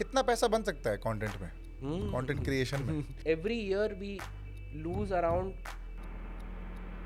कितना 0.00 0.22
पैसा 0.28 0.46
बन 0.48 0.62
सकता 0.62 0.90
है 0.90 0.96
कंटेंट 1.06 1.40
में? 1.40 1.50
कंटेंट 2.12 2.44
क्रिएशन 2.44 2.82
में। 2.82 3.04
Every 3.32 3.58
year 3.60 3.94
we 4.00 4.18
lose 4.82 5.12
around 5.12 5.54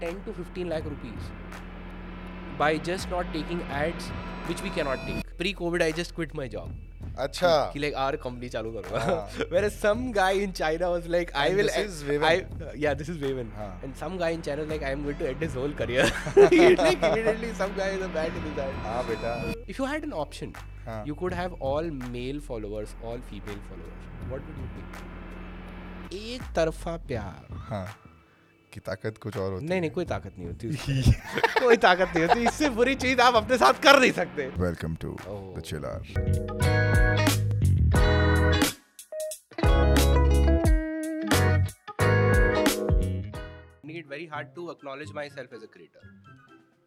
ten 0.00 0.22
to 0.24 0.32
fifteen 0.32 0.68
lakh 0.68 0.84
rupees 0.84 1.30
by 2.58 2.78
just 2.88 3.08
not 3.10 3.32
taking 3.32 3.60
ads 3.82 4.10
which 4.48 4.62
we 4.62 4.70
cannot 4.74 5.06
take 5.06 5.36
pre 5.38 5.52
COVID 5.62 5.82
I 5.82 5.92
just 5.92 6.14
quit 6.14 6.34
my 6.36 6.48
job 6.48 6.93
अच्छा 7.22 7.48
कि 7.72 7.80
like 7.82 7.96
our 8.04 8.16
company 8.22 8.48
चालू 8.52 8.70
करूँगा 8.72 9.00
हाँ. 9.04 9.48
whereas 9.50 9.74
some 9.80 10.00
guy 10.12 10.30
in 10.46 10.52
china 10.60 10.90
was 10.94 11.06
like 11.14 11.30
i 11.42 11.46
And 11.48 11.56
will 11.60 11.66
this 11.66 11.76
is 11.90 12.02
Vaven. 12.08 12.24
I, 12.30 12.70
yeah 12.84 12.94
this 13.02 13.08
is 13.08 13.18
Vaven. 13.24 13.50
हाँ. 13.58 13.68
and 13.84 13.96
some 14.02 14.16
guy 14.22 14.30
in 14.36 14.42
china 14.42 14.62
was 14.62 14.70
like 14.74 14.82
i 14.82 14.90
am 14.96 15.04
going 15.04 15.16
to 15.22 15.28
end 15.28 15.44
his 15.46 15.54
whole 15.54 15.76
career 15.82 16.06
He 16.54 16.74
like 16.76 17.02
immediately 17.10 17.52
some 17.62 17.74
guy 17.76 17.88
is 17.98 18.02
a 18.02 18.08
bad 18.18 18.40
in 18.42 18.48
his 18.48 18.58
hand 18.62 18.80
हाँ 18.88 19.02
बेटा 19.10 19.34
if 19.74 19.78
you 19.82 19.84
had 19.92 20.08
an 20.10 20.12
option 20.24 20.54
हाँ. 20.88 20.98
you 21.06 21.14
could 21.22 21.32
have 21.42 21.54
all 21.70 21.90
male 22.16 22.40
followers 22.50 22.96
all 23.02 23.22
female 23.30 23.60
followers 23.68 24.08
what 24.32 24.48
would 24.50 24.64
you 24.64 24.70
pick 24.78 25.02
एक 26.16 26.42
तरफा 26.56 26.96
प्यार 27.08 27.46
हाँ 27.68 27.86
की 28.74 28.80
ताकत 28.80 29.18
कुछ 29.18 29.36
और 29.36 29.52
होती 29.52 29.66
नहीं 29.66 29.80
नहीं 29.80 29.90
कोई 29.90 30.04
ताकत 30.04 30.34
नहीं 30.38 30.48
होती 30.48 31.12
कोई 31.64 31.76
ताकत 31.86 32.16
नहीं 32.16 32.26
होती 32.26 32.46
इससे 32.48 32.68
बुरी 32.78 32.94
चीज़ 33.06 33.20
आप 33.20 33.34
अपने 33.34 33.58
साथ 33.58 33.82
कर 33.82 34.00
नहीं 34.00 34.12
सकते। 34.12 34.46
Welcome 34.58 34.96
to. 35.02 35.16
The 35.58 35.62
chiller 35.66 37.12
finding 42.64 43.96
it 43.96 44.08
very 44.08 44.26
hard 44.26 44.54
to 44.54 44.70
acknowledge 44.70 45.12
myself 45.12 45.52
as 45.52 45.62
a 45.62 45.72
creator. 45.76 46.04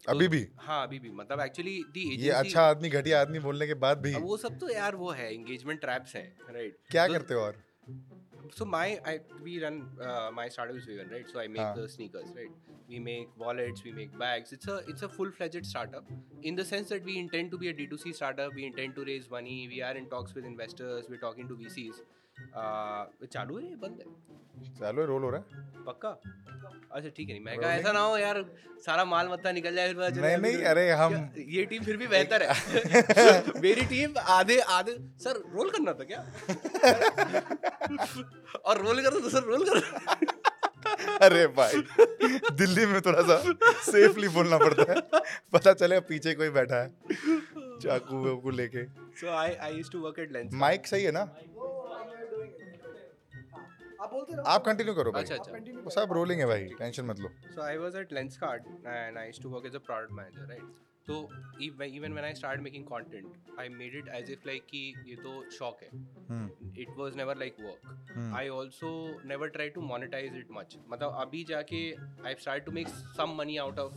अभी 0.04 0.28
भी? 0.28 0.40
हाँ 0.58 0.84
अभी 0.88 1.00
भी। 1.00 1.10
मतलब 1.12 1.40
एक्चुअली 1.42 1.72
दी 1.94 2.04
ये 2.16 2.30
अच्छा 2.32 2.62
आदमी 2.64 2.90
घटिया 2.90 3.22
आदमी 3.22 3.40
बोलने 3.40 3.68
के 3.68 3.74
बाद 3.84 4.02
भी। 4.02 4.14
वो 4.16 4.38
सब 4.38 4.58
तो 4.60 4.70
यार 4.70 4.96
वो 4.96 5.12
है 5.12 5.34
एंगेजमेंट 5.34 5.80
ट्रैप्स 5.82 6.16
है 6.16 6.22
राइट 6.52 6.78
क्या 6.92 7.08
करते 7.08 7.34
हो 7.34 7.42
और? 7.42 7.56
So 8.54 8.66
my 8.66 9.00
I 9.06 9.20
we 9.44 9.62
run 9.64 9.88
uh, 10.02 10.30
my 10.34 10.48
startup 10.50 10.76
is 10.76 10.86
vegan 10.86 11.10
right? 11.10 11.30
So 11.32 11.40
I 11.40 11.48
make 11.48 11.76
the 11.76 11.88
sneakers 11.88 12.30
right? 12.36 12.52
We 12.90 13.00
make 13.00 13.30
wallets 13.38 13.84
we 13.84 13.92
make 13.92 14.18
bags. 14.18 14.52
It's 14.52 14.68
a 14.68 14.78
it's 14.88 15.02
a 15.04 15.10
full 15.10 15.32
fledged 15.32 15.66
startup 15.66 16.06
in 16.44 16.56
the 16.56 16.66
sense 16.66 16.90
that 16.90 17.04
we 17.04 17.18
intend 17.20 17.52
to 17.52 17.58
be 17.58 17.70
a 17.70 17.74
D2C 17.74 18.14
startup. 18.14 18.54
We 18.54 18.66
intend 18.66 18.96
to 18.96 19.06
raise 19.06 19.30
money. 19.30 19.68
We 19.68 19.82
are 19.82 19.94
in 19.94 20.08
talks 20.08 20.34
with 20.34 20.46
investors. 20.46 21.06
We're 21.10 21.18
talking 21.26 21.48
to 21.48 21.56
VCs 21.56 22.02
चालू 23.34 23.58
है 23.58 23.64
ये? 23.70 23.76
बंद 23.82 24.00
है? 24.00 24.16
चलो 24.80 25.06
role 25.06 25.24
हो 25.24 25.30
रहा 25.30 25.42
है। 25.42 25.84
पक्का? 25.88 26.10
अच्छा 26.92 27.10
ठीक 27.18 27.30
है 27.30 27.34
नहीं 27.34 27.44
मैं 27.46 27.58
कहा 27.60 27.72
ऐसा 27.74 27.92
ना 27.92 28.00
हो 28.00 28.18
यार 28.18 28.44
सारा 28.86 29.04
माल 29.06 29.28
मत्ता 29.30 29.52
निकल 29.52 29.76
जाए 29.76 29.94
फिर 29.94 30.22
नहीं 30.22 30.38
नहीं 30.38 30.58
तो- 30.58 30.66
अरे 30.68 30.90
हम 31.02 31.14
ये 31.50 31.66
टीम 31.72 31.84
फिर 31.84 31.98
भी 31.98 32.08
बेहतर 32.08 32.44
है। 32.44 32.54
मेरी 33.62 33.86
टीम 33.92 34.18
आधे 34.38 34.60
आधे 34.78 34.98
सर 35.24 35.42
रोल 35.56 35.70
करना 35.70 35.94
था 35.94 36.04
क्या? 36.12 36.20
और 38.66 38.82
रोल 38.86 39.02
करना 39.04 39.20
तो 39.20 39.30
सर 39.30 39.44
रोल 39.52 39.66
कर 39.70 39.78
अरे 41.26 41.46
भाई 41.58 41.82
दिल्ली 42.58 42.86
में 42.86 43.00
थोड़ा 43.02 43.22
सा 43.30 43.38
सेफली 43.92 44.28
बोलना 44.36 44.58
पड़ता 44.58 44.92
है। 44.92 45.00
पता 45.54 45.74
चले 45.74 46.00
पीछे 46.10 46.34
कोई 46.42 46.50
बैठा 46.60 46.82
है 46.84 46.90
चाकू 47.82 48.24
वाकू 48.26 48.50
लेके। 48.60 48.84
So 49.20 49.30
I 49.38 49.54
I 49.68 49.74
used 49.76 49.92
to 49.92 50.00
work 50.02 50.20
at 50.20 50.32
lens 50.32 50.52
mic 50.66 50.88
सही 50.88 51.04
है 51.04 51.12
ना? 51.12 51.24
आप 54.48 54.66
कंटिन्यू 54.66 54.94
करो 54.96 55.12
भाई। 55.12 55.24
अच्छा 55.24 55.36
सब 55.96 56.14
रोलिंग 56.14 56.40
है 56.40 56.48
भाई 56.48 56.66
टेंशन 56.80 57.06
मत 57.06 57.20
लो। 57.20 57.30
So 57.46 57.62
I 57.62 57.78
was 57.78 57.96
at 57.96 58.14
Lenskart 58.38 58.68
and 58.88 59.18
I 59.18 59.32
to 59.44 59.50
work 59.50 59.66
as 59.66 59.76
a 59.76 59.80
product 59.88 60.12
manager 60.20 60.50
right 60.50 60.76
तो 61.08 61.18
even 61.64 62.14
when 62.14 62.26
I 62.26 62.34
start 62.34 62.62
making 62.62 62.84
content 62.86 63.60
I 63.60 63.70
made 63.72 63.96
it 63.96 64.08
as 64.16 64.32
if 64.32 64.48
like 64.48 64.66
कि 64.70 64.82
ये 65.08 65.16
तो 65.18 65.44
शौक 65.58 65.84
है। 65.84 65.90
It 66.82 66.90
was 66.98 67.16
never 67.18 67.38
like 67.38 67.56
work 67.60 68.34
I 68.38 68.50
also 68.56 68.90
never 69.26 69.50
try 69.50 69.70
to 69.78 69.82
monetise 69.92 70.36
it 70.38 70.48
much 70.54 70.78
मतलब 70.90 71.18
अभी 71.22 71.44
जाके 71.50 71.80
I 72.26 72.36
start 72.42 72.66
to 72.66 72.72
make 72.72 72.88
some 72.88 73.36
money 73.38 73.58
out 73.66 73.80
of 73.80 73.94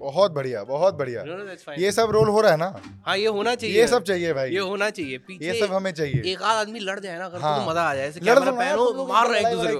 बहुत 0.00 0.32
बढ़िया 0.32 0.62
बहुत 0.64 0.94
बढ़िया। 0.94 1.22
No, 1.24 1.34
no, 1.38 1.78
ये 1.78 1.92
सब 1.92 2.10
रोल 2.10 2.28
हो 2.28 2.40
रहा 2.40 2.50
है 2.50 2.56
ना? 2.58 2.68
हाँ 3.06 3.16
ये 3.16 3.26
होना 3.28 3.54
चाहिए. 3.54 3.76
ये 3.76 3.86
सब 3.88 4.02
चाहिए 4.02 4.32
भाई। 4.34 4.50
ये 4.50 4.58
होना 4.60 4.88
चाहिए. 4.90 5.18
पीछे 5.18 5.46
ये 5.46 5.60
सब 5.60 5.72
हमें 5.74 5.90
चाहिए। 5.92 6.22
एक 6.32 6.42
आध 6.42 6.56
आदमी 6.58 6.80
लड़ 6.80 6.98
जाए 7.00 7.18
ना 7.18 7.24
अगर 7.24 7.40
हाँ। 7.40 7.58
तो 7.58 7.70
मज़ा 7.70 7.82
आ 7.82 7.94
जाए. 7.94 8.12
लड़ 8.22 8.38
पहनो 8.40 9.06
मार 9.06 9.30
रहे 9.30 9.40
हैं 9.40 9.50
एक 9.50 9.56
दूसरे 9.56 9.74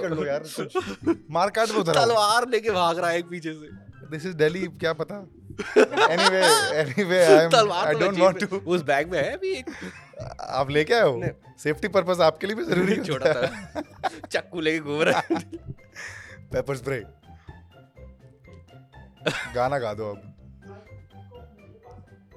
को. 1.05 1.15
मार 1.33 1.49
काट 1.49 1.67
जरा 1.69 1.93
तलवार 1.93 2.47
लेके 2.49 2.71
भाग 2.71 2.99
रहा 2.99 3.09
है 3.09 3.17
एक 3.19 3.29
पीछे 3.29 3.53
से. 3.53 3.69
दिस 4.11 4.25
इज़ 4.25 4.35
दिल्ली 4.35 4.65
क्या 4.79 4.93
पता? 4.93 5.15
एनीवे 5.67 6.41
एनीवे 6.79 7.23
आई 7.25 7.43
एम 7.43 7.49
तलवार 7.51 7.87
आई 7.87 7.93
तो 7.93 7.99
डोंट 7.99 8.19
वांट 8.19 8.43
टू 8.43 8.57
उस 8.75 8.81
बैग 8.83 9.11
में 9.11 9.17
है 9.19 9.31
अभी 9.33 9.51
एक। 9.53 9.69
आप 10.39 10.69
लेके 10.69 10.93
आए 10.93 11.01
हो? 11.01 11.21
सेफ्टी 11.63 11.87
पर्पस 11.87 12.19
आपके 12.21 12.47
लिए 12.47 12.55
भी 12.55 12.63
ज़रूरी 12.63 12.93
है। 12.93 13.03
छोटा 13.11 13.33
सा 13.33 13.81
चक्कू 14.31 14.61
लेके 14.61 14.79
घूम 14.79 15.01
रहा 15.01 15.21
है। 15.31 15.39
पेपर 16.53 16.75
स्प्रे 16.75 17.03
गाना 19.55 19.77
गा 19.79 19.93
दो 19.93 20.09
अब। 20.11 20.21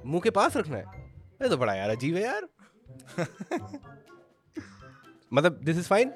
मुँह 0.05 0.21
के 0.21 0.29
पास 0.29 0.57
रखना 0.57 0.77
है? 0.77 0.83
ये 1.41 1.49
तो 1.49 1.57
बड़ा 1.57 1.73
यार 1.73 1.89
अजीब 1.89 2.15
है 2.15 2.23
यार। 2.23 2.47
मतलब 5.31 5.59
दिस 5.63 5.77
इज़ 5.77 5.87
फाइन 5.87 6.09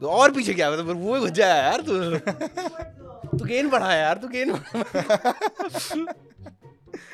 तो 0.00 0.08
और 0.10 0.30
पीछे 0.32 0.54
क्या 0.54 0.70
मतलब 0.70 0.96
वो 0.96 1.14
ही 1.14 1.20
घुस 1.20 1.30
जाया 1.30 1.54
यार 1.56 1.80
तू। 1.80 1.92
तू 3.38 3.44
गेन 3.44 3.68
बढ़ा 3.70 3.92
यार 3.94 4.18
तू 4.18 4.28
gain 4.28 4.50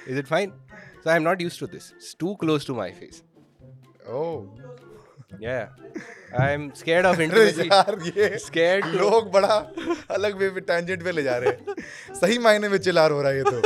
is 0.08 0.18
it 0.18 0.26
fine 0.26 0.50
so 1.04 1.10
I 1.10 1.16
am 1.16 1.22
not 1.22 1.40
used 1.42 1.60
to 1.60 1.66
this 1.66 1.90
it's 1.92 2.16
too 2.20 2.34
close 2.34 2.66
to 2.66 2.74
my 2.74 2.90
face 3.00 3.22
oh 4.08 4.69
I 6.40 6.52
am 6.52 6.70
scared 6.70 7.06
of 7.06 7.20
अरे 7.20 7.50
यार 7.66 7.96
ये 8.06 8.38
Scared 8.38 8.84
to- 8.86 9.00
लोग 9.00 9.30
बड़ा 9.32 9.72
अलग 10.10 10.36
वे 10.36 10.50
पे 10.50 10.60
टेंजेंट 10.60 11.04
पे 11.04 11.12
ले 11.12 11.22
जा 11.22 11.36
रहे 11.36 11.50
हैं। 11.50 11.74
सही 12.14 12.38
मायने 12.38 12.68
में 12.68 12.78
चिल्लार 12.78 13.10
हो 13.10 13.22
रहा 13.22 13.30
है 13.30 13.36
ये 13.38 13.44
तो। 13.44 13.62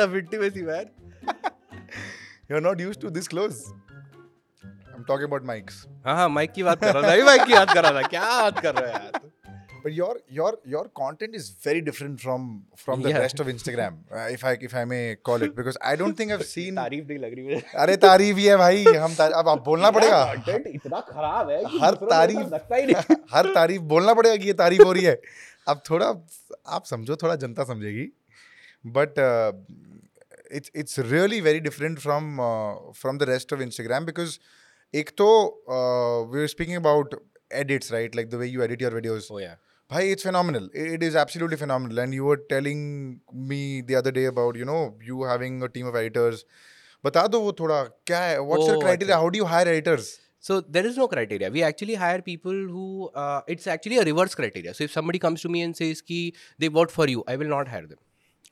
Of 0.00 0.14
intimacy 0.16 0.62
man 0.62 0.86
you 2.50 2.56
are 2.56 2.62
not 2.62 2.80
used 2.80 3.00
to 3.00 3.10
this 3.10 3.28
close 3.28 3.52
I 4.66 4.94
am 4.96 5.04
talking 5.08 5.28
about 5.28 5.44
mics 5.46 5.84
हाँ 6.06 6.16
हाँ 6.16 6.28
माइक 6.28 6.52
की 6.52 6.62
बात 6.62 6.80
कर 6.80 6.94
रहा 6.94 7.02
था। 7.02 7.12
अभी 7.12 7.22
माइक 7.22 7.42
की 7.42 7.52
बात 7.52 7.74
कर 7.74 7.82
रहा 7.82 7.92
था। 7.92 8.02
क्या 8.02 8.40
बात 8.42 8.58
कर 8.58 8.74
रहा 8.74 8.98
है 8.98 9.04
यार? 9.04 9.20
But 9.84 9.92
your 9.94 10.12
your 10.36 10.50
your 10.74 10.82
content 10.98 11.34
is 11.38 11.46
very 11.64 11.80
different 11.88 12.20
from 12.20 12.44
from 12.84 13.02
the 13.06 13.10
Yeah. 13.10 13.18
rest 13.22 13.40
of 13.44 13.48
instagram 13.52 13.96
uh, 14.18 14.28
if 14.36 14.44
i 14.50 14.52
if 14.68 14.76
i 14.82 14.84
may 14.92 15.00
call 15.28 15.42
it 15.46 15.54
because 15.58 15.78
i 15.90 15.94
don't 16.02 16.20
think 16.20 16.34
i've 16.36 16.44
seen 16.52 16.78
तारीफ़ 16.78 17.06
नहीं 17.08 17.18
लग 17.24 17.34
रही 17.34 17.44
मुझे 17.48 17.60
अरे 17.82 17.96
तारीफ़ 18.04 18.38
ही 18.38 18.44
है 18.46 18.56
भाई 18.62 18.84
हम 19.04 19.16
अब 19.26 19.48
अब 19.54 19.62
बोलना 19.66 19.90
पड़ेगा 19.98 20.22
कंटेंट 20.32 20.66
इतना 20.74 21.00
खराब 21.10 21.50
है 21.50 21.58
कि 21.64 21.78
हर 21.82 21.94
तारीफ- 22.12 22.52
लगता 22.52 22.76
ही 22.76 22.86
नहीं 22.92 23.16
हर 23.34 23.46
तारीफ़ 23.58 23.82
बोलना 23.94 24.14
पड़ेगा 24.20 24.36
कि 24.36 24.46
ये 24.46 24.52
तारीफ़ 24.62 24.82
हो 24.82 24.92
रही 24.92 25.04
है 25.04 25.20
अब 25.74 25.82
थोड़ा 25.90 26.08
आप 26.78 26.84
समझो 26.92 27.16
थोड़ा 27.24 27.36
जनता 27.44 27.64
समझेगी 27.72 28.08
but 28.98 29.20
it's 30.60 30.70
it's 30.76 30.98
really 31.12 31.40
very 31.40 31.60
different 31.68 31.98
from 31.98 32.36
from 33.02 33.18
the 33.18 33.28
rest 33.34 33.52
of 33.52 33.60
Instagram 33.68 34.06
because 34.06 34.38
एक 34.94 35.10
तो 35.18 35.28
we 36.34 36.40
are 36.40 36.46
speaking 36.56 36.76
about 36.76 37.20
edits 37.60 37.90
right 37.94 38.14
like 38.18 38.28
the 38.30 38.38
way 38.38 38.46
you 38.52 38.62
edit 38.64 38.80
your 38.82 38.90
videos 38.92 39.26
Oh 39.34 39.40
yeah. 39.40 39.58
Bhai, 39.94 40.10
it's 40.10 40.24
phenomenal. 40.24 40.68
It 40.72 41.04
is 41.04 41.14
absolutely 41.14 41.56
phenomenal. 41.56 42.00
And 42.00 42.12
you 42.12 42.24
were 42.24 42.38
telling 42.52 43.20
me 43.32 43.80
the 43.80 43.94
other 43.94 44.10
day 44.10 44.24
about, 44.24 44.56
you 44.56 44.64
know, 44.64 44.96
you 45.00 45.22
having 45.22 45.62
a 45.62 45.68
team 45.68 45.86
of 45.86 45.94
editors. 45.94 46.44
बता 47.04 47.26
दो 47.26 47.40
वो 47.40 47.52
थोड़ा 47.60 47.82
क्या 48.10 48.20
है 48.20 48.36
your 48.36 48.58
Oh, 48.58 48.78
criteria 48.80 49.16
how 49.16 49.28
do 49.28 49.38
you 49.38 49.44
hire 49.44 49.68
editors 49.72 50.08
So 50.46 50.60
there 50.76 50.86
is 50.86 50.96
no 50.96 51.06
criteria. 51.06 51.50
We 51.50 51.62
actually 51.62 51.94
hire 51.94 52.22
people 52.22 52.52
who 52.52 53.10
uh, 53.14 53.42
it's 53.46 53.68
actually 53.74 53.98
a 53.98 54.04
reverse 54.08 54.34
criteria. 54.34 54.74
So 54.74 54.84
if 54.84 54.90
somebody 54.90 55.20
comes 55.26 55.42
to 55.42 55.48
me 55.48 55.62
and 55.66 55.76
says 55.76 56.02
ki 56.10 56.18
they 56.58 56.68
vote 56.78 56.90
for 56.96 57.08
you, 57.12 57.22
I 57.28 57.36
will 57.36 57.54
not 57.54 57.68
hire 57.68 57.86
them. 57.92 58.00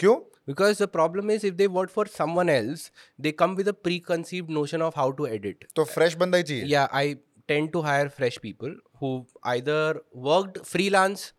क्यों 0.01 0.17
Because 0.47 0.79
the 0.79 0.89
problem 0.89 1.31
is 1.31 1.45
if 1.45 1.57
they 1.57 1.67
vote 1.67 1.91
for 1.97 2.05
someone 2.07 2.49
else, 2.49 2.91
they 3.27 3.33
come 3.33 3.55
with 3.55 3.69
a 3.69 3.75
preconceived 3.89 4.49
notion 4.51 4.83
of 4.83 4.95
how 4.95 5.11
to 5.21 5.27
edit. 5.27 5.67
तो 5.77 5.85
fresh 5.91 6.17
बंदा 6.23 6.39
ही 6.39 6.43
चाहिए 6.43 6.69
Yeah, 6.69 6.89
I 6.93 7.17
tend 7.53 7.73
to 7.77 7.83
hire 7.91 8.09
fresh 8.09 8.41
people 8.49 8.75
who 9.01 9.13
either 9.57 10.03
worked 10.31 10.67
freelance 10.75 11.33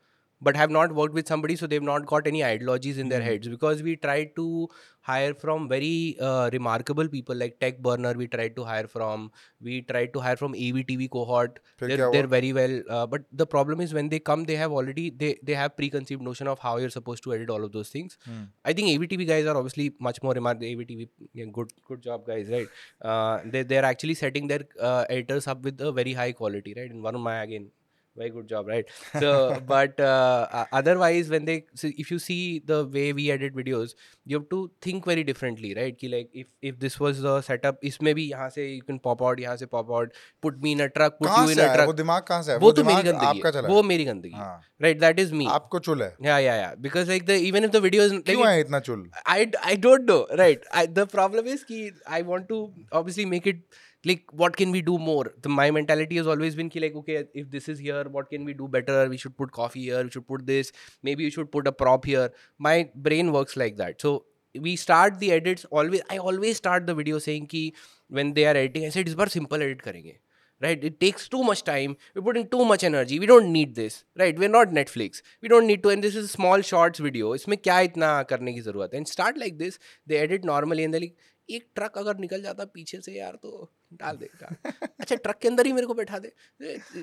but 0.47 0.57
have 0.57 0.69
not 0.69 0.93
worked 0.93 1.13
with 1.13 1.27
somebody 1.27 1.55
so 1.55 1.67
they've 1.67 1.89
not 1.89 2.05
got 2.05 2.27
any 2.27 2.43
ideologies 2.43 2.97
in 2.97 3.09
their 3.09 3.21
hmm. 3.21 3.27
heads. 3.27 3.47
Because 3.47 3.81
we 3.81 3.95
try 3.95 4.25
to 4.35 4.69
hire 5.03 5.33
from 5.33 5.67
very 5.67 6.17
uh, 6.19 6.49
remarkable 6.51 7.07
people 7.07 7.35
like 7.35 7.59
Tech 7.59 7.81
Burner. 7.81 8.13
We 8.13 8.27
tried 8.27 8.55
to 8.55 8.63
hire 8.63 8.87
from. 8.87 9.31
We 9.61 9.81
tried 9.81 10.13
to 10.13 10.19
hire 10.19 10.37
from 10.37 10.53
AVTV 10.53 11.09
cohort. 11.11 11.59
They're, 11.77 12.09
they're, 12.11 12.27
very 12.27 12.53
well, 12.53 12.81
uh, 12.89 13.05
but 13.05 13.23
the 13.31 13.45
problem 13.45 13.81
is 13.81 13.93
when 13.93 14.09
they 14.09 14.19
come, 14.19 14.45
they 14.45 14.55
have 14.55 14.71
already 14.71 15.09
they 15.09 15.37
they 15.43 15.53
have 15.61 15.75
preconceived 15.75 16.21
notion 16.21 16.47
of 16.47 16.59
how 16.59 16.77
you're 16.77 16.95
supposed 16.97 17.23
to 17.23 17.33
edit 17.33 17.49
all 17.49 17.63
of 17.63 17.71
those 17.73 17.89
things. 17.89 18.17
Mm. 18.29 18.47
I 18.63 18.73
think 18.73 18.87
AVTV 18.93 19.27
guys 19.27 19.45
are 19.45 19.57
obviously 19.57 19.91
much 19.99 20.23
more 20.23 20.33
remarkable. 20.33 20.67
AVTV, 20.67 21.09
yeah, 21.33 21.45
good 21.59 21.71
good 21.87 22.01
job 22.01 22.25
guys, 22.25 22.49
right? 22.49 22.67
Uh, 23.01 23.39
they 23.45 23.63
they're 23.63 23.85
actually 23.93 24.15
setting 24.15 24.47
their 24.47 24.65
uh, 24.81 25.05
editors 25.09 25.47
up 25.47 25.63
with 25.63 25.81
a 25.81 25.91
very 25.91 26.13
high 26.13 26.31
quality, 26.31 26.73
right? 26.77 26.89
In 26.89 27.01
one 27.01 27.15
of 27.15 27.21
my 27.21 27.37
again 27.43 27.71
very 28.20 28.30
good 28.30 28.48
job 28.50 28.66
right 28.66 28.88
so 29.20 29.28
but 29.66 30.00
uh, 30.00 30.46
uh, 30.50 30.64
otherwise 30.78 31.28
when 31.34 31.44
they 31.48 31.54
so 31.82 31.90
if 32.04 32.08
you 32.10 32.18
see 32.22 32.38
the 32.70 32.78
way 32.96 33.12
we 33.18 33.26
edit 33.34 33.54
videos 33.58 33.92
you 34.24 34.36
have 34.38 34.48
to 34.54 34.58
think 34.86 35.04
very 35.10 35.24
differently 35.28 35.70
right 35.78 35.96
ki 36.00 36.10
like 36.14 36.28
if 36.42 36.48
if 36.70 36.80
this 36.80 36.98
was 37.04 37.20
the 37.26 37.34
setup 37.48 37.78
इसमें 37.90 38.12
भी 38.14 38.24
यहाँ 38.30 38.48
से 38.56 38.66
you 38.72 38.82
can 38.88 38.98
pop 39.06 39.22
out 39.28 39.42
यहाँ 39.44 39.56
से 39.62 39.68
pop 39.76 39.92
out 40.00 40.18
put 40.46 40.58
me 40.66 40.72
in 40.78 40.82
a 40.86 40.88
truck 40.98 41.16
put 41.20 41.28
कहाँ 41.28 41.44
you 41.44 41.54
in 41.54 41.56
से 41.56 41.62
a 41.62 41.68
आया 41.68 41.76
truck 41.76 41.86
वो 41.86 41.96
दिमाग 42.02 42.22
कहाँ 42.32 42.42
से 42.42 42.52
आया 42.52 42.60
वो 42.66 42.72
तो 42.72 42.82
दिमाग 42.82 42.96
मेरी 42.96 43.12
गंदगी 43.12 43.26
आपका 43.26 43.48
है 43.48 43.52
चला 43.60 43.68
वो 43.68 43.80
है। 43.82 43.88
मेरी 43.88 44.04
गंदगी 44.12 44.34
है 44.34 44.38
हाँ 44.40 44.60
right 44.86 45.00
that 45.06 45.24
is 45.26 45.34
me 45.42 45.48
आपको 45.62 45.78
चुल 45.90 46.02
है 46.02 46.12
yeah 46.30 46.44
yeah 46.48 46.60
yeah 46.66 46.74
because 46.88 47.12
like 47.16 47.30
the 47.32 47.40
even 47.50 47.68
if 47.70 47.76
the 47.78 47.86
video 47.88 48.08
is 48.10 48.16
like 48.16 48.30
क्यों 48.30 48.48
है 48.48 48.60
इतना 48.60 48.80
चुल 48.90 49.10
I, 49.26 49.50
I 49.74 49.76
don't 49.88 50.10
know 50.14 50.22
right 50.42 50.66
I, 50.72 50.86
the 51.02 51.06
problem 51.18 51.52
is 51.56 51.62
ki 51.70 51.84
I 52.18 52.22
want 52.32 52.48
to 52.54 52.64
obviously 53.02 53.34
make 53.36 53.46
it 53.54 53.62
like 54.04 54.24
what 54.32 54.56
can 54.56 54.70
we 54.70 54.80
do 54.82 54.98
more 54.98 55.32
the, 55.42 55.48
my 55.48 55.70
mentality 55.70 56.16
has 56.16 56.26
always 56.26 56.54
been 56.54 56.70
ki 56.70 56.80
like 56.80 56.94
okay 56.94 57.24
if 57.34 57.50
this 57.50 57.68
is 57.68 57.78
here 57.78 58.04
what 58.16 58.30
can 58.30 58.44
we 58.44 58.54
do 58.54 58.68
better 58.68 59.08
we 59.08 59.16
should 59.16 59.36
put 59.36 59.52
coffee 59.52 59.82
here 59.82 60.02
we 60.04 60.10
should 60.10 60.26
put 60.26 60.46
this 60.46 60.72
maybe 61.02 61.24
we 61.24 61.30
should 61.30 61.50
put 61.50 61.66
a 61.66 61.72
prop 61.72 62.04
here 62.04 62.30
my 62.58 62.76
brain 62.94 63.32
works 63.32 63.56
like 63.56 63.76
that 63.76 64.00
so 64.00 64.24
we 64.54 64.76
start 64.76 65.18
the 65.18 65.32
edits 65.32 65.66
always 65.70 66.00
I 66.10 66.18
always 66.18 66.56
start 66.56 66.86
the 66.86 66.94
video 66.94 67.18
saying 67.18 67.46
ki 67.48 67.74
when 68.08 68.32
they 68.34 68.46
are 68.46 68.56
editing 68.56 68.86
I 68.86 68.90
said 68.90 69.08
इस 69.08 69.14
बार 69.14 69.28
simple 69.28 69.58
edit 69.58 69.82
करेंगे 69.82 70.16
right 70.60 70.84
it 70.84 70.98
takes 71.00 71.28
too 71.28 71.42
much 71.48 71.62
time 71.64 71.96
we're 72.14 72.22
putting 72.28 72.46
too 72.54 72.64
much 72.64 72.84
energy 72.84 73.18
we 73.24 73.26
don't 73.30 73.52
need 73.56 73.74
this 73.74 74.04
right 74.22 74.38
we're 74.38 74.54
not 74.54 74.72
netflix 74.78 75.22
we 75.42 75.48
don't 75.48 75.68
need 75.72 75.82
to 75.84 75.90
and 75.90 76.02
this 76.02 76.16
is 76.20 76.24
a 76.24 76.32
small 76.36 76.64
shorts 76.70 77.04
video 77.08 77.34
इसमें 77.34 77.56
क्या 77.58 77.78
इतना 77.88 78.10
करने 78.32 78.52
की 78.52 78.60
जरूरत 78.60 78.94
है 78.94 79.00
and 79.00 79.10
start 79.10 79.38
like 79.44 79.58
this 79.58 79.78
they 80.06 80.18
edit 80.22 80.48
normally 80.52 80.88
and 80.88 80.94
they're 80.94 81.06
like 81.06 81.16
एक 81.50 81.66
truck 81.74 81.96
अगर 81.98 82.18
निकल 82.20 82.42
जाता 82.42 82.64
पीछे 82.74 83.00
से 83.00 83.12
यार 83.12 83.36
तो 83.42 83.50
डाल 83.99 84.17
दे। 84.17 84.29
अच्छा 84.65 85.15
ट्रक 85.15 85.37
के 85.41 85.47
अंदर 85.47 85.65
ही 85.65 85.73
मेरे 85.73 85.87
को 85.87 85.93
बैठा 85.93 86.19
दे 86.19 86.33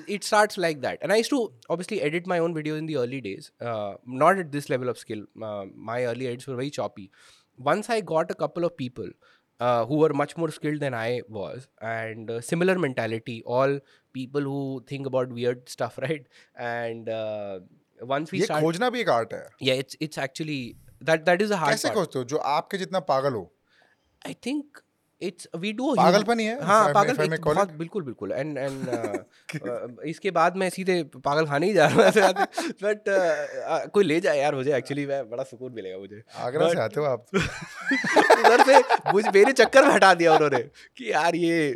it 0.09 0.23
starts 0.23 0.59
like 0.59 0.81
that 0.81 1.03
and 1.03 1.11
I 1.11 1.23
to 1.29 1.43
obviously 1.69 1.99
edit 2.07 2.27
my 2.27 2.39
own 2.39 2.53
video 2.53 2.77
in 2.77 2.87
the 2.87 2.97
early 3.01 3.21
days 3.27 3.49
not 3.63 4.39
at 4.39 4.47
this 4.57 4.69
level 4.69 4.89
of 4.89 4.97
skill 4.97 5.27
my 5.37 6.03
early 6.03 6.25
edits 6.25 6.49
were 6.49 6.55
very 6.55 6.69
choppy 6.79 7.09
once 7.59 7.89
I 7.93 7.95
got 8.09 8.31
a 8.33 8.35
couple 8.37 8.65
of 8.65 8.71
people 8.77 9.09
uh, 9.59 9.85
who 9.89 9.97
were 10.03 10.13
much 10.19 10.31
more 10.41 10.47
skilled 10.53 10.83
than 10.83 10.95
I 10.99 11.21
was 11.29 11.65
and 11.89 12.31
uh, 12.31 12.37
similar 12.41 12.75
mentality, 12.85 13.35
all 13.57 13.75
people 14.15 14.47
who 14.51 14.61
think 14.91 15.09
about 15.09 15.35
weird 15.39 15.67
stuff, 15.73 15.99
right? 16.05 16.25
And 16.69 17.11
uh, 17.17 17.59
once 18.13 18.33
we 18.35 18.39
ये 18.39 18.45
start, 18.45 18.63
खोजना 18.63 18.89
भी 18.89 19.01
एक 19.01 19.09
art 19.09 19.33
है 19.33 19.43
yeah, 19.67 19.83
it's 19.83 19.99
it's 20.07 20.21
actually 20.25 20.57
that 21.09 21.27
that 21.27 21.43
is 21.47 21.53
a 21.57 21.59
hard 21.63 21.75
कैसे 21.75 21.89
खोजते 21.99 22.19
हो 22.19 22.25
जो 22.33 22.37
आपके 22.53 22.77
जितना 22.77 22.99
पागल 23.11 23.33
हो 23.33 23.43
I 24.21 24.33
think 24.47 24.81
it's 25.21 25.47
we 25.63 25.71
do 25.79 25.87
a 25.91 25.95
पागलपन 25.97 26.39
ही? 26.39 26.45
है, 26.45 26.57
हाँ 26.65 26.93
पागल 26.93 27.17
बहुत 27.39 27.71
बिल्कुल 27.79 28.03
बिल्कुल। 28.03 28.31
एंड 28.31 28.57
एंड 28.57 30.05
इसके 30.07 30.31
बाद 30.31 30.55
मैं 30.57 30.69
सीधे 30.69 31.01
पागल 31.15 31.45
खाने 31.45 31.67
ही 31.67 31.73
जा 31.73 31.85
रहा 31.87 32.25
हूँ 32.27 32.45
बट 32.83 33.03
कोई 33.93 34.03
ले 34.03 34.19
जाए 34.19 34.39
यार 34.39 34.55
मुझे 34.55 34.75
एक्चुअली 34.77 35.05
मैं 35.05 35.19
बड़ा 35.29 35.43
सुकून 35.43 35.73
मिलेगा 35.73 35.97
मुझे। 35.97 36.21
आगरा 36.47 36.69
से 36.69 36.79
आते 36.79 36.99
हो 36.99 37.05
आप? 37.05 37.25
उधर 37.35 38.63
से 38.65 38.79
मुझ 39.13 39.23
मेरे 39.35 39.51
चक्कर 39.53 39.85
में 39.87 39.93
हटा 39.93 40.13
दिया 40.13 40.33
उन्होंने 40.35 40.59
कि 40.97 41.11
यार 41.11 41.35
ये। 41.35 41.71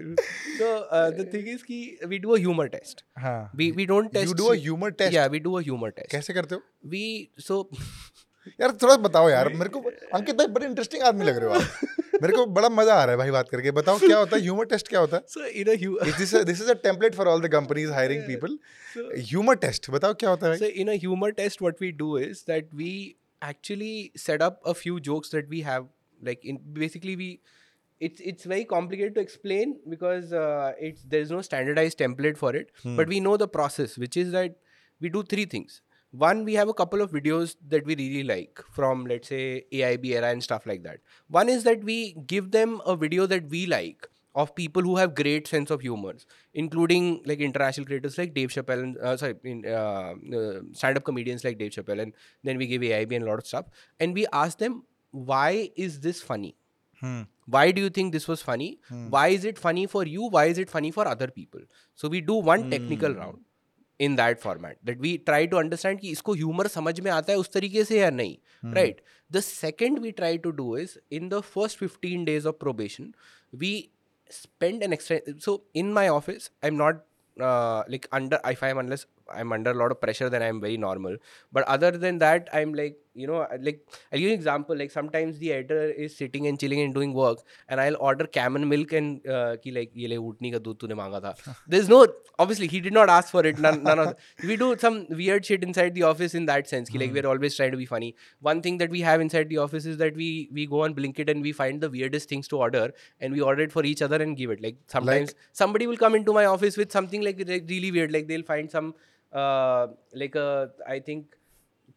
तो 0.60 0.74
द 1.18 1.30
थिंग 1.34 1.48
इज़ 1.50 1.64
कि 1.64 1.80
we 2.08 2.20
do 2.20 2.32
a 2.32 2.38
humour 2.40 2.68
test 2.78 3.04
हाँ। 3.20 3.40
We 3.56 3.70
we 3.72 3.86
don't 3.86 4.12
test 4.14 4.28
you 4.28 4.34
do 4.34 4.46
a 4.46 4.56
humour 4.56 4.92
test 5.02 5.14
या 5.14 5.26
we 5.36 5.40
do 5.40 5.54
a 5.54 5.62
humour 5.62 5.90
test 5.90 6.12
कैसे 6.12 6.34
करते 6.34 6.56
हो? 6.56 6.62
वी 6.90 7.06
सो 7.40 7.62
यार 8.62 8.72
थोड़ा 8.82 8.96
बताओ 8.98 9.30
यार 9.30 9.54
मेरे 9.54 9.70
को 9.70 9.80
अंकित 10.14 10.36
भाई 10.36 10.48
बड़े 10.48 10.66
इंटरेस्टिंग 10.66 11.04
आदमी 11.04 11.26
लग 11.26 11.38
रहे 11.38 11.50
हो 11.50 11.56
आप। 11.56 12.22
मेरे 12.22 12.36
को 12.36 12.46
बड़ा 12.46 12.70
मज़ा 12.70 12.94
आ 12.94 13.04
रहा 13.04 13.12
है 13.12 13.18
भाई 13.18 13.32
बात 13.32 13.50
करके। 13.50 13.72
बताओ 13.72 13.98
क्या 14.00 14.18
होता 14.18 14.36
है? 14.36 14.42
ह्यूमर 14.42 14.66
टेस्ट 14.66 14.88
क्या 14.88 15.00
होता 15.00 15.18
है? 15.18 15.24
Sir 15.28 15.48
in 15.48 15.68
a 16.70 16.74
template 16.84 17.16
for 17.16 17.28
all 17.28 17.42
the 17.42 17.52
companies 17.52 17.92
hiring 17.92 18.24
people 18.24 18.58
humour 18.98 19.56
test 19.56 19.90
बताओ 19.92 20.14
क्या 20.14 20.30
होता 20.30 20.48
है 20.48 20.58
sir 20.58 20.66
in 20.66 20.88
a 20.88 20.94
humour 20.94 21.32
test 21.32 21.62
what 21.62 21.82
we 21.82 21.92
do 21.92 22.18
is 22.18 22.44
that 22.48 22.70
we 22.76 22.92
actually 23.42 24.12
set 24.18 24.42
up 24.42 24.62
a 24.68 24.72
few 24.74 25.00
jokes 25.00 25.36
that 25.36 25.50
we 25.50 25.62
have 25.62 25.90
like 26.20 26.46
in 26.46 26.60
basically 26.80 27.16
we 27.16 27.38
it's 28.02 28.22
it's 28.22 28.48
very 28.48 28.64
complicated 28.64 29.16
to 29.16 29.22
explain 29.22 29.76
because 29.88 30.36
it's 30.88 31.06
there 31.06 31.22
is 31.22 31.34
no 31.34 31.42
standardise 31.42 31.98
template 31.98 32.38
for 32.38 32.58
it 32.58 32.72
but 32.88 33.10
we 33.10 33.20
know 33.20 33.38
the 33.38 33.48
process 33.50 33.96
which 34.00 34.18
is 34.18 34.32
that 34.32 34.56
we 35.02 35.10
do 35.10 35.24
three 35.24 35.46
things 35.46 35.82
One, 36.18 36.46
we 36.46 36.54
have 36.54 36.70
a 36.70 36.74
couple 36.74 37.02
of 37.02 37.12
videos 37.12 37.56
that 37.68 37.86
we 37.86 37.96
really 37.96 38.24
like 38.24 38.62
from 38.72 39.06
let's 39.06 39.28
say 39.28 39.66
AIB 39.72 40.06
era 40.06 40.30
and 40.30 40.44
stuff 40.44 40.66
like 40.66 40.84
that. 40.84 41.00
One 41.28 41.50
is 41.50 41.64
that 41.64 41.84
we 41.84 42.14
give 42.26 42.52
them 42.52 42.82
a 42.86 42.96
video 42.96 43.26
that 43.26 43.50
we 43.50 43.66
like 43.66 44.08
of 44.34 44.54
people 44.54 44.82
who 44.82 44.98
have 44.98 45.16
great 45.16 45.48
sense 45.48 45.72
of 45.72 45.82
humors, 45.82 46.26
including 46.54 47.22
like 47.26 47.40
international 47.40 47.86
creators 47.86 48.18
like 48.18 48.34
Dave 48.34 48.50
Chappelle, 48.50 48.84
and, 48.84 48.98
uh, 48.98 49.16
sorry, 49.18 49.36
in, 49.44 49.66
uh, 49.66 50.14
uh, 50.38 50.60
stand-up 50.74 51.06
comedians 51.06 51.46
like 51.46 51.58
Dave 51.58 51.72
Chappelle, 51.72 52.02
and 52.02 52.14
then 52.44 52.58
we 52.58 52.68
give 52.68 52.82
AIB 52.82 53.16
and 53.16 53.26
a 53.26 53.30
lot 53.30 53.40
of 53.40 53.48
stuff, 53.48 53.66
and 54.00 54.14
we 54.14 54.28
ask 54.34 54.58
them, 54.58 54.84
why 55.12 55.72
is 55.78 56.02
this 56.02 56.22
funny? 56.22 56.56
Hmm. 57.00 57.22
Why 57.46 57.72
do 57.72 57.82
you 57.82 57.90
think 57.90 58.12
this 58.12 58.28
was 58.28 58.42
funny? 58.42 58.80
Why 59.10 59.28
is 59.28 59.46
it 59.46 59.58
funny 59.58 59.86
for 59.88 60.06
you? 60.06 60.24
Why 60.24 60.46
is 60.46 60.58
it 60.58 60.70
funny 60.70 60.92
for 60.92 61.08
other 61.08 61.28
people? 61.28 61.62
So 61.94 62.10
we 62.10 62.20
do 62.20 62.36
one 62.36 62.70
technical 62.70 63.14
round 63.14 63.45
in 64.00 64.16
that 64.16 64.40
format 64.40 64.78
that 64.86 65.00
we 65.02 65.18
try 65.26 65.48
to 65.48 65.58
understand 65.58 66.00
कि 66.00 66.10
इसको 66.10 66.34
humour 66.34 66.68
समझ 66.68 67.00
में 67.00 67.12
आता 67.12 67.34
है 67.34 67.38
उस 67.40 67.52
तरीके 67.54 67.84
से 67.84 68.00
या 68.00 68.10
नहीं 68.12 68.74
right 68.74 69.02
the 69.32 69.40
second 69.40 70.00
we 70.00 70.12
try 70.12 70.38
to 70.38 70.52
do 70.52 70.78
is 70.78 70.98
in 71.12 71.30
the 71.30 71.40
first 71.48 71.80
fifteen 71.80 72.26
days 72.26 72.48
of 72.48 72.56
probation 72.60 73.12
we 73.56 73.74
spend 74.30 74.84
an 74.84 74.94
extend 74.94 75.40
so 75.40 75.62
in 75.76 75.94
my 75.94 76.08
office 76.10 76.52
I 76.64 76.70
am 76.70 76.76
not 76.76 77.04
like 77.38 78.06
under 78.14 78.40
I 78.46 78.56
five 78.56 78.80
unless 78.80 79.08
I 79.32 79.42
am 79.42 79.54
under 79.54 79.76
lot 79.76 79.92
of 79.92 80.00
pressure 80.02 80.30
then 80.30 80.42
I 80.42 80.50
am 80.50 80.60
very 80.62 80.78
normal 80.78 81.18
but 81.54 81.64
other 81.68 81.98
than 81.98 82.18
that 82.18 82.50
I 82.50 82.62
am 82.62 82.74
like 82.74 83.02
you 83.16 83.28
know 83.28 83.40
like 83.68 83.80
i'll 84.12 84.20
give 84.20 84.28
you 84.28 84.34
an 84.34 84.40
example 84.40 84.78
like 84.82 84.92
sometimes 84.92 85.40
the 85.40 85.52
editor 85.54 85.84
is 86.06 86.16
sitting 86.16 86.48
and 86.48 86.60
chilling 86.60 86.82
and 86.82 86.94
doing 86.94 87.14
work 87.14 87.40
and 87.70 87.80
i'll 87.84 87.98
order 88.00 88.28
camel 88.38 88.66
milk 88.74 88.94
and 89.00 89.28
uh, 89.28 89.56
ki 89.64 89.72
like 89.78 89.92
ye 90.02 90.10
le 90.14 90.18
utni 90.30 90.52
ka 90.56 90.60
doodh 90.68 90.80
tune 90.84 90.96
manga 91.02 91.22
tha. 91.26 91.34
There's 91.76 91.90
no 91.94 92.00
obviously 92.46 92.68
he 92.68 92.82
did 92.88 92.98
not 93.00 93.10
ask 93.18 93.32
for 93.38 93.46
it 93.52 93.62
none, 93.68 93.82
none 93.84 94.00
of 94.00 94.16
we 94.52 94.58
do 94.64 94.70
some 94.86 95.00
weird 95.22 95.46
shit 95.46 95.64
inside 95.70 95.96
the 96.00 96.04
office 96.12 96.36
in 96.42 96.46
that 96.52 96.72
sense 96.74 96.94
ki 96.96 97.04
like 97.04 97.14
we're 97.18 97.30
always 97.34 97.56
trying 97.56 97.72
to 97.78 97.82
be 97.84 97.90
funny. 97.94 98.12
One 98.52 98.62
thing 98.68 98.78
that 98.84 98.96
we 98.98 99.02
have 99.10 99.26
inside 99.28 99.50
the 99.56 99.60
office 99.66 99.86
is 99.94 99.98
that 100.04 100.22
we 100.24 100.30
we 100.60 100.68
go 100.76 100.84
on 100.88 100.96
blinkit 101.00 101.34
and 101.36 101.50
we 101.50 101.56
find 101.62 101.88
the 101.88 101.92
weirdest 101.98 102.30
things 102.36 102.54
to 102.54 102.62
order 102.68 102.86
and 103.20 103.40
we 103.40 103.42
order 103.52 103.64
it 103.70 103.76
for 103.80 103.86
each 103.94 104.02
other 104.02 104.22
and 104.28 104.38
give 104.44 104.56
it. 104.58 104.62
Like 104.68 104.78
sometimes 104.88 105.36
somebody 105.64 105.88
will 105.88 105.98
come 106.06 106.16
into 106.16 106.34
my 106.34 106.46
office 106.46 106.78
with 106.78 106.92
something 106.92 107.22
like, 107.22 107.44
like 107.48 107.66
really 107.70 107.92
weird 107.92 108.12
like 108.12 108.28
they'll 108.28 108.50
find 108.54 108.72
some 108.72 108.94
uh, 109.32 109.88
like 110.14 110.36
a 110.36 110.70
i 110.88 111.00
think 111.00 111.36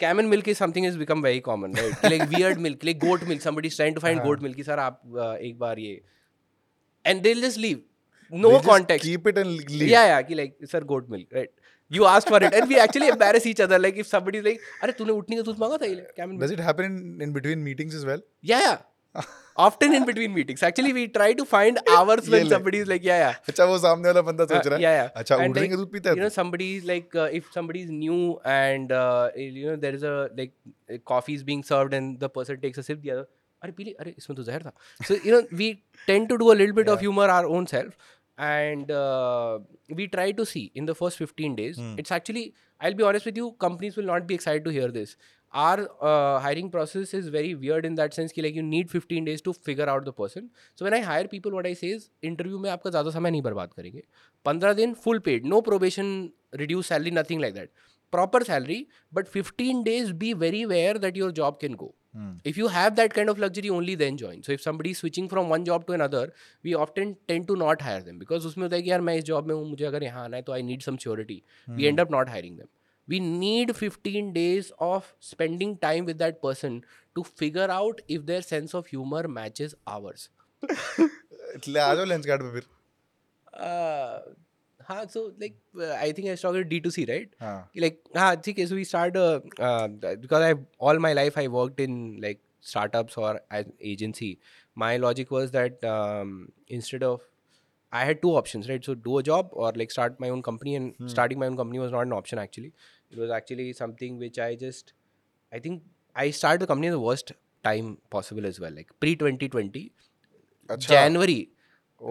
camel 0.04 0.30
milk 0.32 0.48
is 0.52 0.58
something 0.58 0.84
has 0.88 0.96
become 1.02 1.22
very 1.26 1.40
common 1.48 1.76
right 1.80 2.00
कि 2.02 2.10
like 2.14 2.34
weird 2.36 2.60
milk 2.66 2.84
like 2.88 3.00
goat 3.04 3.26
milk 3.30 3.44
somebody's 3.46 3.78
trying 3.80 3.96
to 3.98 4.04
find 4.06 4.22
goat 4.26 4.44
milk 4.46 4.56
कि 4.56 4.66
sir 4.70 4.78
आप 4.78 5.00
uh, 5.24 5.34
एक 5.48 5.58
बार 5.58 5.78
ये 5.78 6.00
just 7.44 7.62
leave 7.66 7.80
no 8.30 8.48
They 8.48 8.56
just 8.56 8.68
context 8.68 9.06
keep 9.06 9.26
it 9.32 9.38
and 9.38 9.70
leave 9.70 9.90
yeah 9.94 10.06
yeah 10.12 10.22
कि 10.28 10.38
like 10.42 10.56
sir 10.74 10.80
goat 10.92 11.08
milk 11.16 11.38
right 11.40 11.50
you 11.96 12.04
asked 12.04 12.28
for 12.28 12.42
it 12.48 12.54
and 12.54 12.68
we 12.68 12.78
actually 12.78 13.08
embarrass 13.08 13.46
each 13.46 13.60
other 13.66 13.78
like 13.78 13.96
if 14.04 14.06
somebody's 14.06 14.44
like 14.48 14.60
अरे 14.82 14.92
तूने 14.98 15.12
उठने 15.12 15.36
का 15.36 15.42
दूध 15.42 15.58
मांगा 15.60 15.76
था 15.82 15.86
ये 15.86 16.38
does 16.44 16.54
it 16.56 16.60
happen 16.68 16.84
in, 16.84 17.22
in 17.26 17.32
between 17.32 17.64
meetings 17.68 17.94
as 18.00 18.04
well 18.10 18.24
yeah 18.52 18.64
yeah 18.66 18.78
often 19.65 19.93
in 19.95 20.05
between 20.05 20.31
meetings 20.35 20.61
actually 20.67 20.91
we 20.97 21.01
try 21.15 21.25
to 21.39 21.43
find 21.49 21.79
hours 21.95 22.27
ये 22.27 22.31
when 22.35 22.45
ले। 22.45 22.49
somebody's 22.53 22.87
like 22.91 23.03
yeah 23.07 23.19
yeah 23.23 23.35
अच्छा 23.49 23.65
वो 23.71 23.77
सामने 23.83 24.07
वाला 24.09 24.21
बंदा 24.29 24.45
सोच 24.51 24.65
Uh, 24.65 24.69
रहा 24.69 24.77
है 24.77 24.83
yeah, 24.85 24.95
yeah. 24.99 25.09
अच्छा 25.21 25.35
And 25.35 25.49
उड़ने 25.51 25.61
like, 25.61 25.71
का 25.71 25.77
दूध 25.81 25.91
पीता 25.91 26.13
You 26.15 26.21
know, 26.21 26.29
है 26.29 26.35
somebody 26.37 26.69
is 26.77 26.87
like, 26.91 27.15
uh, 27.25 27.27
if 27.41 27.51
somebody 27.57 27.83
is 27.87 27.91
new 27.99 28.17
and 28.55 28.95
uh, 29.01 29.29
you 29.43 29.67
know 29.67 29.75
there 29.85 29.99
is 29.99 30.07
a 30.13 30.15
like 30.41 30.55
uh, 30.95 30.97
coffee 31.13 31.35
is 31.41 31.45
being 31.51 31.63
served 31.69 31.93
and 31.99 32.19
the 32.25 32.31
person 32.39 32.59
takes 32.65 32.83
a 32.83 32.87
sip, 32.89 33.03
the 33.05 33.13
other, 33.17 33.27
अरे 33.63 33.71
पीली 33.77 33.91
अरे 34.05 34.15
इसमें 34.17 34.35
तो 34.37 34.43
जहर 34.49 34.63
था. 34.63 34.73
So 35.09 35.19
you 35.27 35.35
know 35.37 35.43
we 35.61 35.69
tend 36.07 36.29
to 36.33 36.39
do 36.45 36.51
a 36.55 36.57
little 36.63 36.77
bit 36.81 36.89
of 36.95 37.05
humor 37.07 37.27
our 37.35 37.45
own 37.57 37.67
self, 37.75 37.93
and 38.49 38.89
uh, 39.03 39.59
we 40.01 40.07
try 40.17 40.25
to 40.41 40.45
see 40.55 40.65
in 40.81 40.89
the 40.91 40.95
first 41.03 41.23
15 41.25 41.55
days. 41.61 41.79
It's 42.03 42.11
actually 42.19 42.43
I'll 42.81 42.97
be 43.03 43.03
honest 43.11 43.25
with 43.31 43.37
you, 43.43 43.51
companies 43.67 43.95
will 44.01 44.09
not 44.15 44.27
be 44.33 44.35
excited 44.41 44.65
to 44.65 44.71
hear 44.79 44.89
this. 44.99 45.15
Our 45.54 45.80
hiring 46.42 46.70
process 46.70 47.14
is 47.14 47.30
very 47.30 47.52
weird 47.54 47.86
in 47.86 47.94
that 47.94 48.12
sense 48.12 48.32
की 48.32 48.42
like 48.42 48.56
you 48.56 48.62
need 48.62 48.88
fifteen 48.88 49.24
days 49.24 49.42
to 49.44 49.52
figure 49.64 49.88
out 49.88 50.04
the 50.04 50.12
person 50.18 50.48
so 50.78 50.84
when 50.84 50.94
I 50.94 51.00
hire 51.00 51.26
people 51.26 51.52
what 51.52 51.66
I 51.66 51.74
says 51.74 52.08
interview 52.22 52.58
में 52.58 52.70
आपका 52.70 52.90
ज़्यादा 52.90 53.10
समय 53.10 53.30
नहीं 53.30 53.42
बर्बाद 53.42 53.72
करेंगे। 53.72 54.02
पंद्रह 54.46 54.72
दिन 54.72 54.94
full 54.94 55.18
paid 55.18 55.46
no 55.46 55.60
probation 55.60 56.28
reduce 56.54 56.88
salary 56.88 57.10
nothing 57.10 57.40
like 57.40 57.54
that 57.54 57.70
proper 58.12 58.42
salary 58.42 58.86
but 59.14 59.26
fifteen 59.28 59.82
days 59.82 60.12
be 60.14 60.32
very 60.36 60.64
aware 60.64 60.98
that 60.98 61.16
your 61.16 61.30
job 61.32 61.58
can 61.60 61.74
go 61.74 61.94
if 62.46 62.58
you 62.58 62.66
have 62.68 62.90
that 62.90 63.12
kind 63.12 63.30
of 63.30 63.38
luxury 63.38 63.68
only 63.68 63.96
then 63.96 64.16
join 64.16 64.40
so 64.42 64.52
if 64.52 64.60
somebody 64.60 64.94
switching 64.94 65.28
from 65.28 65.46
one 65.46 65.64
job 65.64 65.84
to 65.86 65.94
another 66.00 66.32
we 66.64 66.72
often 66.84 67.12
tend 67.28 67.44
to 67.44 67.54
not 67.56 67.82
hire 67.82 68.02
them 68.02 68.18
because 68.18 68.46
उसमें 68.46 68.64
होता 68.64 68.76
है 68.76 68.82
कि 68.82 68.90
यार 68.90 69.00
मैं 69.00 69.16
इस 69.16 69.24
job 69.24 69.48
में 69.48 69.54
हूँ 69.54 69.68
मुझे 69.68 69.84
अगर 69.84 70.02
यहाँ 70.02 70.24
आना 70.24 70.36
है 70.36 70.42
तो 70.42 70.52
I 70.52 70.62
need 70.62 70.82
security 70.82 71.42
we 71.68 71.84
end 71.84 72.00
up 72.00 72.12
not 72.12 72.28
hiring 72.28 72.56
them 72.56 72.66
We 73.07 73.19
need 73.19 73.75
15 73.77 74.31
days 74.33 74.71
of 74.79 75.07
spending 75.19 75.77
time 75.77 76.05
with 76.05 76.19
that 76.19 76.41
person 76.41 76.77
to 77.15 77.23
figure 77.41 77.67
out 77.69 77.99
if 78.07 78.25
their 78.25 78.41
sense 78.41 78.73
of 78.73 78.87
humor 78.87 79.27
matches 79.39 79.75
ours. 79.95 80.29
ले 81.67 81.79
आ 81.79 81.93
जाओ 81.95 82.05
लेंस 82.05 82.25
कार्ड 82.25 82.41
पे 82.43 82.51
फिर 82.59 82.71
Uh, 83.65 84.19
हाँ 84.87 85.05
so 85.15 85.21
like 85.41 85.57
uh, 85.79 85.91
I 86.05 86.11
think 86.11 86.29
I 86.29 86.35
started 86.35 86.69
D2C 86.69 87.03
right 87.09 87.35
हाँ 87.41 87.57
like 87.83 87.99
हाँ 88.17 88.35
ठीक 88.45 88.59
है 88.59 88.65
so 88.71 88.75
we 88.79 88.83
started 88.91 89.17
uh, 89.17 89.39
uh, 89.67 90.15
because 90.23 90.41
I 90.47 90.55
all 90.87 90.99
my 91.05 91.11
life 91.19 91.37
I 91.37 91.47
worked 91.57 91.79
in 91.85 91.99
like 92.23 92.39
startups 92.71 93.17
or 93.17 93.29
an 93.59 93.71
agency 93.91 94.31
my 94.83 94.97
logic 94.97 95.31
was 95.37 95.51
that 95.51 95.83
um, 95.91 96.33
instead 96.79 97.03
of 97.03 97.21
I 97.91 98.03
had 98.09 98.21
two 98.21 98.33
options 98.41 98.67
right 98.73 98.83
so 98.83 98.95
do 99.07 99.17
a 99.19 99.23
job 99.23 99.49
or 99.51 99.71
like 99.83 99.91
start 99.91 100.19
my 100.19 100.29
own 100.29 100.41
company 100.41 100.75
and 100.81 100.93
starting 101.15 101.39
my 101.39 101.45
own 101.45 101.57
company 101.57 101.79
was 101.85 101.91
not 101.91 102.07
an 102.07 102.13
option 102.19 102.39
actually 102.39 102.73
It 103.10 103.18
was 103.18 103.30
actually 103.30 103.72
something 103.72 104.18
which 104.18 104.38
I 104.38 104.54
just 104.54 104.92
I 105.52 105.58
think 105.58 105.82
I 106.14 106.30
started 106.30 106.60
the 106.60 106.66
company 106.72 106.88
at 106.88 106.96
the 106.98 107.00
worst 107.00 107.32
time 107.64 107.98
possible 108.10 108.46
as 108.46 108.60
well 108.60 108.74
like 108.80 108.90
pre 109.00 109.14
2020 109.16 109.90
अच्छा 110.70 110.88
January 110.94 111.38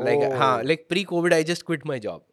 like 0.08 0.20
Oh. 0.30 0.32
हाँ 0.40 0.56
like 0.70 0.88
pre 0.90 1.06
COVID 1.12 1.34
I 1.34 1.44
just 1.52 1.66
quit 1.66 1.86
my 1.92 1.98
job 2.08 2.24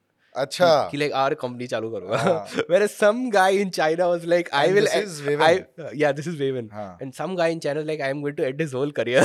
अच्छा 0.42 0.68
कि 0.90 0.98
like 1.00 1.12
our 1.18 1.34
company 1.40 1.66
चालू 1.72 1.90
करूँगा 1.90 2.18
हाँ. 2.22 2.64
whereas 2.70 2.94
some 3.02 3.18
guy 3.34 3.50
in 3.64 3.70
China 3.76 4.08
was 4.12 4.24
like 4.32 4.48
I 4.60 4.64
And 4.70 4.74
will 4.78 4.88
this 4.92 5.10
is 5.10 5.20
Vaven. 5.26 5.44
I 5.48 5.92
yeah 6.00 6.12
this 6.20 6.26
is 6.30 6.38
Vaven 6.40 6.70
हाँ 6.78 6.86
and 7.06 7.14
some 7.18 7.36
guy 7.40 7.46
in 7.56 7.60
China 7.66 7.80
was 7.84 7.86
like 7.90 8.00
I 8.06 8.08
am 8.14 8.22
going 8.24 8.34
to 8.40 8.46
end 8.46 8.64
his 8.64 8.72
whole 8.78 8.90
career 9.00 9.22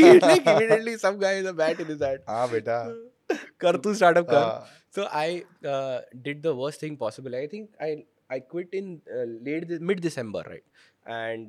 He 0.00 0.04
like 0.26 0.50
immediately 0.54 0.96
some 1.04 1.18
guy 1.22 1.32
with 1.38 1.48
a 1.54 1.54
bat 1.62 1.80
in 1.86 1.94
his 1.94 2.04
hand 2.08 2.26
हाँ 2.28 2.48
बेटा 2.50 2.76
कर 3.64 3.76
तू 3.86 3.94
startup 4.02 4.28
कर 4.34 4.42
हाँ. 4.42 4.66
so 4.98 5.08
I 5.22 5.26
uh, 5.74 6.00
did 6.28 6.42
the 6.48 6.54
worst 6.62 6.80
thing 6.86 6.96
possible 7.06 7.40
I 7.42 7.46
think 7.54 7.70
I 8.32 8.40
quit 8.40 8.74
in 8.74 9.00
late 9.44 9.80
mid 9.80 10.00
December 10.00 10.46
right 10.46 10.62
and 11.08 11.48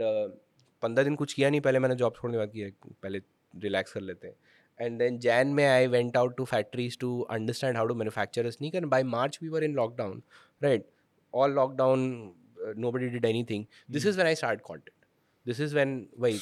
पंद्रह 0.84 1.04
दिन 1.04 1.16
कुछ 1.16 1.34
किया 1.34 1.50
नहीं 1.50 1.62
पहले 1.62 1.80
मैंने 1.80 1.96
जॉब 1.96 2.14
छोड़ने 2.16 2.36
के 2.36 2.40
बाद 2.40 2.52
किया 2.52 2.70
पहले 3.04 3.22
रिलैक्स 3.64 3.94
कर 3.94 4.02
लेते 4.02 4.28
हैं। 4.28 4.36
एंड 4.80 5.00
देन 5.00 5.20
जैन 5.20 5.48
में 5.48 5.66
I 5.68 5.88
went 5.88 6.18
out 6.18 6.36
to 6.38 6.46
factories 6.46 6.98
to 7.00 7.20
understand 7.32 7.78
how 7.78 7.88
to 7.88 7.96
manufacture 7.96 8.48
नहीं 8.62 8.72
कर 8.72 8.86
by 8.86 9.04
March 9.04 9.40
we 9.42 9.50
were 9.50 9.64
in 9.64 9.74
lockdown 9.74 10.22
right 10.64 10.86
all 11.34 11.52
lockdown 11.52 12.34
nobody 12.92 13.10
did 13.10 13.26
anything 13.44 13.66
this 13.92 14.06
is 14.06 14.18
when 14.18 14.28
I 14.28 14.36
start 14.36 14.62
content 14.62 15.06
this 15.46 15.60
is 15.60 15.76
when 15.76 16.08
वही 16.20 16.40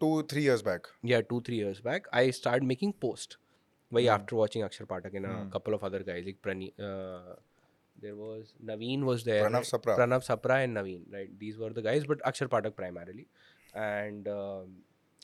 to 0.00 0.22
three 0.22 0.44
years 0.44 0.64
back 0.64 0.86
या 1.04 1.20
two 1.20 1.40
three 1.40 1.56
years 1.56 1.80
back 1.84 2.08
I 2.14 2.32
start 2.32 2.64
making 2.64 2.92
post 3.00 3.38
वही 3.92 4.06
after 4.06 4.36
watching 4.36 4.64
Akshar 4.64 4.84
Pathak 4.84 5.14
in 5.14 5.50
couple 5.54 5.74
of 5.74 5.84
other 5.86 6.02
guys 6.02 6.24
like 6.24 6.38
प्रनी 6.42 6.72
there 8.00 8.16
was 8.16 8.52
Naveen 8.64 9.04
was 9.04 9.24
there 9.24 9.44
Pranav 9.44 9.54
right? 9.54 9.64
Sapra. 9.64 9.96
Pranav 9.98 10.26
Sapra 10.26 10.64
and 10.64 10.76
Naveen 10.76 11.02
right? 11.12 11.38
These 11.38 11.58
were 11.58 11.70
the 11.70 11.82
guys 11.82 12.04
but 12.04 12.22
Akshar 12.22 12.48
Patak 12.48 12.76
primarily. 12.76 13.26
And 13.74 14.28
um, 14.28 14.76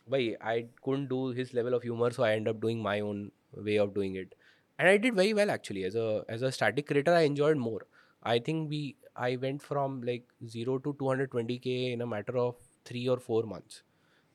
why 0.07 0.37
I 0.41 0.67
couldn't 0.83 1.09
do 1.09 1.29
his 1.29 1.55
level 1.55 1.75
of 1.75 1.83
humor 1.83 2.11
so 2.11 2.23
I 2.25 2.33
ended 2.33 2.55
up 2.55 2.61
doing 2.61 2.83
my 2.83 3.01
own 3.01 3.31
way 3.55 3.77
of 3.77 3.95
doing 3.95 4.17
it. 4.17 4.35
And 4.79 4.89
I 4.89 4.97
did 4.97 5.15
very 5.15 5.35
well 5.35 5.51
actually. 5.51 5.85
As 5.85 5.95
a 5.97 6.25
as 6.29 6.43
a 6.43 6.53
static 6.53 6.87
creator 6.87 7.13
I 7.15 7.23
enjoyed 7.23 7.57
more. 7.57 7.87
I 8.23 8.39
think 8.39 8.71
we 8.71 8.97
I 9.17 9.37
went 9.37 9.63
from 9.63 10.03
like 10.03 10.25
0 10.47 10.79
to 10.79 10.93
220k 10.95 11.93
in 11.93 12.01
a 12.03 12.07
matter 12.07 12.37
of 12.39 12.57
3 12.85 13.09
or 13.09 13.19
4 13.19 13.43
months 13.45 13.83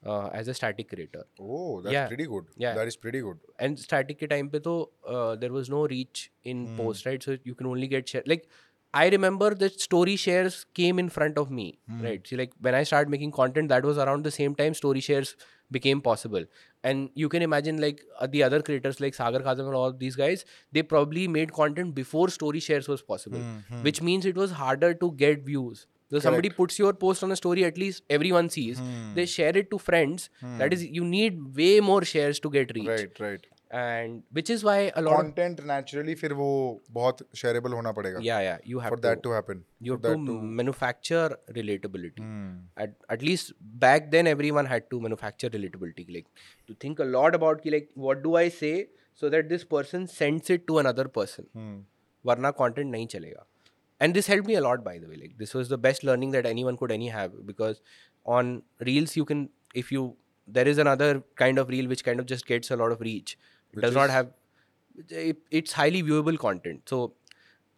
uh, 0.05 0.27
as 0.27 0.48
a 0.48 0.53
static 0.53 0.89
creator. 0.89 1.25
Oh, 1.39 1.81
that's 1.81 1.93
yeah. 1.93 2.07
pretty 2.07 2.25
good. 2.25 2.45
Yeah, 2.57 2.74
that 2.74 2.88
is 2.88 2.95
pretty 2.95 3.22
good. 3.22 3.39
And 3.60 3.79
static 3.79 4.27
time 4.29 4.50
pe 4.50 4.60
uh, 5.07 5.36
there 5.36 5.51
was 5.51 5.69
no 5.69 5.88
reach 5.88 6.31
in 6.43 6.67
mm. 6.67 6.77
post, 6.77 7.05
right? 7.05 7.22
So 7.22 7.38
you 7.43 7.55
can 7.55 7.67
only 7.67 7.88
get 7.88 8.07
share. 8.07 8.24
Like 8.25 8.48
I 8.93 9.10
remember 9.10 9.55
that 9.55 9.79
story 9.79 10.15
shares 10.15 10.65
came 10.75 11.00
in 11.00 11.10
front 11.10 11.38
of 11.38 11.50
me, 11.50 11.79
mm. 11.89 12.03
right? 12.03 12.27
See, 12.27 12.36
like 12.36 12.51
when 12.62 12.75
I 12.75 12.83
started 12.83 13.10
making 13.10 13.31
content, 13.31 13.69
that 13.69 13.83
was 13.83 13.98
around 13.98 14.24
the 14.24 14.31
same 14.31 14.55
time 14.55 14.74
story 14.74 15.00
shares 15.00 15.36
became 15.72 16.01
possible. 16.01 16.45
And 16.83 17.10
you 17.15 17.29
can 17.29 17.41
imagine 17.41 17.81
like 17.81 18.01
uh, 18.19 18.27
the 18.27 18.43
other 18.43 18.62
creators 18.62 19.00
like 19.00 19.15
Sagar 19.15 19.39
Kazam 19.39 19.65
and 19.67 19.75
all 19.75 19.91
these 19.91 20.15
guys, 20.15 20.45
they 20.72 20.83
probably 20.83 21.27
made 21.27 21.53
content 21.53 21.95
before 21.95 22.29
story 22.29 22.60
shares 22.60 22.88
was 22.88 23.01
possible, 23.01 23.39
mm-hmm. 23.39 23.83
which 23.83 24.01
means 24.01 24.25
it 24.25 24.36
was 24.36 24.51
harder 24.51 24.93
to 24.93 25.12
get 25.13 25.43
views. 25.43 25.88
So 26.13 26.20
somebody 26.27 26.50
puts 26.60 26.79
your 26.84 26.93
post 27.05 27.24
on 27.27 27.32
a 27.36 27.39
story 27.43 27.65
at 27.72 27.77
least 27.86 28.03
everyone 28.20 28.50
sees 28.58 28.82
they 29.20 29.25
share 29.38 29.55
it 29.63 29.70
to 29.74 29.77
friends 29.88 30.29
that 30.62 30.74
is 30.77 30.86
you 31.00 31.05
need 31.15 31.41
way 31.62 31.72
more 31.89 32.01
shares 32.13 32.39
to 32.48 32.51
get 32.60 32.74
reach 32.79 32.89
Right, 32.93 33.20
right. 33.25 33.46
and 33.82 34.17
which 34.38 34.50
is 34.55 34.63
why 34.67 34.75
a 35.01 35.01
lot 35.05 35.13
of 35.13 35.20
Content 35.22 35.62
naturally 35.70 36.15
फिर 36.24 36.34
वो 36.41 36.50
बहुत 36.98 37.24
shareable 37.41 37.74
होना 37.77 37.91
पड़ेगा. 38.00 38.20
yeah 38.25 38.41
yeah 38.48 38.58
you 38.74 38.82
have 38.84 38.93
For 38.96 39.00
to 39.00 39.05
that 39.08 39.24
to 39.27 39.32
happen. 39.38 39.63
you 39.88 39.96
For 39.98 40.10
have 40.10 40.20
to, 40.27 40.36
that 40.36 40.51
manufacture 40.60 41.29
relatability 41.58 42.25
Hmm. 42.25 42.51
at, 42.86 42.93
at 43.17 43.24
least 43.29 43.53
back 43.86 44.12
then 44.12 44.27
everyone 44.34 44.70
had 44.74 44.89
to 44.91 45.00
manufacture 45.08 45.50
relatability 45.58 46.05
like 46.17 46.27
to 46.67 46.75
think 46.86 47.00
a 47.00 47.10
lot 47.15 47.39
about 47.41 47.63
ki, 47.63 47.72
like 47.77 47.89
what 47.96 48.22
do 48.27 48.36
i 48.43 48.48
say 48.60 48.75
so 49.24 49.29
that 49.38 49.50
this 49.55 49.63
person 49.74 50.08
sends 50.20 50.50
it 50.58 50.67
to 50.67 50.77
another 50.86 51.08
person 51.20 51.50
and 54.03 54.19
this 54.19 54.27
helped 54.31 54.48
me 54.51 54.55
a 54.60 54.62
lot 54.67 54.83
by 54.86 54.98
the 54.98 55.07
way. 55.07 55.17
Like 55.24 55.38
this 55.41 55.53
was 55.53 55.69
the 55.74 55.77
best 55.88 56.03
learning 56.03 56.31
that 56.36 56.45
anyone 56.45 56.77
could 56.83 56.91
any 56.91 57.10
have 57.15 57.36
because 57.51 57.81
on 58.38 58.53
reels 58.91 59.15
you 59.19 59.25
can 59.25 59.50
if 59.83 59.91
you 59.95 60.05
there 60.57 60.67
is 60.67 60.81
another 60.83 61.12
kind 61.41 61.62
of 61.63 61.69
reel 61.75 61.88
which 61.91 62.03
kind 62.07 62.24
of 62.24 62.25
just 62.31 62.45
gets 62.53 62.72
a 62.77 62.79
lot 62.83 62.95
of 62.98 63.05
reach. 63.10 63.38
It 63.72 63.77
Which 63.77 63.83
does 63.86 63.95
not 63.95 64.10
have 64.10 64.31
it, 65.10 65.38
it's 65.60 65.72
highly 65.81 66.03
viewable 66.10 66.39
content. 66.48 66.93
So 66.95 67.13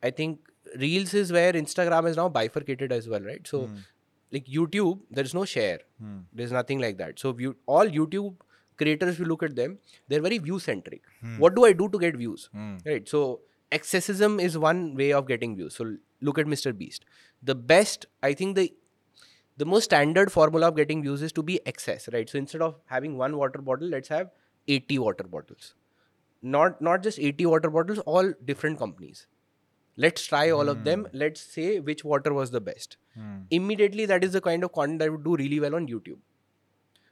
i 0.07 0.09
think 0.09 0.51
reels 0.81 1.13
is 1.19 1.31
where 1.35 1.53
instagram 1.59 2.07
is 2.09 2.17
now 2.17 2.29
bifurcated 2.37 2.91
as 2.91 3.07
well 3.15 3.21
right? 3.21 3.47
So 3.47 3.69
like 4.31 4.47
youtube 4.57 4.99
there's 5.11 5.33
no 5.41 5.45
share. 5.45 5.79
Hmm. 5.99 6.19
there's 6.33 6.51
nothing 6.51 6.79
like 6.79 6.97
that. 6.97 7.19
So 7.19 7.35
you 7.47 7.55
all 7.65 7.85
youtube 7.85 8.35
creators 8.77 9.13
if 9.13 9.19
you 9.19 9.25
look 9.25 9.43
at 9.43 9.55
them 9.55 9.77
they're 10.09 10.21
very 10.23 10.37
view 10.45 10.57
centric 10.63 11.03
what 11.43 11.55
do 11.59 11.63
i 11.65 11.71
do 11.81 11.87
to 11.89 11.99
get 11.99 12.15
views? 12.23 12.49
Hmm. 12.51 12.77
right? 12.85 13.07
So 13.07 13.41
excessism 13.71 14.41
is 14.41 14.57
one 14.57 14.95
way 14.95 15.11
of 15.13 15.27
getting 15.27 15.55
views. 15.55 15.75
So 15.75 15.95
look 16.21 16.37
at 16.39 16.45
mr 16.45 16.77
beast. 16.77 17.05
The 17.43 17.55
best 17.55 18.05
i 18.23 18.33
think 18.33 18.55
the 18.55 18.73
the 19.57 19.65
most 19.65 19.85
standard 19.85 20.31
formula 20.31 20.67
of 20.69 20.75
getting 20.75 21.01
views 21.01 21.21
is 21.21 21.31
to 21.33 21.43
be 21.43 21.59
excess 21.65 22.09
right? 22.13 22.29
So 22.29 22.37
instead 22.37 22.61
of 22.61 22.75
having 22.85 23.17
one 23.17 23.37
water 23.37 23.61
bottle 23.61 23.87
let's 23.87 24.09
have 24.09 24.29
80 24.67 24.99
water 24.99 25.23
bottles. 25.23 25.73
Not 26.41 26.81
not 26.81 27.03
just 27.03 27.19
80 27.19 27.45
water 27.45 27.69
bottles 27.69 27.99
all 27.99 28.33
different 28.43 28.77
companies. 28.79 29.27
Let's 29.97 30.25
try 30.25 30.51
all 30.51 30.67
of 30.67 30.83
them. 30.83 31.07
Let's 31.13 31.41
say 31.41 31.79
which 31.79 32.03
water 32.03 32.33
was 32.33 32.51
the 32.51 32.61
best. 32.61 32.97
Hmm. 33.17 33.35
immediately 33.57 34.05
that 34.11 34.23
is 34.27 34.33
the 34.33 34.41
kind 34.45 34.63
of 34.67 34.71
content 34.77 34.99
that 34.99 35.11
would 35.11 35.23
do 35.23 35.35
really 35.41 35.59
well 35.65 35.75
on 35.75 35.85
youtube. 35.87 36.17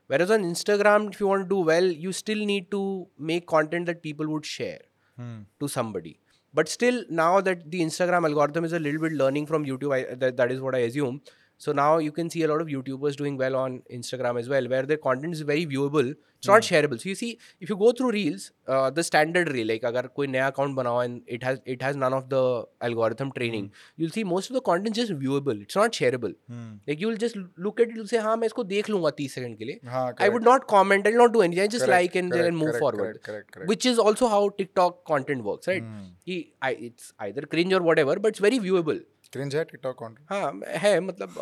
Whereas 0.07 0.31
on 0.31 0.43
instagram 0.43 1.05
if 1.13 1.19
you 1.21 1.27
want 1.27 1.43
to 1.45 1.49
do 1.49 1.59
well 1.69 1.85
you 2.05 2.11
still 2.11 2.43
need 2.49 2.69
to 2.71 3.07
make 3.17 3.47
content 3.47 3.85
that 3.91 4.01
people 4.07 4.27
would 4.33 4.45
share 4.45 4.81
Hmm. 5.21 5.41
to 5.61 5.67
somebody 5.67 6.11
but 6.53 6.69
still 6.69 7.03
now 7.09 7.41
that 7.41 7.69
the 7.71 7.81
instagram 7.81 8.25
algorithm 8.29 8.65
is 8.65 8.73
a 8.73 8.79
little 8.79 9.01
bit 9.01 9.13
learning 9.13 9.45
from 9.45 9.65
youtube 9.65 9.93
I, 9.95 10.15
that, 10.15 10.37
that 10.37 10.51
is 10.51 10.61
what 10.61 10.75
i 10.75 10.79
assume 10.79 11.21
so 11.64 11.72
now 11.76 11.92
you 12.06 12.12
can 12.16 12.28
see 12.32 12.42
a 12.46 12.48
lot 12.48 12.60
of 12.64 12.68
youtubers 12.72 13.16
doing 13.20 13.36
well 13.42 13.54
on 13.60 13.82
instagram 13.98 14.38
as 14.40 14.48
well 14.50 14.66
where 14.72 14.82
their 14.90 14.96
content 15.06 15.32
is 15.36 15.40
very 15.52 15.64
viewable 15.70 16.10
it's 16.40 16.46
not 16.50 16.66
shareable 16.66 17.00
so 17.04 17.08
you 17.08 17.14
see 17.20 17.30
if 17.64 17.70
you 17.72 17.76
go 17.80 17.88
through 18.00 18.10
reels 18.16 18.44
uh, 18.74 18.90
the 18.98 19.02
standard 19.08 19.48
reel 19.56 19.66
like 19.70 19.86
agar 19.90 20.02
koi 20.18 20.26
naya 20.34 20.44
account 20.52 20.76
banao 20.80 20.92
and 21.04 21.32
it 21.38 21.46
has 21.48 21.58
it 21.74 21.82
has 21.86 21.98
none 22.04 22.16
of 22.18 22.28
the 22.34 22.42
algorithm 22.88 23.32
training 23.38 23.66
you'll 23.96 24.14
see 24.18 24.24
most 24.34 24.52
of 24.52 24.58
the 24.58 24.62
content 24.70 25.00
just 25.00 25.16
viewable 25.24 25.64
it's 25.66 25.78
not 25.80 25.98
shareable 26.00 26.36
Hmm. 26.52 26.68
like 26.90 27.02
you'll 27.06 27.18
just 27.24 27.40
look 27.66 27.82
at 27.84 27.88
it 27.90 27.96
you'll 28.00 28.12
say 28.14 28.22
हाँ 28.28 28.36
मैं 28.44 28.46
इसको 28.52 28.64
देख 28.76 28.90
लूंगा 28.94 29.10
30 29.18 29.28
second 29.34 29.58
के 29.58 29.64
लिए 29.72 29.80
हाँ, 29.96 30.06
I 30.28 30.30
would 30.36 30.48
not 30.50 30.68
comment 30.76 31.10
I'll 31.12 31.20
not 31.24 31.34
do 31.38 31.44
anything 31.48 31.64
I 31.64 31.68
just 31.76 31.86
Correct, 31.88 32.04
like 32.04 32.20
and 32.22 32.36
then 32.38 32.40
correct, 32.44 32.58
move 32.62 32.70
correct, 32.70 32.84
forward 32.86 33.04
correct, 33.10 33.24
correct, 33.30 33.52
correct. 33.58 33.68
which 33.74 33.90
is 33.94 33.98
also 34.06 34.30
how 34.36 34.40
TikTok 34.62 35.02
content 35.14 35.50
works 35.50 35.72
right 35.74 35.90
Hmm. 35.90 36.08
कि 36.28 36.38
I, 36.70 36.72
it's 36.90 37.12
either 37.28 37.42
cringe 37.56 37.76
or 37.80 37.82
whatever 37.90 38.16
but 38.24 38.34
it's 38.36 38.46
very 38.48 38.62
viewable 38.70 39.02
Cringe 39.33 39.55
है 39.55 39.63
TikTok 39.63 39.95
account 39.95 40.19
हाँ 40.29 40.77
है 40.77 40.99
मतलब 40.99 41.39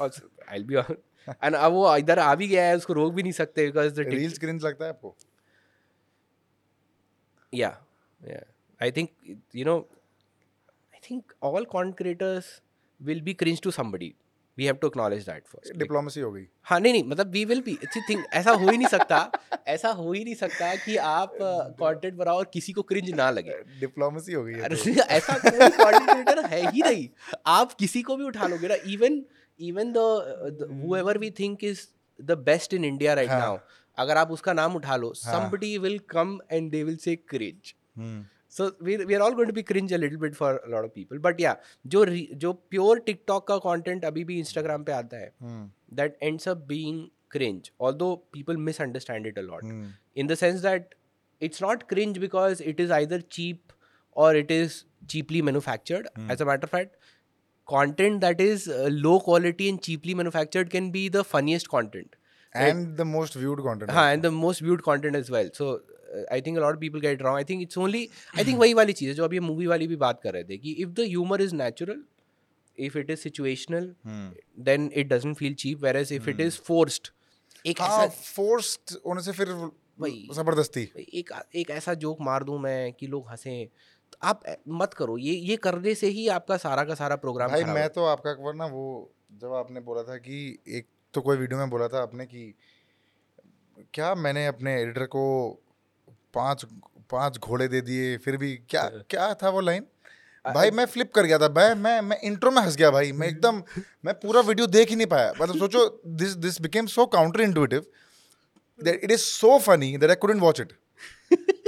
आई 0.50 0.64
बी 0.64 0.76
and 0.76 1.56
अब 1.56 1.72
वो 1.72 1.96
इधर 1.98 2.20
आ 2.20 2.34
भी 2.36 2.48
गया 2.48 2.64
है 2.66 2.76
उसको 2.78 2.94
रोक 2.94 3.14
भी 3.14 3.24
नहीं 3.24 3.34
सकते 3.34 3.66
बिकॉज़ 3.66 4.02
रील्स 4.02 4.38
क्रिंज 4.38 4.64
लगता 4.66 4.86
है 4.86 4.90
आपको? 4.90 5.16
या 7.54 7.70
I 8.82 8.92
think 8.92 9.10
you 9.56 9.66
know 9.66 9.78
I 10.94 11.00
think 11.12 11.34
all 11.44 11.66
content 11.66 11.98
creators 11.98 12.62
will 13.02 13.22
be 13.22 13.34
cringe 13.34 13.62
to 13.62 13.72
somebody 13.72 14.14
we 14.58 14.66
have 14.66 14.80
to 14.80 14.88
acknowledge 14.88 15.26
that 15.26 15.48
first 15.48 15.70
Like, 15.70 15.82
Diplomacy 15.82 16.24
हो 16.24 16.32
गई. 16.32 16.46
हाँ 16.64 16.80
नहीं 16.80 16.94
नहीं 16.94 17.04
मतलब 17.04 17.32
वी 17.32 17.46
विल 17.46 17.62
बी 17.62 17.78
थिंग 18.10 18.24
ऐसा 18.34 18.52
हो 18.52 18.70
ही 18.70 18.78
नहीं 18.78 18.88
सकता 18.88 19.32
ऐसा 19.68 19.90
हो 19.90 20.14
ही 20.14 20.24
नहीं 20.24 20.36
सकता 20.36 20.76
कि 20.76 20.98
आप 20.98 21.38
कंटेंट 21.42 22.14
बनाओ 22.14 22.38
और 22.38 22.52
किसी 22.54 22.74
को 22.74 22.82
क्रिंज 22.82 23.10
ना 23.10 23.30
लगे 23.30 23.56
Diplomacy 23.86 24.36
हो 24.36 24.44
गई 24.44 24.54
है 24.54 24.70
तो. 24.70 24.76
ऐसा 25.02 25.38
कोई 25.38 25.70
कंटेंट 25.70 26.46
है 26.46 26.72
ही 26.72 26.82
नहीं 26.82 27.08
आप 27.48 27.74
किसी 27.74 28.02
को 28.02 28.18
भी 28.18 28.24
उठा 28.24 28.48
लोगे 28.48 28.68
ना 28.68 28.76
even 28.88 29.22
even 29.60 29.94
the 29.98 30.06
whoever 30.84 31.18
we 31.24 31.32
think 31.42 31.64
is 31.64 31.88
the 32.20 32.38
best 32.50 32.78
in 32.80 32.90
India 32.92 33.16
right 33.16 33.30
हाँ. 33.30 33.42
now 33.42 33.58
अगर 33.98 34.18
आप 34.18 34.32
उसका 34.32 34.54
नाम 34.54 34.76
उठा 34.76 34.96
लो 34.96 35.14
somebody 35.14 35.72
will 35.86 36.00
come 36.16 36.38
and 36.52 36.72
they 36.76 36.84
will 36.90 37.00
say 37.08 37.16
cringe 37.34 37.76
Hmm. 38.51 38.51
so 38.57 38.67
we 38.89 38.97
we 39.11 39.15
are 39.19 39.23
all 39.27 39.35
going 39.39 39.49
to 39.51 39.55
be 39.57 39.63
cringe 39.71 39.93
a 39.97 39.99
little 40.03 40.21
bit 40.25 40.37
for 40.41 40.51
a 40.57 40.69
lot 40.75 40.85
of 40.89 40.93
people 40.99 41.19
but 41.27 41.41
yeah 41.45 41.57
जो 41.95 42.03
re- 42.11 42.37
जो 42.45 42.53
pure 42.75 42.97
TikTok 43.09 43.47
का 43.51 43.57
content 43.65 44.05
अभी 44.11 44.25
भी 44.31 44.37
Instagram 44.43 44.85
पे 44.91 44.93
आता 44.99 45.23
है 45.25 45.31
Hmm. 45.47 45.65
that 46.01 46.17
ends 46.31 46.47
up 46.55 46.63
being 46.75 47.01
cringe 47.37 47.71
although 47.89 48.11
people 48.39 48.61
misunderstand 48.69 49.31
it 49.33 49.41
a 49.45 49.47
lot 49.49 49.67
Hmm. 49.71 49.83
in 50.23 50.31
the 50.33 50.39
sense 50.45 50.63
that 50.69 50.95
it's 51.49 51.65
not 51.67 51.83
cringe 51.95 52.21
because 52.27 52.63
it 52.75 52.85
is 52.87 52.95
either 53.01 53.21
cheap 53.39 53.75
or 54.25 54.29
it 54.43 54.53
is 54.59 54.77
cheaply 55.15 55.41
manufactured. 55.47 56.07
Hmm. 56.17 56.31
As 56.35 56.41
a 56.41 56.47
matter 56.51 56.65
of 56.69 56.71
fact, 56.77 56.95
content 57.69 58.21
that 58.23 58.41
is 58.41 58.69
uh, 58.69 58.89
low 58.93 59.19
quality 59.21 59.69
and 59.69 59.83
cheaply 59.83 60.15
manufactured 60.15 60.71
can 60.71 60.91
be 60.91 61.09
the 61.09 61.25
funniest 61.35 61.69
content. 61.75 62.15
and 62.55 62.97
the 62.99 63.05
most 63.09 63.35
viewed 63.41 63.59
content. 63.65 63.91
हाँ 63.97 64.05
and 64.15 64.23
the 64.27 64.31
most 64.35 64.61
viewed 64.67 64.83
content 64.85 65.17
as 65.19 65.31
well. 65.33 65.49
So 65.57 65.67
I 66.32 66.40
think 66.42 66.58
a 66.58 66.62
lot 66.62 66.74
of 66.74 66.80
people 66.80 67.00
get 67.00 67.20
it 67.20 67.24
wrong. 67.24 67.38
I 67.38 67.44
think 67.44 67.62
it's 67.64 67.78
only 67.78 68.04
I 68.36 68.44
think 68.44 68.60
वही 68.64 68.74
वाली 68.74 68.94
चीज़ 68.94 69.10
है 69.10 69.16
जो 69.16 69.24
अभी 69.26 69.40
movie 69.40 69.68
वाली 69.68 69.88
भी 69.88 69.96
बात 70.06 70.22
कर 70.24 70.34
रहे 70.34 70.44
थे 70.44 70.58
कि 70.58 70.76
if 70.86 70.96
the 71.00 71.08
humor 71.14 71.40
is 71.48 71.54
natural, 71.54 72.02
if 72.78 72.96
it 72.96 73.10
is 73.16 73.24
situational, 73.24 73.90
Hmm. 74.10 74.30
then 74.70 74.90
it 74.94 75.10
doesn't 75.10 75.36
feel 75.44 75.58
cheap. 75.64 75.82
Whereas 75.88 76.12
if 76.20 76.28
it 76.34 76.46
is 76.48 76.60
forced, 76.70 77.12
एक 77.66 77.82
हाँ 77.82 78.06
ऐसा 78.06 78.08
फोर्स्ड 78.36 78.98
होने 79.06 79.22
से 79.22 79.32
फिर 79.32 79.50
वही 80.00 80.28
ज़बरदस्ती 80.34 80.82
एक 81.20 81.32
एक 81.56 81.70
ऐसा 81.72 81.94
जोक 82.04 82.22
मार 82.22 82.44
दूँ 82.44 82.60
मैं 82.60 82.92
कि 83.00 83.08
लोग 83.08 83.30
हंसें 83.32 83.68
तो 84.12 84.18
आप 84.28 84.44
मत 84.82 84.94
करो 84.94 85.18
ये 85.18 85.34
ये 85.50 85.56
करने 85.66 85.94
से 85.96 86.08
ही 86.16 86.28
आपका 86.38 86.58
सारा 86.58 86.84
का 86.84 86.96
सारा 87.02 87.16
प्रोग्राम 87.26 87.50
भाई 87.52 87.64
मैं 87.64 87.88
तो 87.98 88.06
आपका 88.06 88.32
एक 88.32 88.56
ना 88.56 88.66
वो 88.76 88.86
जब 89.42 89.54
आपने 89.54 89.82
बोला 89.90 90.04
था 90.04 90.18
कि 90.26 90.40
एक 90.78 90.88
तो 91.14 91.22
कोई 91.22 91.38
वीडियो 91.38 91.60
में 91.60 91.70
बोला 91.70 91.88
था 91.88 92.02
आपने 92.02 92.26
कि 92.26 92.54
क्या 93.94 94.14
मैंने 94.16 94.46
अपने 94.48 94.74
एडिटर 94.82 95.06
को 95.16 95.24
पाँच 96.34 96.66
पाँच 97.12 97.38
घोड़े 97.38 97.68
दे 97.68 97.82
दिए 97.82 98.18
फिर 98.18 98.38
भी 98.38 98.56
क्या 98.70 98.84
क्या 99.10 99.34
था 99.34 99.50
वो 99.50 99.62
लाइन? 99.62 99.86
भाई 100.54 100.72
मैं 100.72 100.86
फ्लिप 100.86 101.14
कर 101.14 101.26
गया 101.26 101.38
था 101.38 101.50
मैं 101.50 101.76
मैं 101.76 102.02
मैं 102.02 102.18
इंट्रो 102.24 102.52
में 102.52 102.62
हंस 102.62 102.76
गया 102.76 102.92
भाई 102.92 103.12
मैं 103.12 103.28
एकदम 103.28 103.64
मैं 104.06 104.14
पूरा 104.14 104.42
वीडियो 104.42 104.68
देख 104.68 104.90
ही 104.90 104.96
नहीं 104.96 105.08
पाया। 105.08 105.34
मतलब 105.42 105.58
सोचो 105.58 106.02
this 106.08 106.30
this 106.30 106.62
became 106.62 106.86
so 106.86 107.06
counter 107.06 107.42
intuitive 107.42 107.86
that 108.84 109.04
it 109.04 109.12
is 109.12 109.20
so 109.20 109.60
funny 109.60 109.98
that 109.98 110.10
I 110.10 110.16
couldn't 110.16 110.42
watch 110.42 110.60
it 110.60 110.74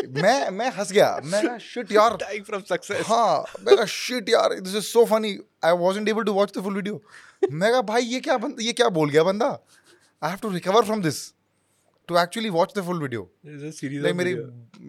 मैं 0.10 0.50
मैं 0.50 0.70
हंस 0.72 0.92
गया 0.92 1.22
मैं 1.24 1.60
शिट 1.60 1.92
यार. 1.92 2.18
Dying 2.24 2.50
from 2.50 2.64
success. 2.72 3.06
हाँ 3.06 3.46
मैं 3.60 3.76
कहा 3.76 3.86
शिट 3.86 4.30
यार 4.30 4.60
this 4.60 4.76
is 4.76 4.84
so 4.84 5.06
funny 5.06 5.40
I 5.66 5.74
wasn't 5.78 6.10
able 6.10 6.24
to 6.24 6.34
watch 6.34 6.58
the 6.58 6.62
full 6.64 6.76
video 6.76 7.04
मैं 7.52 7.72
कहा 7.72 7.82
भाई 7.82 8.02
ये 8.02 8.20
क्या 8.20 8.38
बंदा 8.38 8.64
ये 8.64 8.74
क्या 8.74 8.90
बोल 8.90 9.10
गया 9.10 9.24
बंदा? 9.24 9.60
I 10.24 10.30
have 10.30 10.40
to 10.42 10.50
recover 10.50 10.86
from 10.86 11.02
this 11.02 11.34
to 12.08 12.18
actually 12.20 12.50
watch 12.50 12.74
the 12.78 12.82
full 12.86 13.02
video 13.02 13.22
There's 13.48 13.64
a 13.64 13.72
series 13.76 14.02
like 14.04 14.14
of 14.14 14.18
मेरी 14.18 14.36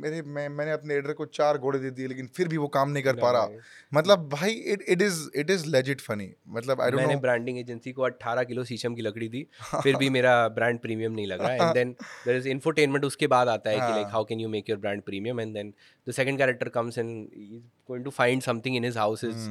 मेरे 0.02 0.22
मैं 0.28 0.48
मैंने 0.48 0.70
अपने 0.70 0.94
एडिटर 0.94 1.12
को 1.12 1.24
चार 1.34 1.58
घोड़े 1.58 1.78
दे 1.78 1.90
दिए 1.90 2.06
लेकिन 2.08 2.26
फिर 2.36 2.48
भी 2.48 2.56
वो 2.56 2.68
काम 2.68 2.90
नहीं 2.90 3.02
कर 3.02 3.16
पा 3.16 3.30
रहा। 3.30 3.48
मतलब 3.92 4.28
भाई 4.28 4.52
it 4.72 4.82
it 4.88 5.02
is 5.02 5.20
it 5.36 5.50
is 5.50 5.66
legit 5.66 6.00
funny 6.00 6.28
मतलब 6.56 6.80
आई 6.80 6.90
डोंट 6.90 7.00
मैंने 7.00 7.14
नो 7.14 7.20
ब्रांडिंग 7.20 7.58
एजेंसी 7.58 7.92
को 7.92 8.04
18 8.04 8.44
किलो 8.44 8.64
शीशम 8.64 8.94
की 8.94 9.02
लकड़ी 9.02 9.28
दी 9.28 9.46
फिर 9.82 9.96
भी 9.96 10.08
मेरा 10.10 10.32
ब्रांड 10.56 10.78
प्रीमियम 10.80 11.12
नहीं 11.12 11.26
लग 11.26 11.42
रहा। 11.42 11.52
And 11.52 11.74
then 11.74 11.92
there 12.26 12.36
is 12.36 12.48
infotainment 12.48 13.04
उसके 13.04 13.26
बाद 13.26 13.48
आता 13.48 13.70
है 13.70 13.76
कि 13.76 13.92
like. 13.92 14.06
How 14.12 14.24
can 14.24 14.40
you 14.40 14.48
make 14.48 14.70
your 14.70 14.78
brand 14.78 15.02
premium 15.02 15.40
and 15.40 15.54
then 15.54 15.72
the 16.06 16.12
second 16.12 16.38
character 16.38 16.68
comes 16.78 16.98
and 16.98 17.10
is 17.10 17.60
going 17.88 18.04
to 18.04 18.10
find 18.10 18.42
something 18.42 18.76
in 18.76 18.84
his 18.84 18.96
house 18.96 19.24
is 19.24 19.48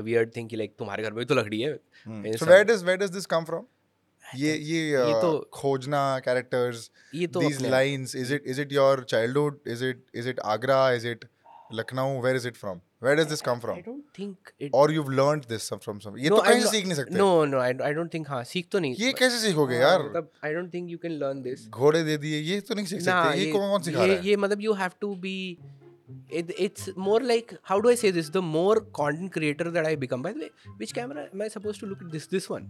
weird 0.00 0.36
thing 0.36 0.48
कि 0.48 0.56
like 0.56 0.74
तुम्हारे 0.78 1.02
घर 1.02 1.12
में 1.12 1.24
तो 1.26 1.34
लकड़ी 1.34 1.60
है। 1.60 1.76
So 2.36 2.46
where 2.46 2.64
does 2.64 2.84
where 2.84 2.98
does 2.98 3.10
this 3.10 3.26
come 3.26 3.44
from 3.44 3.66
ये 4.36 4.54
ये 4.56 4.80
ये 4.90 5.12
uh, 5.12 5.20
तो- 5.20 5.44
खोजना 5.60 6.02
कैरेक्टर्स 6.24 6.90
ये 7.14 7.26
तो 7.36 7.40
अपने- 7.40 7.70
lines 7.76 8.14
is 8.24 8.30
it 8.38 8.50
is 8.54 8.62
it 8.64 8.74
your 8.78 8.94
childhood 9.14 9.60
is 9.76 9.82
it 9.90 10.02
is 10.22 10.32
it 10.34 10.42
agra 10.54 10.80
is 10.98 11.04
it 11.12 11.24
lucknow 11.80 12.08
where 12.24 12.40
is 12.40 12.44
it 12.50 12.56
from 12.62 12.80
where 13.06 13.16
does 13.18 13.26
this 13.30 13.42
come 13.46 13.60
I 13.72 13.80
don't 13.86 14.18
think 14.18 14.50
it 14.66 14.76
or 14.80 14.84
you've 14.96 15.10
learned 15.20 15.46
this 15.52 15.68
from 15.86 16.00
some 16.04 16.18
ये 16.24 16.30
No, 16.34 16.38
तो 16.40 16.44
से 16.44 16.58
not- 16.60 16.70
सीख 16.74 16.86
नहीं 16.86 16.96
सकते 16.98 17.16
No, 17.20 17.28
no, 17.52 17.62
I, 17.66 17.70
I 17.88 17.92
don't 17.98 18.12
think 18.16 18.28
हाँ 18.28 18.42
सीख 18.52 18.68
तो 18.72 18.78
नहीं 18.84 18.94
ये 18.98 19.12
कैसे 19.22 19.38
सीखोगे 19.46 19.78
हाँ, 19.78 19.82
यार 19.88 20.02
मतलब 20.08 20.30
I 20.48 20.52
don't 20.58 20.70
think 20.76 20.94
you 20.94 21.00
can 21.06 21.18
learn 21.22 21.42
this. 21.48 21.66
घोड़े 21.80 22.02
दे 22.10 22.16
दिए 22.26 22.40
ये 22.50 22.60
तो 22.68 22.74
नहीं 22.74 22.86
सीख 22.92 23.00
सकते 23.08 23.38
ये 23.40 23.50
कौन 23.52 23.70
कौन 23.70 23.82
सिखा 23.88 24.04
रहा 24.04 24.14
है 24.16 24.26
ये 24.28 24.36
मतलब 24.44 24.62
you 24.68 24.76
have 24.82 24.98
to 25.06 25.14
be 25.26 25.36
it, 26.38 26.50
it's 26.64 26.88
more 26.96 27.20
like 27.20 27.54
how 27.70 27.80
do 27.80 27.90
I 27.90 27.94
say 28.00 28.10
this 28.16 28.28
the 28.38 28.42
more 28.42 28.74
content 28.98 29.32
creator 29.36 29.70
that 29.76 29.86
I 29.90 29.94
become 30.06 30.26
by 30.28 30.32
the 30.32 30.40
way 30.46 30.50
which 30.82 30.94
camera 30.98 31.24
am 31.32 31.42
I 31.46 31.48
supposed 31.56 31.80
to 31.84 31.88
look 31.92 32.02
at 32.06 32.10
this 32.16 32.26
this 32.34 32.48
one 32.54 32.68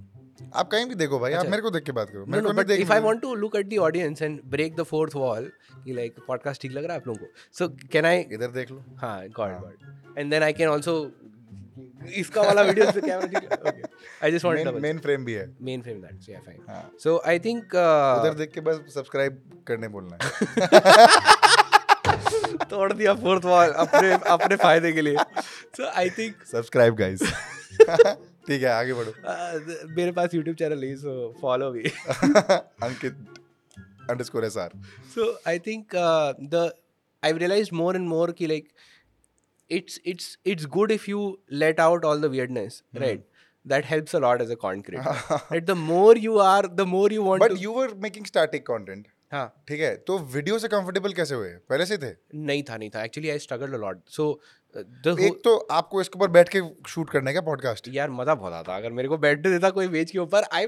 आप 0.55 0.71
कहीं 0.71 0.87
भी 0.87 0.95
देखो 0.95 1.19
भाई 1.19 1.33
आप 1.33 1.39
अच्छा। 1.39 1.51
मेरे 1.51 1.63
को 1.63 1.71
देख 1.71 1.85
के 1.85 1.93
बात 1.93 2.11
करो 2.11 2.25
मेरे 2.27 2.43
no 2.43 2.47
को 2.47 2.53
नहीं 2.53 2.63
but 2.63 2.69
देख 2.69 2.81
if 2.85 2.93
I 2.95 3.01
want 3.01 3.23
to 3.23 3.35
look 3.43 3.59
at 3.61 3.69
the 3.73 3.79
audience 3.89 4.23
and 4.29 4.41
break 4.55 4.77
the 4.77 4.87
fourth 4.93 5.15
wall 5.23 5.51
कि 5.85 5.97
like 5.99 6.23
podcast 6.31 6.63
ठीक 6.63 6.73
लग 6.73 6.85
रहा 6.85 6.95
है 6.95 7.01
आप 7.01 7.07
लोगों 7.09 7.27
को 7.27 7.59
so 7.59 7.69
can 7.93 8.11
I 8.11 8.17
इधर 8.33 8.51
देख 8.57 8.71
लो 8.71 8.83
हाँ 9.03 9.19
got 9.39 9.55
it 9.71 10.19
and 10.19 10.37
then 10.37 10.49
I 10.49 10.53
can 10.53 10.75
also 10.77 10.97
इसका 12.19 12.43
वाला 12.43 12.63
वीडियो 12.63 12.91
पे 12.93 13.01
कैमरा 13.01 13.27
ठीक 13.29 13.45
है 14.23 14.31
just 14.33 14.45
want 14.45 14.59
to 14.59 14.73
main 14.73 14.83
main 14.83 14.99
frame 15.07 15.25
भी 15.25 15.33
है 15.35 15.47
frame 15.85 16.03
that 16.03 16.29
yeah 16.29 16.45
fine 16.49 16.61
हाँ 16.69 16.83
so 17.05 17.17
I 17.25 17.39
think 17.47 17.79
uh, 17.85 18.21
उधर 18.21 18.35
देख 18.39 18.53
के 18.53 18.61
बस 18.69 18.83
सब्सक्राइब 18.95 19.41
करने 19.69 19.89
बोलना 19.97 20.19
है 20.23 20.29
तोड़ 22.71 22.93
दिया 22.93 23.15
फोर्थ 23.17 23.45
वॉल 23.45 23.71
अपने 23.87 24.13
अपने 24.13 24.57
फ़ायदे 24.57 24.93
के 24.93 25.03
लिए 25.03 25.17
so 25.77 25.91
I 25.91 26.11
think 26.19 26.45
subscribe 26.53 26.95
guys 26.97 27.23
ठीक 28.47 28.63
है 28.63 28.69
आगे 28.69 28.95
बढ़ो 28.95 29.11
uh, 29.11 29.91
मेरे 29.97 30.13
पास 30.19 30.35
यूट्यूब 30.35 30.57
चैनल 30.57 30.81
नहीं 30.81 30.97
सो 31.03 31.35
फॉलो 31.41 31.71
भी 31.73 31.83
Ankit 32.89 33.15
underscore 34.11 34.45
S 34.45 34.57
R 34.65 34.73
so 35.15 35.29
i 35.53 35.55
think 35.69 35.95
uh, 36.07 36.33
the 36.55 36.65
i've 37.23 37.39
realized 37.45 37.77
more 37.83 37.93
and 38.01 38.11
more 38.15 38.27
ki 38.41 38.49
like 38.55 38.67
it's 39.71 40.01
it's 40.13 40.27
it's 40.55 40.67
good 40.77 40.93
if 40.99 41.07
you 41.13 41.23
let 41.65 41.79
out 41.87 42.05
all 42.11 42.27
the 42.27 42.31
weirdness 42.35 42.83
right 43.05 43.23
that 43.73 43.87
helps 43.91 44.17
a 44.19 44.21
lot 44.25 44.43
as 44.45 44.51
a 44.55 44.57
content 44.65 44.87
creator 44.89 45.39
right 45.53 45.67
the 45.73 45.77
more 45.83 46.15
you 46.25 46.35
are 46.47 46.63
the 46.81 46.87
more 46.95 47.07
you 47.17 47.23
want 47.29 47.45
but 47.45 47.53
to 47.55 47.63
you 47.63 47.73
were 47.79 47.95
making 48.07 48.27
static 48.33 48.67
content 48.67 49.07
हाँ 49.35 49.65
ठीक 49.69 49.81
है। 49.81 49.95
तो 49.99 50.19
video 50.19 50.59
से 50.59 50.69
comfortable 50.69 51.13
कैसे 51.13 51.35
हुए? 51.35 51.49
पहले 51.71 51.87
से 51.87 51.97
थे? 51.99 52.11
नहीं 52.35 52.63
था 52.63 52.77
नहीं 52.77 52.91
था। 52.91 53.05
Actually 53.05 53.31
I 53.31 53.39
struggle 53.39 53.73
a 53.73 53.77
lot 53.77 54.03
so 54.09 54.29
एक 54.77 55.41
तो 55.45 55.57
आपको 55.73 56.01
इसके 56.01 56.19
ऊपर 56.19 56.29
बैठ 56.31 56.49
के 56.49 56.61
शूट 56.89 57.11
करने 57.11 57.33
का 57.35 57.41
पॉडकास्ट 57.41 57.89
यार 57.93 58.11
मज़ा 58.11 58.35
बहुत 58.35 58.53
आता। 58.53 58.77
अगर 58.77 58.93
मेरे 58.93 59.09
को 59.09 59.19
बैठने 59.19 59.51
देता 59.53 59.71
कोई 59.71 59.87
वेज 59.89 60.11
के 60.11 60.19
ऊपर 60.19 60.45
I 60.53 60.67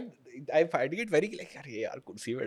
I 0.55 0.65
finding 0.65 1.03
it 1.03 1.13
very 1.13 1.27
like 1.27 1.57
यार 1.57 1.69
ये 1.69 1.83
यार 1.83 1.99
कुर्सी 1.99 2.35
पे 2.35 2.45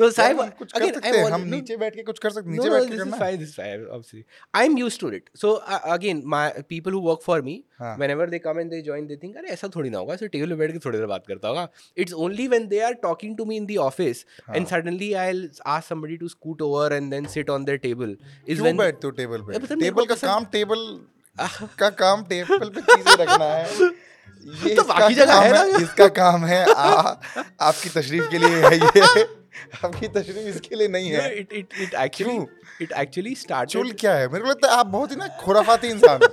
डाल 0.00 0.06
नो 0.06 0.10
साहिब 0.10 0.40
कुछ 0.58 0.72
कर 0.72 0.92
सकते 0.92 1.08
हैं 1.08 1.30
हम 1.32 1.42
नीचे 1.54 1.76
बैठ 1.76 1.94
के 1.94 2.02
कुछ 2.02 2.18
कर 2.18 2.30
सकते 2.30 2.50
नीचे 2.50 2.68
no, 2.68 2.72
बैठ 2.72 2.82
के 2.82 2.88
this 2.88 2.94
is 2.94 3.04
करना 3.04 3.16
है। 3.16 3.22
fine. 3.22 3.40
This 3.40 3.50
is 3.50 3.56
fine. 3.60 3.84
Obviously, 3.96 4.24
I'm 4.54 4.78
used 4.82 5.00
to 5.00 5.12
it. 5.18 5.30
So 5.42 5.52
uh, 5.58 5.80
again, 5.96 6.22
my 6.34 6.42
people 6.74 6.96
who 6.98 7.02
work 7.06 7.22
for 7.28 7.36
me, 7.48 7.54
हाँ. 7.82 7.92
whenever 8.04 8.26
they 8.34 8.40
come 8.46 8.62
and 8.64 8.76
they 8.76 8.82
join, 8.88 9.06
they 9.12 9.18
think, 9.24 9.36
अरे 9.36 9.52
ऐसा 9.56 9.68
थोड़ी 9.76 9.90
ना 9.90 9.98
होगा. 9.98 10.14
ऐसे 10.14 10.28
टेबल 10.34 10.48
पे 10.48 10.56
बैठ 10.64 10.72
के 10.72 10.78
थोड़ी 10.86 10.98
देर 10.98 11.06
बात 11.14 11.26
करता 11.28 11.48
होगा. 11.48 11.68
It's 12.04 12.18
only 12.26 12.48
when 12.54 12.68
they 12.74 12.82
are 12.88 12.94
talking 13.06 13.36
to 13.40 13.48
me 13.52 13.60
in 13.62 13.70
the 13.70 13.78
office 13.86 14.24
हाँ. 14.48 14.56
and 14.56 14.72
suddenly 14.74 15.10
I'll 15.24 15.46
ask 15.76 15.94
somebody 15.94 16.18
to 16.24 16.28
scoot 16.34 16.66
over 16.68 16.86
and 16.98 17.16
then 17.16 17.30
sit 17.36 17.54
on 17.56 17.70
their 17.70 17.82
table. 17.86 18.14
Is 18.46 18.62
when 18.66 18.78
बैठते 18.78 19.06
हो 19.06 19.10
टेबल 19.22 19.48
पे 19.48 19.74
टेबल 19.80 20.06
का 20.12 20.14
काम 20.26 20.44
टेबल 20.52 20.86
का 21.80 21.88
काम 22.04 22.22
टेबल 22.30 22.68
पे 22.68 22.80
चीज़ें 22.80 23.16
रखना 23.24 23.44
है 23.44 23.64
ये 24.40 24.74
तो 24.74 24.82
इसका 24.82 24.82
बाकी 24.88 25.14
जगह 25.14 25.40
है 25.40 25.52
ना। 25.52 25.78
इसका 25.78 26.06
काम 26.16 26.44
है 26.46 26.64
आ, 26.72 27.14
आपकी 27.68 27.88
तशरीफ़ 27.90 28.28
के 28.30 28.38
लिए 28.38 28.62
है 28.64 28.76
ये 28.76 29.24
आपकी 29.84 30.08
तशरीफ़ 30.08 30.48
इसके 30.54 30.76
लिए 30.76 30.88
नहीं 30.88 31.10
है। 31.10 31.28
It 31.40 31.52
it 31.60 31.76
it 31.84 31.94
actually 32.04 32.38
it 32.84 32.92
actually 33.02 33.34
started. 33.42 33.72
चुल 33.72 33.92
क्या 34.00 34.14
है? 34.14 34.28
मेरे 34.28 34.44
को 34.44 34.50
लगता 34.50 34.70
है 34.70 34.78
आप 34.78 34.86
बहुत 34.86 35.10
ही 35.10 35.16
ना 35.16 35.28
खुराफाती 35.40 35.88
इंसान 35.88 36.20
हो। 36.22 36.28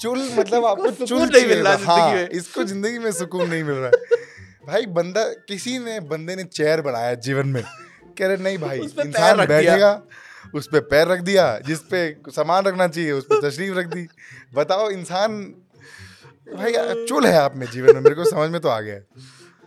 चुल 0.00 0.18
मतलब 0.38 0.64
आपको 0.64 0.90
चुल 1.04 1.22
नहीं 1.22 1.46
मिल 1.46 1.66
रहा 1.66 1.92
हाँ, 1.92 2.22
इसको 2.40 2.64
ज़िंदगी 2.64 2.98
में 2.98 3.10
सुकून 3.12 3.48
नहीं 3.50 3.62
मिल 3.64 3.76
रहा। 3.76 3.90
है 3.90 4.24
भाई 4.66 4.86
बंदा 4.94 5.22
किसी 5.48 5.78
ने 5.78 5.98
बंदे 6.12 6.36
ने 6.36 6.44
चेयर 6.44 6.80
बनाया 6.82 7.14
जीवन 7.26 7.48
में। 7.48 7.62
कह 8.18 8.26
रहे 8.26 8.36
नहीं 8.36 8.58
भाई 8.58 8.78
पैर 8.78 9.06
इंसान 9.06 9.46
बैठेगा 9.46 9.90
उस 10.54 10.68
पे 10.72 10.80
पैर 10.90 11.06
रख 11.08 11.20
दिया 11.20 11.44
जिस 11.66 11.78
पे 11.92 12.00
सामान 12.30 12.64
रखना 12.64 12.86
चाहिए 12.88 13.12
उस 13.12 13.24
पर 13.30 13.48
तशरीफ़ 13.48 13.74
रख 13.74 13.86
दी। 13.86 14.06
बताओ 14.54 14.90
इंसान 14.90 15.42
भाई 16.48 16.72
चुल 17.06 17.26
है 17.26 17.36
आप 17.38 17.56
में 17.56 17.66
जीवन 17.70 17.94
में 17.94 18.00
मेरे 18.00 18.14
को 18.14 18.24
समझ 18.24 18.50
में 18.50 18.60
तो 18.60 18.68
आ 18.68 18.80
गया 18.80 18.98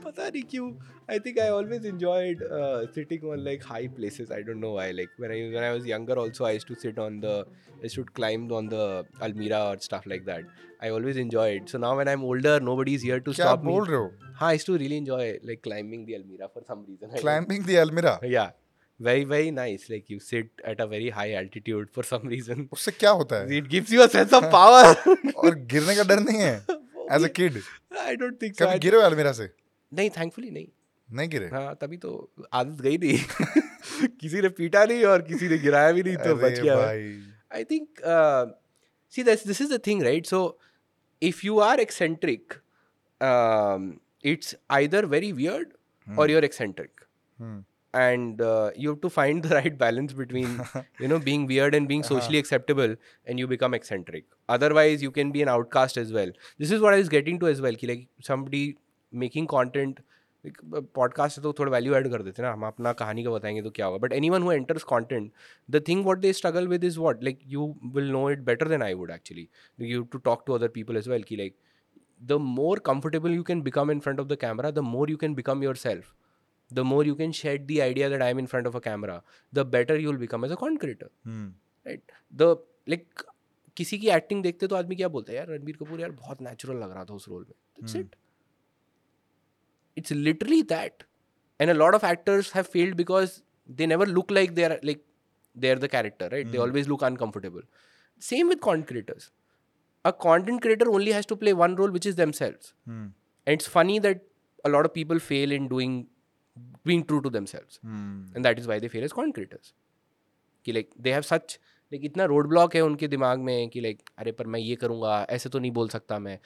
पता 0.06 0.28
नहीं 0.28 0.44
क्यों। 0.52 0.70
I 1.15 1.19
think 1.25 1.39
I 1.45 1.49
always 1.55 1.85
enjoyed 1.89 2.43
uh, 2.59 2.87
sitting 2.93 3.25
on 3.33 3.43
like 3.47 3.63
high 3.71 3.87
places. 3.97 4.31
I 4.31 4.41
don't 4.43 4.61
know 4.67 4.73
why. 4.77 4.91
Like 4.99 5.11
when 5.25 5.33
I 5.37 5.41
when 5.55 5.65
I 5.71 5.73
was 5.79 5.85
younger, 5.93 6.15
also 6.25 6.47
I 6.51 6.53
used 6.59 6.67
to 6.69 6.77
sit 6.85 6.99
on 7.07 7.19
the 7.25 7.35
I 7.73 7.83
used 7.89 7.97
to 8.01 8.05
climb 8.21 8.47
on 8.61 8.69
the 8.75 8.85
Almira 9.29 9.61
or 9.73 9.79
stuff 9.89 10.07
like 10.13 10.25
that. 10.31 10.45
I 10.81 10.91
always 10.99 11.19
enjoy 11.25 11.47
it. 11.59 11.69
So 11.75 11.79
now 11.85 11.91
when 12.01 12.09
I'm 12.15 12.25
older, 12.31 12.55
nobody's 12.69 13.03
here 13.09 13.19
to 13.29 13.35
क्या 13.41 13.47
stop 13.49 13.65
me. 13.67 13.73
बोल 13.73 13.85
रहे 13.89 13.97
हो 14.03 14.11
हाँ, 14.41 14.49
I 14.51 14.53
used 14.59 14.69
to 14.71 14.77
really 14.85 15.01
enjoy 15.03 15.25
like 15.51 15.63
climbing 15.69 16.07
the 16.11 16.17
Almira 16.21 16.49
for 16.55 16.63
some 16.71 16.85
reason. 16.91 17.09
I 17.09 17.13
don't- 17.13 17.21
climbing 17.25 17.65
the 17.67 17.77
almirah 17.87 18.15
Yeah, 18.37 18.51
very 19.09 19.25
very 19.35 19.51
nice. 19.59 19.85
Like 19.95 20.09
you 20.15 20.19
sit 20.29 20.65
at 20.73 20.81
a 20.81 20.87
very 20.95 21.11
high 21.19 21.31
altitude 21.43 21.91
for 21.99 22.07
some 22.13 22.27
reason. 22.35 22.65
उससे 22.79 22.93
क्या 23.03 23.11
होता 23.21 23.43
है 23.43 23.61
It 23.61 23.69
gives 23.75 23.93
you 23.97 24.03
a 24.07 24.09
sense 24.17 24.37
of 24.41 24.49
power. 24.57 24.95
और 25.35 25.55
गिरने 25.75 25.97
का 25.97 26.09
डर 26.15 26.21
नहीं 26.31 26.41
है 26.41 26.55
as 27.19 27.25
a 27.25 27.33
kid 27.41 27.61
I 28.07 28.17
don't 28.23 28.41
think 28.45 28.57
so. 28.57 28.63
कभी 28.65 28.79
I- 28.79 28.81
गिरे 28.87 28.97
हो 28.97 29.03
अलमीरा 29.11 29.33
से 29.43 29.49
नहीं, 29.95 30.11
thankfully 30.11 30.51
नहीं. 30.53 30.67
नहीं 31.12 31.30
गिरे 31.30 31.48
हाँ 31.54 31.76
तभी 31.82 31.98
तो 31.98 32.12
आदत 32.54 32.82
गई 32.82 32.98
नहीं 32.98 34.08
किसी 34.22 34.42
ने 34.42 34.50
पीटा 34.60 34.84
नहीं 34.86 35.04
और 35.06 35.22
किसी 35.30 35.48
ने 35.50 35.58
गिराया 35.58 35.92
भी 35.92 36.04
नहीं 36.04 36.16
तो 36.18 36.36
बच 36.36 36.60
गया 36.60 36.78
I 37.56 37.64
think 37.72 38.02
see 39.14 39.24
this 39.24 39.48
this 39.48 39.62
is 39.62 39.74
the 39.74 39.80
thing 39.88 40.04
right 40.04 40.26
so 40.26 40.42
if 41.22 41.46
you 41.46 41.60
are 41.70 41.80
eccentric 41.80 42.54
it's 44.32 44.56
either 44.72 45.06
very 45.16 45.32
weird 45.32 46.18
और 46.20 46.32
you're 46.32 46.46
eccentric 46.46 47.02
hmm, 47.40 47.64
and 47.94 48.40
uh, 48.40 48.70
you 48.76 48.90
have 48.90 49.02
to 49.02 49.10
find 49.10 49.44
the 49.44 49.56
right 49.56 49.78
balance 49.78 50.14
between 50.14 50.62
you 51.00 51.08
know 51.08 51.18
being 51.20 51.48
weird 51.48 51.74
and 51.74 51.88
being 51.88 52.04
socially 52.04 52.38
acceptable 52.38 52.96
and 53.26 53.40
you 53.40 53.48
become 53.48 53.74
eccentric 53.74 54.26
otherwise 54.48 55.02
you 55.02 55.12
can 55.12 55.32
be 55.32 55.42
an 55.42 55.50
outcast 55.50 55.98
as 55.98 56.14
well 56.14 56.32
this 56.60 56.72
is 56.72 56.82
what 56.82 56.94
i 56.94 56.98
was 56.98 57.10
getting 57.10 57.40
to 57.40 57.48
as 57.48 57.62
well 57.62 57.76
कि 57.76 57.88
like 57.88 58.08
somebody 58.22 58.62
making 59.14 59.48
content 59.48 60.00
एक 60.46 60.58
podcast 60.96 61.36
से 61.36 61.42
तो 61.42 61.54
थोड़ा 61.54 61.72
value 61.72 61.94
add 61.94 62.10
कर 62.10 62.22
देते 62.22 62.42
ना। 62.42 62.52
हम 62.54 62.66
अपना 62.66 62.94
कहानी 62.94 63.24
का 63.24 63.30
बताएँगे 63.30 63.62
तो 63.62 63.70
क्या 63.70 63.86
होगा। 63.86 63.98
But 63.98 64.14
anyone 64.30 64.42
who 64.42 64.52
enters 64.52 64.84
content 64.84 65.32
the 65.70 65.84
thing 65.88 66.06
what 66.06 66.20
they 66.20 66.34
struggle 66.34 66.68
with 66.68 66.84
is 66.84 67.00
what 67.00 67.24
like 67.24 67.40
you 67.46 67.80
will 67.86 68.12
know 68.12 68.30
it 68.30 68.40
better 68.40 68.68
than 68.68 68.82
I 68.82 68.94
would 68.94 69.12
actually 69.12 69.50
you 69.80 70.04
to 70.04 70.18
talk 70.18 70.44
to 70.48 70.54
other 70.54 70.68
people 70.68 70.98
is 70.98 71.10
well 71.10 71.24
की 71.24 71.36
like 71.36 71.56
the 72.24 72.32
more 72.32 72.80
comfortable 72.80 73.32
you 73.32 73.44
can 73.44 73.62
become 73.62 73.92
in 73.92 74.00
front 74.00 74.20
of 74.20 74.28
the 74.28 74.36
camera 74.36 74.72
the 74.72 74.80
more 74.80 75.12
you 75.12 75.18
can 75.18 75.36
become 75.36 75.64
yourself 75.76 76.14
the 76.74 76.80
more 76.80 77.08
you 77.08 77.16
can 77.16 77.32
shed 77.32 77.68
the 77.68 77.80
idea 77.80 78.10
that 78.10 78.22
I 78.22 78.32
am 78.32 78.40
in 78.40 78.46
front 78.46 78.68
of 78.68 78.76
a 78.76 78.80
camera 78.80 79.24
the 79.54 79.60
better 79.60 79.96
you 79.96 80.10
will 80.10 80.20
become 80.20 80.46
as 80.46 80.52
a 80.52 80.56
content 80.56 80.80
creator 80.80 81.10
right 81.88 82.12
the 82.34 82.42
like 82.90 83.22
किसी 83.78 83.98
की 83.98 84.10
acting 84.10 84.44
देखते 84.44 84.68
तो 84.68 84.76
आदमी 84.76 84.96
क्या 84.96 85.08
बोलता 85.08 85.32
है? 85.32 85.38
यार 85.38 85.48
रणबीर 85.48 85.76
कपूर 85.76 86.02
यार 86.02 86.12
बहुत 86.12 86.42
नेचुरल 86.42 86.78
लग 86.78 86.92
रहा 86.92 87.06
था 87.06 87.14
उस 87.14 87.30
रोल 87.30 87.46
में। 87.50 87.56
It's 87.82 87.96
hmm. 87.96 88.29
it's 89.99 90.11
literally 90.29 90.63
that 90.75 91.05
and 91.61 91.71
a 91.71 91.75
lot 91.75 91.95
of 91.99 92.05
actors 92.13 92.51
have 92.59 92.67
failed 92.77 92.97
because 93.01 93.43
they 93.81 93.87
never 93.87 94.07
look 94.07 94.31
like 94.39 94.55
they're 94.55 94.79
like 94.91 95.03
they're 95.65 95.81
the 95.87 95.89
character 95.97 96.29
right 96.33 96.51
they 96.53 96.59
always 96.67 96.89
look 96.93 97.03
uncomfortable 97.11 97.63
same 98.31 98.49
with 98.55 98.61
content 98.69 98.89
creators 98.93 99.31
a 100.05 100.13
content 100.25 100.61
creator 100.65 100.91
only 100.97 101.13
has 101.19 101.27
to 101.33 101.37
play 101.45 101.53
one 101.61 101.77
role 101.83 101.91
which 101.99 102.07
is 102.13 102.17
themselves 102.23 102.73
Hmm. 102.87 103.07
and 103.47 103.61
it's 103.61 103.71
funny 103.77 103.99
that 104.09 104.25
a 104.65 104.71
lot 104.75 104.87
of 104.89 104.93
people 104.99 105.19
fail 105.29 105.53
in 105.61 105.69
doing 105.75 105.95
being 106.89 107.05
true 107.13 107.21
to 107.29 107.31
themselves 107.37 107.79
Hmm. 107.85 108.19
and 108.35 108.45
that 108.49 108.59
is 108.65 108.69
why 108.73 108.79
they 108.85 108.91
fail 108.97 109.05
as 109.11 109.15
content 109.21 109.39
creators 109.39 109.73
कि 110.67 110.75
like 110.79 110.93
they 111.07 111.15
have 111.19 111.27
such 111.31 111.57
like 111.95 112.05
इतना 112.11 112.25
road 112.35 112.49
block 112.49 112.75
है 112.75 112.81
उनके 112.91 113.09
दिमाग 113.15 113.39
में 113.49 113.57
कि 113.71 113.81
like 113.87 114.03
अरे 114.19 114.33
पर 114.43 114.47
मैं 114.55 114.61
ये 114.61 114.77
करूँगा 114.85 115.17
ऐसे 115.39 115.49
तो 115.57 115.59
नहीं 115.65 115.71
बोल 115.79 115.89
सकता 115.97 116.19
मैं 116.27 116.39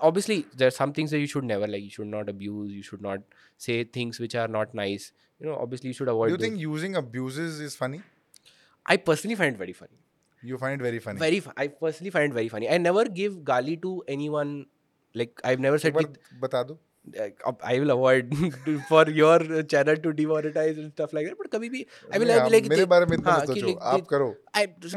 obviously 0.00 0.46
there 0.54 0.68
are 0.68 0.76
some 0.78 0.92
things 0.92 1.10
that 1.10 1.18
you 1.18 1.26
should 1.26 1.44
never 1.44 1.66
like 1.66 1.82
you 1.82 1.90
should 1.90 2.06
not 2.06 2.28
abuse 2.28 2.72
you 2.72 2.82
should 2.82 3.02
not 3.02 3.20
say 3.56 3.84
things 3.84 4.18
which 4.18 4.34
are 4.34 4.48
not 4.48 4.74
nice. 4.74 5.12
You 5.40 5.46
know 5.46 5.56
obviously 5.56 5.88
you 5.88 5.94
should 5.94 6.08
avoid 6.08 6.28
do 6.28 6.32
you 6.32 6.38
think 6.38 6.54
those. 6.54 6.62
using 6.62 6.96
abuses 6.96 7.60
is 7.60 7.74
funny? 7.74 8.02
I 8.86 8.96
personally 8.96 9.34
find 9.36 9.54
it 9.54 9.58
very 9.58 9.72
funny. 9.72 9.98
You 10.42 10.58
find 10.58 10.80
it 10.80 10.84
very 10.84 10.98
funny? 10.98 11.18
Very 11.18 11.40
fu- 11.40 11.52
i 11.56 11.68
personally 11.68 12.10
find 12.10 12.32
it 12.32 12.34
very 12.34 12.48
funny. 12.48 12.68
I 12.68 12.78
never 12.78 13.04
give 13.04 13.34
gali 13.50 13.80
to 13.82 14.02
anyone 14.08 14.66
like 15.14 15.40
i've 15.44 15.60
never 15.60 15.78
said 15.78 15.96
ek 15.96 16.18
bata 16.40 16.64
do. 16.68 16.78
I 17.04 17.78
will 17.80 17.90
avoid 17.90 18.32
for 18.88 19.10
your 19.10 19.62
channel 19.64 19.96
to 19.96 20.12
demonetize 20.12 20.76
and 20.78 20.92
stuff 20.92 21.12
like 21.12 21.26
that. 21.26 21.36
But 21.38 21.48
कभी 21.52 21.68
भी 21.68 21.84
I 22.12 22.18
will 22.18 22.28
नहीं, 22.28 22.36
have 22.38 22.52
like 22.52 22.68
मेरे 22.68 22.84
बारे 22.84 23.06
में 23.06 23.16
इतना 23.16 23.32
हाँ, 23.32 23.40
मत 23.40 23.46
सोचो 23.46 23.72
आप 23.72 24.06
करो। 24.06 24.28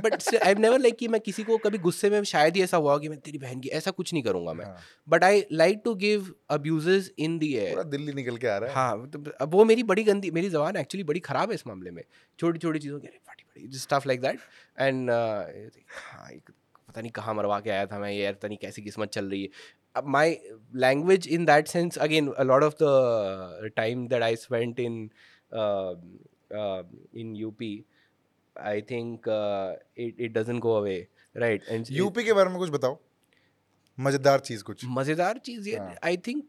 But 0.05 0.17
still, 0.21 0.39
I've 0.47 0.59
never 0.59 0.79
like 0.79 0.97
कि 0.97 1.07
मैं 1.07 1.21
किसी 1.21 1.43
को 1.43 1.57
कभी 1.57 1.77
गुस्से 1.77 2.09
में 2.09 2.23
शायद 2.23 2.55
ही 2.55 2.63
ऐसा 2.63 2.77
हुआ 2.77 2.97
कि 2.97 3.09
मैं 3.09 3.19
तेरी 3.19 3.37
बहन 3.37 3.59
की 3.59 3.69
ऐसा 3.69 3.91
कुछ 3.91 4.13
नहीं 4.13 4.23
करूँगा 4.23 4.53
मैं। 4.53 4.65
But 5.09 5.23
I 5.23 5.43
like 5.51 5.81
to 5.85 5.93
give 5.95 6.33
abuses 6.49 7.11
in 7.19 7.37
the 7.39 7.41
पूरा 7.43 7.83
दिल्ली 7.83 8.13
निकल 8.13 8.37
के 8.37 8.47
आ 8.47 8.57
रहा 8.57 8.69
है। 8.69 8.75
हाँ 8.75 9.09
तो 9.09 9.47
वो 9.47 9.65
मेरी 9.65 9.83
बड़ी 9.83 10.03
गंदी 10.03 10.31
मेरी 10.31 10.49
जबान 10.49 10.77
एक्चुअली 10.77 11.03
बड़ी 11.03 11.19
खराब 11.19 11.49
है 11.49 11.55
इस 11.55 11.67
मामले 11.67 11.91
में। 11.91 12.03
छोटी 12.39 12.59
छोटी 12.59 12.79
चीज़ों 12.79 12.99
की 12.99 13.07
फटी 13.07 13.43
फटी 13.43 13.77
स्टफ़ 13.77 14.07
लाइक 14.07 14.21
दैट 14.21 14.39
एंड 14.79 15.09
पता 16.87 17.01
नहीं 17.01 17.11
कहाँ 17.11 17.33
मरवा 17.33 17.59
के 17.59 17.69
आया 17.69 17.85
था 17.85 17.99
मैं 17.99 18.11
यार 18.11 18.33
पता 18.33 18.47
नहीं 18.47 18.57
कैसी 18.61 18.81
किस्मत 18.81 19.09
चल 19.09 19.25
रही 19.25 19.41
है। 19.41 19.49
अब 19.96 20.06
my 20.16 20.38
language 20.84 21.28
in 21.28 21.44
that 21.46 21.68
sense 21.68 21.98
again 21.98 22.30
a 22.32 22.42
lot 22.42 22.62
of 22.62 22.76
the 22.82 23.70
time 23.76 24.06
that 24.08 24.22
I 24.22 24.36
spent 24.36 24.80
in 24.80 24.98
in 27.20 27.34
UP 27.36 27.72
I 28.56 28.82
think 28.90 29.28
it 29.98 30.20
it 30.20 30.32
doesn't 30.32 30.60
go 30.62 30.74
away 30.76 30.98
right 31.36 31.68
and 31.68 31.86
UP 31.90 32.24
के 32.24 32.32
बारे 32.32 32.50
में 32.50 32.58
कुछ 32.58 32.70
बताओ 32.70 32.98
मजेदार 33.98 34.40
चीज 34.40 34.62
कुछ 34.62 34.84
मजेदार 34.88 35.38
चीज 35.44 35.68
ये 35.68 35.76
हाँ. 35.78 35.94
I 36.04 36.16
think 36.26 36.44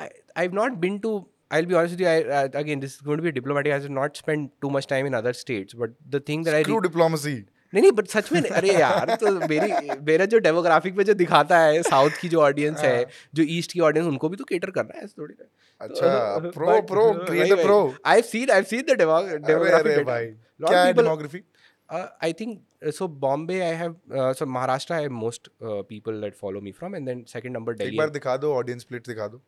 I 0.00 0.08
have 0.38 0.54
not 0.54 0.72
been 0.86 0.98
to 0.98 1.18
I'll 1.50 1.64
be 1.64 1.74
honest 1.74 1.92
with 1.92 2.00
you. 2.00 2.08
I, 2.08 2.22
uh, 2.22 2.48
again, 2.54 2.80
this 2.80 2.94
is 2.94 3.00
going 3.00 3.16
to 3.16 3.22
be 3.22 3.32
diplomatic. 3.32 3.72
I 3.72 3.78
have 3.78 3.90
not 3.90 4.16
spent 4.16 4.52
too 4.60 4.70
much 4.70 4.86
time 4.86 5.06
in 5.06 5.14
other 5.14 5.32
states. 5.32 5.74
But 5.74 5.90
the 6.08 6.20
thing 6.20 6.42
that 6.42 6.54
I 6.54 6.62
Screw 6.62 6.80
diplomacy. 6.80 7.46
नहीं 7.73 7.81
नहीं 7.81 7.91
but 7.91 8.07
सच 8.07 8.31
में 8.33 8.41
अरे 8.41 8.73
यार 8.73 9.15
तो 9.21 9.31
मेरी 9.49 9.97
मेरा 10.09 10.25
जो 10.33 10.39
demographic 10.47 10.95
में 10.97 11.03
जो 11.05 11.13
दिखाता 11.21 11.59
है 11.59 11.81
साउथ 11.83 12.19
की 12.21 12.29
जो 12.29 12.41
ऑडियंस 12.41 12.79
है 12.79 12.95
हाँ। 12.95 13.05
जो 13.35 13.43
ईस्ट 13.57 13.71
की 13.71 13.79
ऑडियंस 13.87 14.07
उनको 14.07 14.29
भी 14.29 14.37
तो 14.37 14.43
केटर 14.49 14.71
करना 14.71 14.99
है 14.99 15.07
थोड़ी 15.07 15.35
अच्छा 15.81 16.37
pro 16.49 16.81
pro 16.91 17.11
creator 17.25 17.63
pro 17.63 17.79
I 18.05 18.15
have 18.15 18.23
seen 18.27 18.49
I 18.49 18.55
have 18.55 18.65
seen 18.65 18.85
the 18.89 18.97
demographic 18.99 20.05
भाई 20.05 20.27
क्या 20.27 20.83
है 20.83 20.93
people- 20.93 21.03
demography 21.03 21.43
Uh, 21.89 22.07
uh, 22.19 22.91
so. 22.91 23.07
Bombay, 23.07 23.61
I 23.61 23.73
have 23.73 23.95
uh, 24.11 24.33
so 24.33 24.45
Maharashtra. 24.45 24.91
I 24.91 25.01
have 25.01 25.11
most 25.11 25.49
uh, 25.61 25.83
people 25.83 26.21
that 26.21 26.35
follow 26.35 26.61
me 26.61 26.71
from, 26.71 26.93
and 26.93 27.07
then 27.07 27.25
second 27.27 27.53
number 27.53 27.75
एक 27.81 27.97
बार 27.97 28.09
दिखा 28.09 28.35
दो 28.37 28.53
audience 28.53 28.81
split 28.81 29.07
दिखा 29.07 29.27
दो 29.27 29.41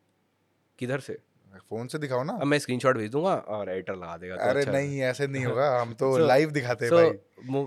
किधर 0.79 0.99
से 0.99 1.17
फ़ोन 1.59 1.87
से 1.87 1.97
दिखाओ 1.97 2.23
ना। 2.23 2.33
अब 2.33 2.47
मैं 2.47 2.59
स्क्रीनशॉट 2.59 2.97
भेज 2.97 3.11
दूँगा 3.11 3.33
और 3.33 3.69
एडिटर 3.69 3.95
लगा 3.95 4.17
देगा 4.17 4.35
तो 4.35 4.41
अरे 4.49 4.59
अच्छा 4.59 4.71
नहीं 4.71 5.01
ऐसे 5.01 5.27
नहीं 5.27 5.45
होगा 5.45 5.81
हम 5.81 5.93
तो 5.93 6.13
So- 6.17 6.27
लाइव 6.27 6.51
दिखाते 6.51 6.85
हैं 6.85 6.89
सो 6.89 6.95
भाई। 6.95 7.11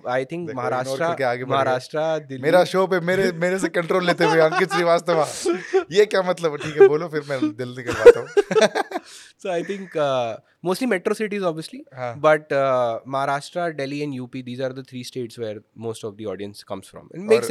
I 0.08 0.24
think 0.24 0.50
Maharashtra 0.56 1.44
Maharashtra 1.48 1.98
Delhi. 2.28 2.42
मेरा 2.42 2.64
शो 2.64 2.86
पे 2.86 3.00
मेरे 3.00 3.32
मेरे 3.32 3.58
से 3.58 3.68
कंट्रोल 3.68 4.06
लेते 4.06 4.24
हुए 4.24 4.40
अंकित 4.40 4.72
श्रीवास्तव। 4.72 5.26
ये 5.92 6.06
क्या 6.06 6.22
मतलब? 6.22 6.50
है? 6.52 6.58
ठीक 6.58 6.80
है 6.82 6.88
बोलो 6.88 7.08
फिर 7.08 7.22
मैं 7.30 7.56
दिल 7.56 7.74
निकलवाता 7.76 8.20
हूँ। 8.20 8.28
So 9.42 9.50
I 9.50 9.62
think 9.62 9.94
uh, 9.96 10.36
mostly 10.62 10.86
metro 10.86 11.14
cities, 11.14 11.42
obviously, 11.42 11.80
हाँ। 11.94 12.20
but 12.22 12.52
uh, 12.52 12.98
Maharashtra, 13.06 13.76
Delhi, 13.76 14.02
and 14.02 14.14
UP. 14.20 14.32
These 14.32 14.60
are 14.60 14.72
the 14.72 14.82
three 14.82 15.04
states 15.04 15.38
where 15.38 15.60
most 15.76 16.02
of 16.04 16.16
the 16.16 16.26
audience 16.26 16.64
comes 16.64 16.88
from. 16.88 17.08
It 17.14 17.20
makes 17.20 17.50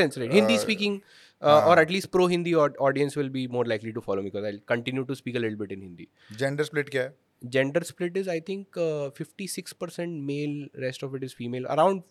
uh, 1.42 1.46
uh, 1.46 1.70
or 1.70 1.80
at 1.80 1.90
least 1.90 2.12
pro 2.12 2.28
Hindi 2.28 2.56
audience 2.56 3.16
will 3.16 3.30
be 3.30 3.48
more 3.48 3.66
likely 3.66 3.94
to 3.94 4.02
follow 4.02 4.22
me 4.22 4.30
because 4.30 4.46
I'll 4.46 4.66
continue 4.66 5.06
to 5.06 5.16
speak 5.16 5.36
a 5.36 5.40
little 5.40 5.58
bit 5.58 5.72
in 5.72 5.82
Hindi. 5.82 6.08
Gender 6.38 6.64
split 6.64 6.90
क्या 6.90 7.04
है 7.04 7.16
Gender 7.42 7.82
split 7.82 8.18
is, 8.18 8.28
I 8.28 8.40
think, 8.40 8.76
uh, 8.78 9.12
56% 9.12 10.26
male, 10.26 10.68
rest 10.76 11.04
of 11.04 11.14
it 11.14 11.24
is 11.24 11.34
female. 11.34 11.68
Around 11.68 12.02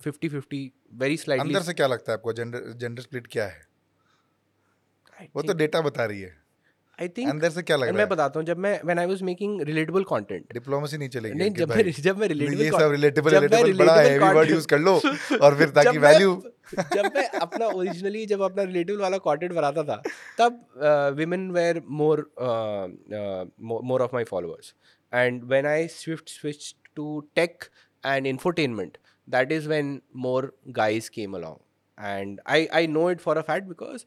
50 0.00 0.28
50, 0.28 0.72
very 0.92 1.16
slightly. 1.16 1.46
अंदर 1.46 1.62
से 1.62 1.74
क्या 1.74 1.86
लगता 1.86 2.12
है 2.12 2.18
आपको 2.18 2.32
gender 2.32 2.72
gender 2.80 3.02
split 3.02 3.26
क्या 3.32 3.46
है 3.46 3.64
वो 5.36 5.42
तो 5.42 5.54
डेटा 5.54 5.80
बता 5.80 6.04
रही 6.04 6.20
है 6.20 6.34
I 6.98 7.08
think. 7.08 7.30
अंदर 7.30 7.50
से 7.50 7.62
क्या 7.62 7.76
लग 7.76 7.88
रहा 7.88 7.96
मैं 7.96 8.08
बताता 8.08 8.38
हूँ 8.40 8.46
जब 8.46 8.58
मैं 8.58 8.80
when 8.90 8.98
I 8.98 9.06
was 9.12 9.22
making 9.30 9.58
relatable 9.70 10.06
content 10.12 10.52
diplomacy 10.54 10.98
नहीं 10.98 11.08
चलेगी 11.16 11.38
नहीं 11.38 11.50
जब 11.54 11.68
मैं 11.68 11.90
जब 12.02 12.18
मैं 12.18 12.28
रिलेटेबल 12.28 12.62
ये 12.62 12.70
सब 12.70 12.90
रिलेटेबल 12.92 13.34
रिलेटेबल 13.34 13.72
बड़ा 13.78 13.94
हैवी 14.00 14.34
वर्ड 14.36 14.50
यूज़ 14.50 14.66
कर 14.66 14.78
लो 14.78 14.94
और 15.40 15.56
फिर 15.58 15.70
ताकि 15.80 15.98
वैल्यू 16.06 16.42
जब 16.74 17.10
मैं 17.14 17.28
अपना 17.40 17.66
ओरिजिनली 17.66 18.24
जब 18.26 18.42
अपना 18.42 18.62
रिलेटिव 18.62 19.00
वाला 19.00 19.18
कंटेंट 19.26 19.52
बनाता 19.52 19.82
था, 19.84 20.02
तब 20.38 21.14
women 21.16 21.50
were 21.52 21.82
more 22.00 22.20
more 23.62 24.02
of 24.02 24.14
my 24.14 24.24
followers 24.24 24.74
and 25.12 25.42
when 25.44 25.66
I 25.66 25.86
swift 25.88 26.30
switch 26.30 26.74
to 26.96 27.20
tech 27.36 27.64
and 28.04 28.26
infotainment 28.26 28.98
that 29.28 29.52
is 29.52 29.68
when 29.68 30.00
more 30.26 30.52
guys 30.82 31.10
came 31.14 31.36
along 31.36 32.04
and 32.04 32.40
I 32.46 32.66
I 32.66 32.86
know 32.86 33.10
it 33.10 33.20
for 33.20 33.38
a 33.38 33.42
fact 33.50 33.68
because 33.68 34.04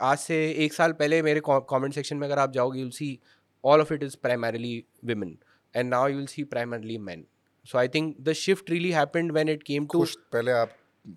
आज 0.00 0.18
से 0.18 0.44
एक 0.64 0.72
साल 0.72 0.92
पहले 0.92 1.22
मेरे 1.22 1.42
comment 1.48 1.94
section 1.94 2.16
में 2.16 2.26
अगर 2.28 2.38
आप 2.38 2.52
जाओगे 2.52 2.80
you'll 2.80 2.90
see 2.90 3.18
all 3.64 3.80
of 3.80 3.90
it 3.92 4.02
is 4.02 4.16
primarily 4.16 4.86
women. 5.02 5.38
And 5.74 5.90
now 5.90 6.06
you'll 6.06 6.26
see 6.26 6.44
primarily 6.44 6.98
men. 6.98 7.26
So 7.64 7.78
i 7.78 7.86
think 7.86 8.16
the 8.28 8.34
shift 8.34 8.70
really 8.70 8.90
happened 8.90 9.32
when 9.34 9.50
it 9.50 9.60
came 9.66 9.84
पहले 10.32 10.52
आप 10.52 10.70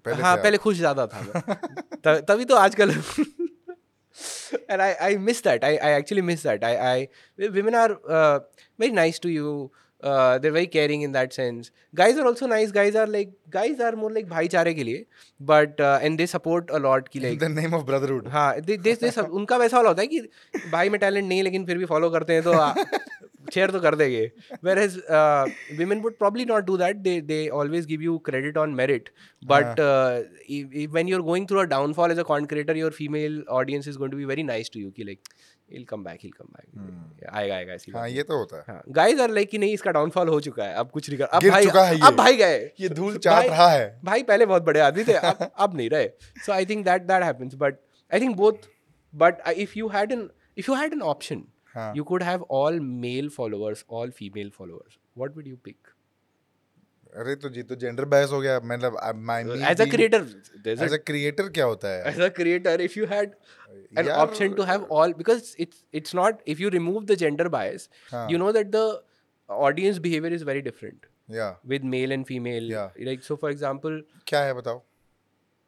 पहले 0.05 0.23
हाँ 0.23 0.35
पहले 0.37 0.57
खुश 0.57 0.77
ज़्यादा 0.77 1.07
था 1.07 1.21
मैं 1.21 2.21
तभी 2.25 2.45
तो 2.45 2.55
आजकल 2.55 2.93
and 4.69 4.81
I 4.81 4.91
I 5.05 5.15
miss 5.23 5.41
that 5.45 5.63
I 5.69 5.71
I 5.87 5.89
actually 6.01 6.21
miss 6.27 6.43
that 6.43 6.63
I 6.67 6.75
I 6.89 7.49
women 7.55 7.75
are 7.79 7.97
uh, 8.17 8.39
very 8.83 8.93
nice 8.99 9.19
to 9.25 9.31
you 9.31 9.71
uh, 10.03 10.37
they're 10.39 10.55
very 10.57 10.69
caring 10.75 11.01
in 11.07 11.11
that 11.17 11.33
sense 11.37 11.71
guys 12.01 12.21
are 12.21 12.25
also 12.29 12.47
nice 12.47 12.71
guys 12.77 12.95
are 13.01 13.05
like 13.15 13.33
guys 13.57 13.83
are 13.87 13.91
more 14.03 14.11
like 14.17 14.29
भाईचारे 14.29 14.73
के 14.73 14.83
लिए 14.83 15.05
but 15.51 15.83
uh, 15.87 15.99
and 16.01 16.21
they 16.21 16.29
support 16.35 16.71
a 16.79 16.81
lot 16.85 17.09
कि 17.13 17.23
like 17.25 17.39
the 17.39 17.51
name 17.57 17.73
of 17.75 17.83
brotherhood 17.85 18.27
हाँ 18.37 18.49
दे, 18.61 18.77
दे, 18.77 18.93
दे 18.93 19.11
सब 19.11 19.31
उनका 19.41 19.57
वैसा 19.57 19.77
वाला 19.77 19.89
होता 19.89 20.01
है 20.01 20.07
कि 20.07 20.21
भाई 20.71 20.89
में 20.89 20.99
टैलेंट 20.99 21.27
नहीं 21.27 21.37
है 21.37 21.43
लेकिन 21.43 21.65
फिर 21.65 21.77
भी 21.77 21.85
फॉलो 21.93 22.09
करते 22.09 22.33
हैं 22.33 22.43
तो 22.43 22.53
शेयर 23.53 23.71
तो 23.71 23.79
कर 23.79 23.95
देंगे 23.95 24.31
whereas 24.79 25.01
women 25.77 26.01
would 26.01 26.17
probably 26.17 26.45
not 26.45 26.65
do 26.65 26.77
that 26.77 26.95
they 26.97 27.19
they 27.21 27.47
always 27.61 27.85
give 27.85 28.01
you 28.01 28.17
credit 28.29 28.57
on 28.57 28.75
merit 28.75 29.09
but 29.43 29.81
when 30.95 31.09
you're 31.09 31.23
going 31.25 31.45
through 31.49 31.61
a 31.61 31.67
downfall 31.69 32.11
as 32.13 32.19
a 32.21 32.23
content 32.27 32.49
creator 32.49 32.73
your 32.77 32.89
female 32.95 33.37
audience 33.59 33.87
is 33.91 33.97
going 34.01 34.11
to 34.11 34.17
be 34.17 34.25
very 34.31 34.43
nice 34.49 34.69
to 34.69 34.81
you. 34.81 34.91
कि 34.91 35.05
like 35.07 35.31
he'll 35.69 35.85
come 35.91 36.03
back 36.07 36.21
he'll 36.25 36.35
come 36.39 36.51
back. 36.55 36.67
Hmm. 36.79 37.33
आएगा 37.33 37.55
आएगा 37.55 37.73
ऐसी 37.73 37.91
हाँ 37.91 38.07
ये 38.09 38.23
तो 38.23 38.37
होता 38.37 38.57
है। 38.57 38.63
हाँ 38.67 38.81
गाइस 38.97 39.19
आर 39.19 39.31
लाइक 39.31 39.49
कि 39.49 39.57
नहीं 39.57 39.73
इसका 39.73 39.91
डाउनफॉल 39.91 40.27
हो 40.29 40.39
चुका 40.47 40.63
है। 40.63 40.75
अब 40.75 40.89
कुछ 40.91 41.09
नहीं 41.09 41.19
कर 41.19 41.25
अब 41.25 41.49
भाई 41.49 41.65
चुका 41.65 41.83
है 41.85 41.95
ये। 41.95 42.01
अब 42.07 42.15
भाई 42.15 42.35
गए। 42.37 42.59
ये 42.79 42.89
धूल 42.89 43.17
चाट 43.17 43.45
रहा 43.45 43.67
है। 43.69 43.87
भाई 44.05 44.23
पहले 44.23 44.45
बहुत 44.45 44.63
बड़े 44.63 44.79
आदमी 44.79 45.03
थे 45.03 45.13
अब 45.13 45.49
अब 45.57 45.75
नहीं 45.77 45.89
रहे। 45.89 46.09
So 46.45 46.51
I 46.51 46.65
think 46.65 46.85
that 46.85 47.01
that 47.01 47.23
happens 47.23 47.55
but 47.55 47.79
I 48.11 48.19
think 48.19 48.35
both 48.37 48.69
but 49.13 49.41
if 49.57 49.77
you 49.79 49.87
had 49.95 50.11
an 50.11 50.29
if 50.57 50.71
you 50.71 50.77
had 50.77 50.93
an 50.93 51.01
option 51.13 51.43
you 51.97 52.03
could 52.11 52.23
have 52.23 52.41
all 52.59 52.79
male 53.05 53.29
followers 53.37 53.83
all 53.87 54.11
female 54.21 54.51
followers 54.57 54.97
what 55.21 55.35
would 55.35 55.47
you 55.53 55.57
pick 55.69 55.93
अरे 57.21 57.35
तो 57.41 57.49
जी 57.49 57.61
तो 57.63 57.75
gender 57.81 58.05
bias 58.13 58.31
हो 58.31 58.39
गया 58.41 58.59
मतलब 58.59 58.97
my 59.15 59.43
as 59.71 59.81
a 59.83 59.85
creator 59.91 60.19
there's 60.63 60.81
a 60.81 60.83
as 60.83 60.93
a 60.93 60.97
creator 61.09 61.49
क्या 61.57 61.65
होता 61.65 61.87
है 61.87 62.13
as 62.13 62.19
a 62.25 62.29
creator 62.39 62.73
if 62.87 62.97
you 62.99 63.05
had 63.11 63.35
an 64.03 64.09
option 64.23 64.55
to 64.55 64.65
have 64.71 64.83
all 64.97 65.13
because 65.21 65.51
it's 65.65 65.83
it's 65.99 66.15
not 66.19 66.41
if 66.53 66.63
you 66.63 66.71
remove 66.77 67.05
the 67.11 67.17
gender 67.23 67.47
bias 67.57 67.87
हाँ. 68.11 68.29
you 68.31 68.41
know 68.43 68.51
that 68.57 68.71
the 68.77 68.83
audience 69.49 70.01
behavior 70.07 70.33
is 70.39 70.43
very 70.51 70.65
different 70.67 71.07
या 71.31 71.47
with 71.73 71.87
male 71.95 72.17
and 72.17 72.27
female 72.31 72.69
Yeah. 72.73 72.99
like 73.09 73.23
so 73.29 73.37
for 73.45 73.53
example 73.55 74.01
क्या 74.27 74.43
है 74.43 74.53
बताओ 74.53 74.81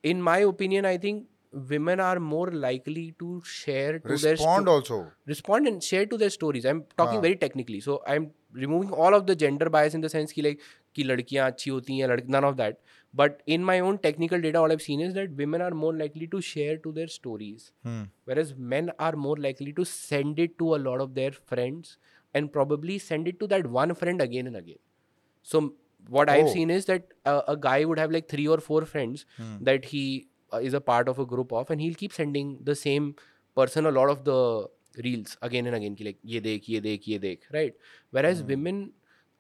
in 0.04 0.22
my 0.30 0.38
opinion 0.52 0.86
i 0.86 0.98
think 1.06 1.26
women 1.52 2.00
are 2.00 2.20
more 2.20 2.52
likely 2.52 3.14
to 3.20 3.42
share 3.46 4.00
to 4.00 4.10
respond 4.10 4.68
their 4.68 4.74
also 4.74 5.12
respond 5.26 5.68
and 5.68 5.84
share 5.84 6.06
to 6.06 6.18
their 6.18 6.30
stories 6.30 6.66
i'm 6.66 6.84
talking 6.98 7.18
ah. 7.20 7.22
very 7.22 7.36
technically 7.36 7.80
so 7.80 8.02
i'm 8.08 8.32
removing 8.54 8.92
all 8.92 9.14
of 9.14 9.26
the 9.28 9.36
gender 9.36 9.70
bias 9.70 9.94
in 9.94 10.02
the 10.02 10.10
sense 10.10 10.32
ki 10.32 10.42
like 10.42 10.60
ki 10.94 11.04
ladkiyan 11.12 11.54
achhi 11.54 11.74
hoti 11.76 12.00
hain 12.02 12.34
none 12.36 12.44
of 12.44 12.58
that 12.58 12.80
but 13.14 13.42
in 13.56 13.64
my 13.64 13.80
own 13.80 13.98
technical 13.98 14.42
data 14.42 14.60
all 14.60 14.72
i've 14.72 14.86
seen 14.88 15.00
is 15.08 15.14
that 15.14 15.32
women 15.42 15.62
are 15.62 15.72
more 15.72 15.94
likely 15.94 16.28
to 16.36 16.42
share 16.42 16.78
to 16.86 16.92
their 16.92 17.08
stories 17.08 17.72
hmm. 17.84 18.04
whereas 18.26 18.54
men 18.76 18.92
are 19.00 19.16
more 19.28 19.38
likely 19.48 19.74
to 19.82 19.86
send 19.86 20.40
it 20.40 20.58
to 20.60 20.76
a 20.76 20.80
lot 20.90 21.02
of 21.02 21.14
their 21.16 21.32
friends 21.32 21.98
and 22.34 22.52
probably 22.52 22.98
send 23.10 23.28
it 23.28 23.40
to 23.40 23.48
that 23.48 23.68
one 23.68 23.94
friend 23.96 24.22
again 24.22 24.48
and 24.48 24.58
again 24.64 24.82
so 25.42 25.74
what 26.10 26.30
oh. 26.30 26.34
i've 26.34 26.50
seen 26.50 26.70
is 26.70 26.86
that 26.86 27.14
uh, 27.26 27.42
a 27.48 27.58
guy 27.68 27.84
would 27.86 28.00
have 28.00 28.12
like 28.12 28.28
three 28.30 28.48
or 28.48 28.60
four 28.70 28.82
friends 28.86 29.26
hmm. 29.38 29.56
that 29.62 29.86
he 29.86 30.04
uh, 30.54 30.58
is 30.58 30.74
a 30.74 30.80
part 30.80 31.10
of 31.10 31.20
a 31.20 31.26
group 31.26 31.52
of 31.52 31.70
and 31.70 31.82
he'll 31.82 31.94
keep 31.94 32.14
sending 32.14 32.58
the 32.64 32.74
same 32.74 33.14
person 33.54 33.86
a 33.86 33.92
lot 33.92 34.10
of 34.10 34.24
the 34.24 34.66
reels 35.04 35.36
again 35.42 35.68
and 35.68 35.76
again 35.76 35.96
ki 35.96 36.06
like 36.06 36.20
ye 36.24 36.40
dekh 36.46 36.70
ye 36.74 36.80
dekh 36.86 37.08
ye 37.14 37.20
dekh 37.20 37.50
right? 37.56 37.74
Whereas 38.12 38.42
mm. 38.42 38.48
women 38.54 38.78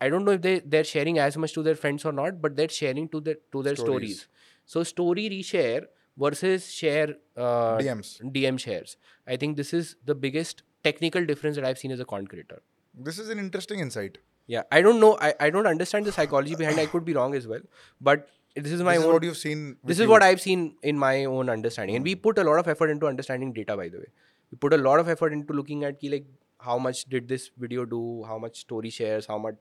i 0.01 0.09
don't 0.09 0.25
know 0.25 0.35
if 0.37 0.41
they 0.41 0.59
they're 0.59 0.89
sharing 0.89 1.19
as 1.27 1.37
much 1.37 1.53
to 1.53 1.63
their 1.63 1.79
friends 1.83 2.03
or 2.03 2.11
not 2.11 2.41
but 2.41 2.57
they're 2.57 2.75
sharing 2.79 3.07
to 3.15 3.21
their 3.21 3.37
to 3.55 3.63
their 3.63 3.75
stories, 3.75 4.19
stories. 4.19 4.27
so 4.65 4.83
story 4.83 5.29
reshare 5.35 5.85
versus 6.25 6.69
share 6.69 7.15
uh, 7.37 7.77
dms 7.77 8.21
dm 8.37 8.59
shares. 8.59 8.97
I 9.25 9.37
think 9.37 9.57
this 9.57 9.73
is 9.73 9.95
the 10.05 10.15
biggest 10.15 10.63
technical 10.83 11.25
difference 11.25 11.55
that 11.55 11.65
i've 11.65 11.77
seen 11.77 11.91
as 11.91 11.99
a 11.99 12.05
content 12.05 12.29
creator. 12.29 12.61
This 12.93 13.19
is 13.19 13.29
an 13.29 13.39
interesting 13.39 13.79
insight. 13.79 14.17
Yeah 14.51 14.63
i 14.75 14.81
don't 14.83 15.01
know 15.01 15.17
i, 15.21 15.33
I 15.45 15.49
don't 15.53 15.67
understand 15.69 16.05
the 16.05 16.11
psychology 16.17 16.55
behind 16.59 16.79
i 16.81 16.85
could 16.91 17.05
be 17.07 17.13
wrong 17.15 17.33
as 17.39 17.47
well 17.53 17.63
but 18.09 18.29
this 18.63 18.71
is 18.71 18.81
my 18.81 18.95
this 18.95 19.03
own. 19.03 19.09
Is 19.09 19.13
what 19.13 19.23
you've 19.23 19.37
seen. 19.37 19.77
This 19.83 19.99
is 19.99 20.07
what 20.07 20.23
I've 20.23 20.41
seen 20.41 20.75
in 20.81 20.97
my 20.97 21.25
own 21.25 21.49
understanding, 21.49 21.95
and 21.95 22.05
we 22.05 22.15
put 22.15 22.37
a 22.37 22.43
lot 22.43 22.59
of 22.59 22.67
effort 22.67 22.89
into 22.89 23.07
understanding 23.07 23.53
data. 23.53 23.77
By 23.77 23.87
the 23.89 23.99
way, 23.99 24.11
we 24.51 24.57
put 24.57 24.73
a 24.73 24.77
lot 24.77 24.99
of 24.99 25.09
effort 25.09 25.33
into 25.33 25.53
looking 25.53 25.83
at 25.83 25.99
ki, 25.99 26.09
like 26.09 26.25
how 26.59 26.77
much 26.77 27.05
did 27.05 27.27
this 27.27 27.49
video 27.57 27.85
do, 27.85 28.23
how 28.27 28.37
much 28.37 28.59
story 28.59 28.89
shares, 28.89 29.25
how 29.25 29.37
much 29.37 29.55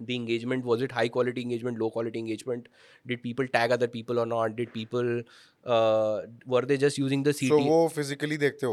the 0.00 0.14
engagement 0.16 0.64
was 0.64 0.82
it 0.82 0.92
high 0.92 1.08
quality 1.08 1.42
engagement 1.42 1.78
low 1.78 1.90
quality 1.90 2.18
engagement 2.18 2.68
did 3.06 3.22
people 3.22 3.46
tag 3.46 3.70
other 3.70 3.86
people 3.86 4.18
or 4.18 4.26
not 4.26 4.56
did 4.56 4.72
people 4.72 5.22
uh, 5.66 6.20
were 6.46 6.62
they 6.62 6.78
just 6.78 6.98
using 6.98 7.22
the 7.22 7.32
ct 7.32 7.48
so 7.48 7.58
wo 7.58 7.88
physically 7.88 8.38
dekhte 8.44 8.64
ho 8.70 8.72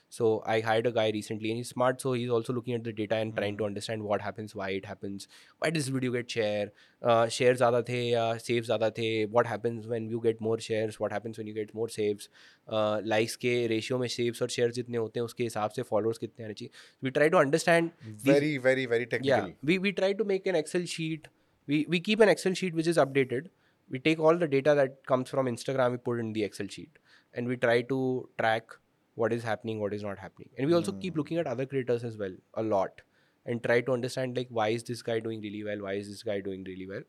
So 0.10 0.42
I 0.46 0.60
hired 0.60 0.86
a 0.86 0.92
guy 0.92 1.10
recently 1.10 1.50
and 1.50 1.58
he's 1.58 1.68
smart. 1.68 2.00
So 2.00 2.12
he's 2.12 2.30
also 2.30 2.52
looking 2.52 2.74
at 2.74 2.84
the 2.84 2.92
data 2.92 3.16
and 3.16 3.34
trying 3.36 3.56
to 3.58 3.64
understand 3.64 4.02
what 4.02 4.20
happens, 4.20 4.54
why 4.54 4.68
it 4.70 4.84
happens, 4.86 5.26
why 5.58 5.70
does 5.70 5.86
this 5.86 5.92
video 5.94 6.12
get 6.12 6.30
share, 6.30 6.70
uh, 7.02 7.28
shares 7.28 7.58
ज़्यादा 7.58 7.82
थे 7.88 8.02
या 8.10 8.26
saves 8.40 8.66
ज़्यादा 8.66 8.90
थे, 8.98 9.28
what 9.30 9.46
happens 9.46 9.88
when 9.88 10.08
you 10.08 10.20
get 10.20 10.40
more 10.40 10.58
shares, 10.58 11.00
what 11.00 11.12
happens 11.12 11.38
when 11.38 11.46
you 11.46 11.54
get 11.54 11.74
more 11.74 11.88
saves, 11.88 12.28
uh, 12.68 13.00
likes 13.04 13.36
के 13.36 13.56
ratio 13.74 13.98
में 13.98 14.08
saves 14.16 14.42
और 14.42 14.48
shares 14.58 14.74
जितने 14.74 14.96
होते 14.96 15.20
हैं 15.20 15.24
उसके 15.24 15.44
हिसाब 15.44 15.70
से 15.78 15.82
followers 15.90 16.18
कितने 16.18 16.44
आने 16.44 16.54
चाहिए. 16.54 16.70
We 17.02 17.10
try 17.18 17.28
to 17.28 17.42
understand 17.44 17.90
these 18.00 18.32
very 18.32 18.56
very 18.68 18.86
very 18.86 19.06
yeah 19.06 19.18
technical 19.18 19.54
we, 19.64 19.78
we 19.78 19.92
try 19.92 20.12
to 20.12 20.24
make 20.24 20.46
an 20.46 20.54
excel 20.54 20.84
sheet 20.84 21.28
we, 21.66 21.84
we 21.88 22.00
keep 22.00 22.20
an 22.20 22.28
excel 22.28 22.54
sheet 22.54 22.74
which 22.74 22.86
is 22.86 22.96
updated 22.96 23.48
we 23.90 23.98
take 23.98 24.18
all 24.18 24.36
the 24.36 24.48
data 24.48 24.74
that 24.74 25.04
comes 25.06 25.28
from 25.28 25.46
instagram 25.46 25.92
we 25.92 25.96
put 25.96 26.20
in 26.20 26.32
the 26.32 26.44
excel 26.44 26.66
sheet 26.68 26.98
and 27.34 27.48
we 27.48 27.56
try 27.56 27.80
to 27.82 28.28
track 28.38 28.76
what 29.23 29.33
is 29.37 29.47
happening 29.51 29.79
what 29.85 29.95
is 29.99 30.03
not 30.09 30.19
happening 30.25 30.49
and 30.57 30.71
we 30.71 30.75
also 30.79 30.91
mm. 30.91 31.01
keep 31.05 31.17
looking 31.21 31.41
at 31.43 31.49
other 31.55 31.65
creators 31.73 32.05
as 32.11 32.17
well 32.23 32.35
a 32.63 32.63
lot 32.73 33.01
and 33.45 33.63
try 33.67 33.79
to 33.89 33.93
understand 33.97 34.39
like 34.41 34.53
why 34.59 34.67
is 34.77 34.85
this 34.91 35.01
guy 35.09 35.17
doing 35.27 35.41
really 35.47 35.63
well 35.69 35.83
why 35.87 35.93
is 36.03 36.09
this 36.13 36.23
guy 36.31 36.39
doing 36.47 36.63
really 36.71 36.87
well 36.93 37.05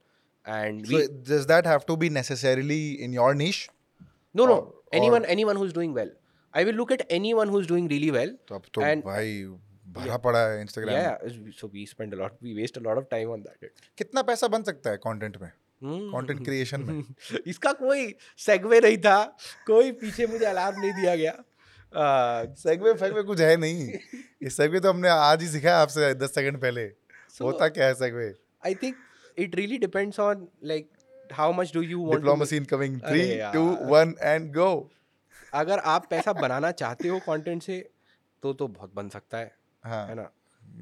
and 0.47 0.87
So 0.93 0.97
we 0.97 1.09
does 1.33 1.47
that 1.53 1.67
have 1.73 1.87
to 1.93 1.97
be 2.05 2.11
necessarily 2.19 2.83
in 3.09 3.13
your 3.21 3.31
niche? 3.43 3.63
no 4.35 4.45
or, 4.45 4.49
no 4.49 4.59
anyone 5.01 5.25
or- 5.27 5.35
anyone 5.37 5.57
who's 5.63 5.75
doing 5.81 5.93
well 5.99 6.13
i 6.61 6.65
will 6.69 6.79
look 6.83 6.95
at 6.97 7.03
anyone 7.19 7.53
who's 7.57 7.67
doing 7.75 7.91
really 7.97 8.11
well 8.21 8.33
तो 8.49 8.55
अब 8.55 8.71
तो 8.75 8.87
And- 8.93 9.05
भाई 9.11 9.35
भरा 9.99 10.17
पड़ा 10.27 10.41
है 10.49 10.61
Instagram 10.61 10.97
yeah 10.99 11.53
so 11.61 11.69
we 11.75 11.85
spend 11.91 12.15
a 12.19 12.23
lot 12.23 12.39
we 12.47 12.55
waste 12.61 12.79
a 12.81 12.85
lot 12.89 13.03
of 13.03 13.11
time 13.17 13.35
on 13.37 13.45
that 13.49 13.69
कितना 14.03 14.23
पैसा 14.31 14.49
बन 14.57 14.63
सकता 14.71 14.91
है 14.91 14.97
कंटेंट 15.09 15.37
में 15.43 15.51
Hmm. 15.85 16.03
कंटेंट 16.11 16.45
क्रिएशन 16.45 16.81
में 16.89 17.41
इसका 17.53 17.73
कोई 17.79 18.03
सेगवे 18.39 18.79
नहीं 18.81 18.99
था 19.07 19.15
कोई 19.67 19.91
पीछे 20.03 20.27
मुझे 20.35 20.45
अलार्म 20.47 20.81
नहीं 20.81 20.93
दिया 20.99 21.15
गया 21.17 21.33
uh, 21.39 21.45
सेगवे 21.97 22.95
फेगवे 22.95 23.23
कुछ 23.23 23.41
है 23.41 23.57
नहीं। 23.57 23.89
ये 24.43 24.51
सेगवे 24.51 24.81
तो 24.81 24.91
हमने 24.91 25.09
आज 25.09 25.43
ही 25.43 25.49
सिखाया 25.49 25.79
आपसे 25.79 26.15
दस 26.15 26.35
सेकंड 26.35 26.61
पहले। 26.61 26.89
So- 26.89 27.41
होता 27.41 27.69
क्या 27.69 27.87
है 27.87 27.95
segue 27.95 28.35
think 28.75 28.95
it 29.39 29.55
really 29.55 29.79
depends 29.79 30.19
on 30.19 30.35
like 30.67 30.87
how 31.39 31.53
much 31.59 31.73
do 31.73 31.83
you 31.83 31.99
want 31.99 32.11
to 32.11 32.17
diplomacy 32.17 32.57
incoming 32.57 33.01
अरे 33.03 33.51
3 33.53 33.57
2 33.57 33.93
1 33.93 34.15
एंड 34.23 34.55
गो 34.55 34.91
अगर 35.55 35.79
आप 35.79 36.07
पैसा 36.11 36.33
बनाना 36.33 36.71
चाहते 36.71 37.09
हो 37.09 37.19
कंटेंट 37.19 37.63
से 37.63 37.91
तो 38.43 38.53
तो 38.53 38.69
बहुत 38.69 38.95
बन 38.95 39.09
सकता 39.09 39.39
है 39.39 39.57
हाँ। 39.85 40.09
है 40.09 40.15
ना? 40.15 40.23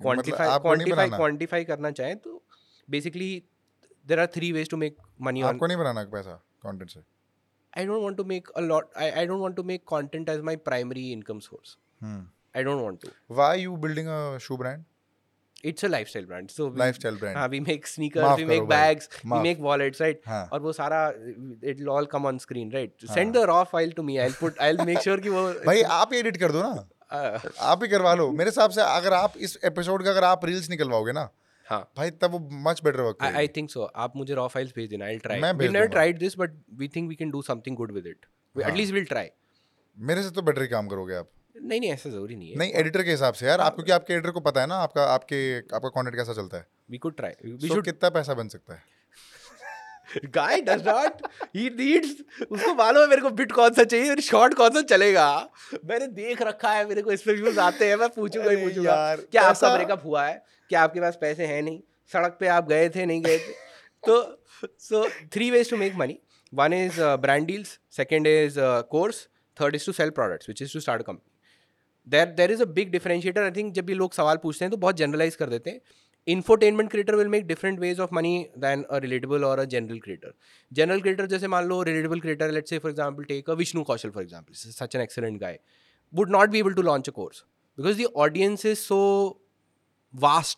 क्वांटिफाई 0.03 0.59
क्वांटिफाई 0.59 1.11
क्वांटिफाई 1.11 1.65
करना 1.65 1.91
चाहें 1.91 2.17
तो 2.17 2.43
basically 2.91 3.43
there 4.07 4.21
are 4.21 4.27
three 4.27 4.53
ways 4.53 4.71
to 4.71 4.77
make 4.77 4.97
money 5.21 5.43
on 5.43 5.55
आपको 5.55 5.67
नहीं 5.67 5.77
बनाना 5.77 6.05
पैसा 6.05 6.33
कंटेंट 6.63 6.91
से। 6.91 7.01
I 7.79 7.87
don't 7.87 8.03
want 8.03 8.17
to 8.17 8.25
make 8.25 8.49
a 8.49 8.61
lot 8.61 8.91
I 8.97 9.11
I 9.11 9.27
don't 9.27 9.41
want 9.41 9.57
to 9.57 9.63
make 9.63 9.83
content 9.89 10.29
as 10.29 10.41
my 10.41 10.57
primary 10.69 11.11
income 11.13 11.39
source 11.39 11.77
hmm 12.03 12.27
I 12.57 12.63
don't 12.65 12.83
want 12.83 13.01
to 13.03 13.35
why 13.35 13.61
you 13.61 13.77
building 13.77 14.09
a 14.09 14.39
shoe 14.39 14.57
brand 14.57 14.85
it's 15.65 15.85
a 15.85 15.89
lifestyle 15.89 16.27
brand 16.27 16.49
so 16.49 16.69
lifestyle 16.79 17.17
brand 17.17 17.37
हाँ 17.37 17.49
we 17.49 17.61
make 17.61 17.87
sneakers 17.87 18.25
माफ़ 18.25 18.39
we 18.39 18.45
करो 18.45 18.49
make 18.49 18.61
भाई, 18.61 18.79
bags 18.79 19.09
we 19.15 19.29
माफ़। 19.29 19.43
Make 19.43 19.59
wallets 19.61 20.01
right 20.03 20.21
हाँ। 20.27 20.49
और 20.53 20.61
वो 20.61 20.73
सारा 20.73 21.07
will 21.65 21.89
all 21.89 22.07
come 22.07 22.27
on 22.27 22.39
screen 22.39 22.71
right 22.73 22.95
हाँ। 23.11 23.25
The 23.33 23.37
raw 23.37 23.63
file 23.65 23.93
to 23.93 24.03
me 24.03 24.17
I 24.17 24.31
put 24.31 24.59
I 24.59 24.73
will 24.73 24.87
make 24.87 24.99
sure 24.99 25.21
कि 25.21 25.29
वो 25.29 25.43
भाई 25.67 25.83
आप 25.83 26.13
ही 26.13 26.19
एडिट 26.19 26.37
कर 26.37 26.53
दो 26.53 26.63
ना। 26.63 26.89
uh, 27.13 27.53
आप 27.61 27.83
ही 27.83 27.89
करवा 27.89 28.15
लो। 28.15 28.31
मेरे 28.33 28.51
हिसाब 28.51 28.71
से 28.71 28.81
अगर 28.81 29.13
आप 29.13 29.33
इस 29.37 29.59
एपिसोड 29.65 30.05
का 30.05 30.11
अगर 30.11 30.25
आप 30.25 30.45
रील्स 30.45 30.71
निकलवाओगे 30.71 31.13
ना 31.13 31.29
हाँ 31.71 31.81
भाई 31.97 32.11
तब 32.23 32.31
वो 32.31 32.39
much 32.69 32.81
better 32.85 33.01
work 33.01 33.27
I 33.41 33.47
think 33.57 33.73
so. 33.75 33.87
आप 34.05 34.17
मुझे 34.17 34.35
raw 34.35 34.47
files 34.55 34.75
भेज 34.77 34.89
देना. 34.91 35.05
मैं 35.05 35.53
never 35.53 35.73
दूँगा। 35.73 35.85
tried 35.97 36.23
this, 36.23 36.37
but 36.43 36.57
we 36.81 36.89
think 36.97 37.13
we 37.15 37.19
can 37.21 37.35
do 37.37 37.43
something 37.51 37.77
good 37.81 37.93
with 37.99 38.09
it. 38.13 38.27
We, 38.57 38.63
हाँ। 38.65 38.73
At 38.73 38.79
least 38.81 38.97
we'll 38.97 39.11
try. 39.13 39.27
मेरे 39.99 40.23
से 40.23 40.31
तो 40.31 40.43
बेटर 40.43 40.63
ही 40.63 40.69
काम 40.69 40.89
करोगे 40.89 41.15
आप 41.15 41.31
नहीं 41.57 41.81
नहीं 41.81 41.91
ऐसा 41.93 42.11
ज़रूरी 42.11 42.37
नहीं 42.37 42.51
है. 42.51 42.57
नहीं 42.59 42.73
एडिटर 42.83 43.03
के 43.03 43.11
हिसाब 43.11 43.35
से 43.35 43.47
यार 43.47 43.61
आप 43.61 43.75
क्योंकि 43.75 43.93
आपके 43.93 44.15
एडिटर 44.15 44.31
को 44.31 44.41
पता 44.41 44.61
है 44.61 44.67
ना 44.67 44.77
आपका 44.85 45.05
आपके 45.15 45.41
आपका 45.59 45.89
कंटेंट 45.89 46.17
कैसा 46.17 46.33
चलता 46.41 46.57
है 46.57 46.67
We 46.93 47.01
could 47.05 47.17
try. 47.21 47.33
We 47.45 47.57
So 47.65 47.73
should. 47.73 47.85
कितना 47.85 48.11
पैसा 48.19 48.35
बन 48.35 48.49
सकता 48.57 48.75
है 48.75 48.99
Guy 50.35 50.55
does 50.67 50.81
not. 50.87 51.21
He 51.57 51.65
needs. 51.81 52.15
उसको 52.51 52.75
मालूम 52.75 53.03
है 53.03 53.09
मेरे 53.09 53.23
को 53.23 53.31
बिट 53.41 53.53
कौन 53.59 53.73
सा 53.75 53.85
चाहिए 53.85 54.11
और 54.11 54.21
शॉर्ट 54.29 54.55
कौन 54.61 54.71
सा 54.75 54.81
चलेगा. 54.93 55.27
मैंने 55.91 56.07
देख 56.17 56.43
रखा 56.43 56.73
है 56.73 56.89
मेरे 56.89 57.03
को 57.03 57.13
इस 57.13 57.23
पे 57.23 57.33
व्यूज़ 57.35 57.61
आते 57.61 57.89
हैं 57.89 57.97
मैं 57.97 58.09
पूछूँगा 58.17 58.51
ही 58.51 58.57
पूछूँगा. 58.65 58.95
यार, 58.95 59.21
क्या 59.33 59.43
आपका 59.51 59.75
ब्रेकअप 59.77 60.03
हुआ 60.05 60.25
है? 60.27 60.43
कि 60.71 60.77
आपके 60.77 61.01
पास 61.01 61.19
पैसे 61.21 61.47
हैं 61.47 61.63
नहीं, 61.63 61.81
सड़क 62.13 62.37
पे 62.41 62.47
आप 62.49 62.69
गए 62.69 62.89
थे, 62.89 63.07
नहीं 63.07 63.23
गए 63.23 63.39
थे। 63.39 63.53
तो 64.05 64.15
so 64.81 65.09
three 65.33 65.51
ways 65.51 65.71
to 65.71 65.77
make 65.77 65.95
money 65.97 66.19
one 66.53 66.73
is 66.75 67.01
brand 67.21 67.47
deals 67.47 67.79
second 67.97 68.27
is 68.27 68.59
course 68.91 69.27
third 69.57 69.75
is 69.75 69.87
to 69.87 69.93
sell 69.93 70.11
products 70.11 70.49
which 70.49 70.63
is 70.63 70.73
to 70.73 70.81
start 70.81 71.03
company 71.03 71.29
there 72.07 72.27
there 72.37 72.53
is 72.53 72.63
a 72.63 72.67
big 72.77 72.91
differentiator 72.91 73.43
I 73.43 73.51
think 73.57 73.73
जब 73.75 73.85
भी 73.87 73.95
लोग 73.95 74.13
सवाल 74.15 74.37
पूछते 74.43 74.65
हैं 74.65 74.71
तो 74.71 74.77
बहुत 74.79 74.97
generalise 74.97 75.37
कर 75.37 75.49
देते 75.51 75.71
हैं। 75.71 75.81
Infotainment 76.27 76.91
creator 76.91 77.15
will 77.17 77.29
make 77.29 77.47
different 77.47 77.79
ways 77.81 78.01
of 78.01 78.11
money 78.15 78.33
than 78.59 78.83
a 78.83 78.99
relatable 78.99 79.45
और 79.45 79.59
a 79.59 79.65
general 79.75 79.99
creator 79.99 80.33
general 80.73 81.01
creator 81.01 81.27
जैसे 81.27 81.49
मान 81.49 81.65
लो 81.65 81.83
relatable 81.83 82.21
creator 82.21 82.51
let 82.51 82.69
say 82.69 82.79
for 82.79 82.91
example 82.91 83.25
take 83.25 83.51
a 83.51 83.55
Vishnu 83.55 83.83
Kaushal 83.85 84.11
for 84.11 84.23
example 84.23 84.55
such 84.55 84.97
an 84.97 85.03
excellent 85.03 85.41
guy 85.41 85.59
would 86.13 86.31
not 86.31 86.51
be 86.51 86.59
able 86.59 86.75
to 86.75 86.83
launch 86.83 87.09
a 87.09 87.13
course 87.13 87.45
because 87.79 88.03
the 88.03 88.07
audience 88.17 88.67
is 88.67 88.79
so 88.79 88.99
is 90.15 90.55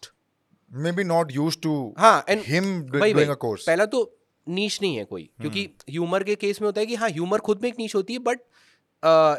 maybe 0.93 1.05
not 1.05 1.33
use 1.33 1.55
used 1.55 1.63
to 1.63 1.73
हाँ 1.99 2.25
and 2.29 2.43
doing 2.43 3.01
भाई 3.01 3.13
a 3.13 3.37
course. 3.45 3.67
पहला 3.67 3.87
तो 3.87 4.11
niche 4.47 4.79
नहीं 4.83 4.97
है 4.97 5.05
कोई 5.05 5.23
क्योंकि 5.41 5.69
humour 5.91 6.23
के 6.25 6.35
case 6.35 6.61
में 6.61 6.67
होता 6.67 6.81
है 6.81 6.87
कि 6.87 6.95
हाँ 6.95 7.09
ह्यूमर 7.11 7.41
खुद 7.41 7.63
में 7.63 7.69
एक 7.69 7.79
नीच 7.79 7.95
होती 7.95 8.13
है 8.13 8.19
but 8.19 8.41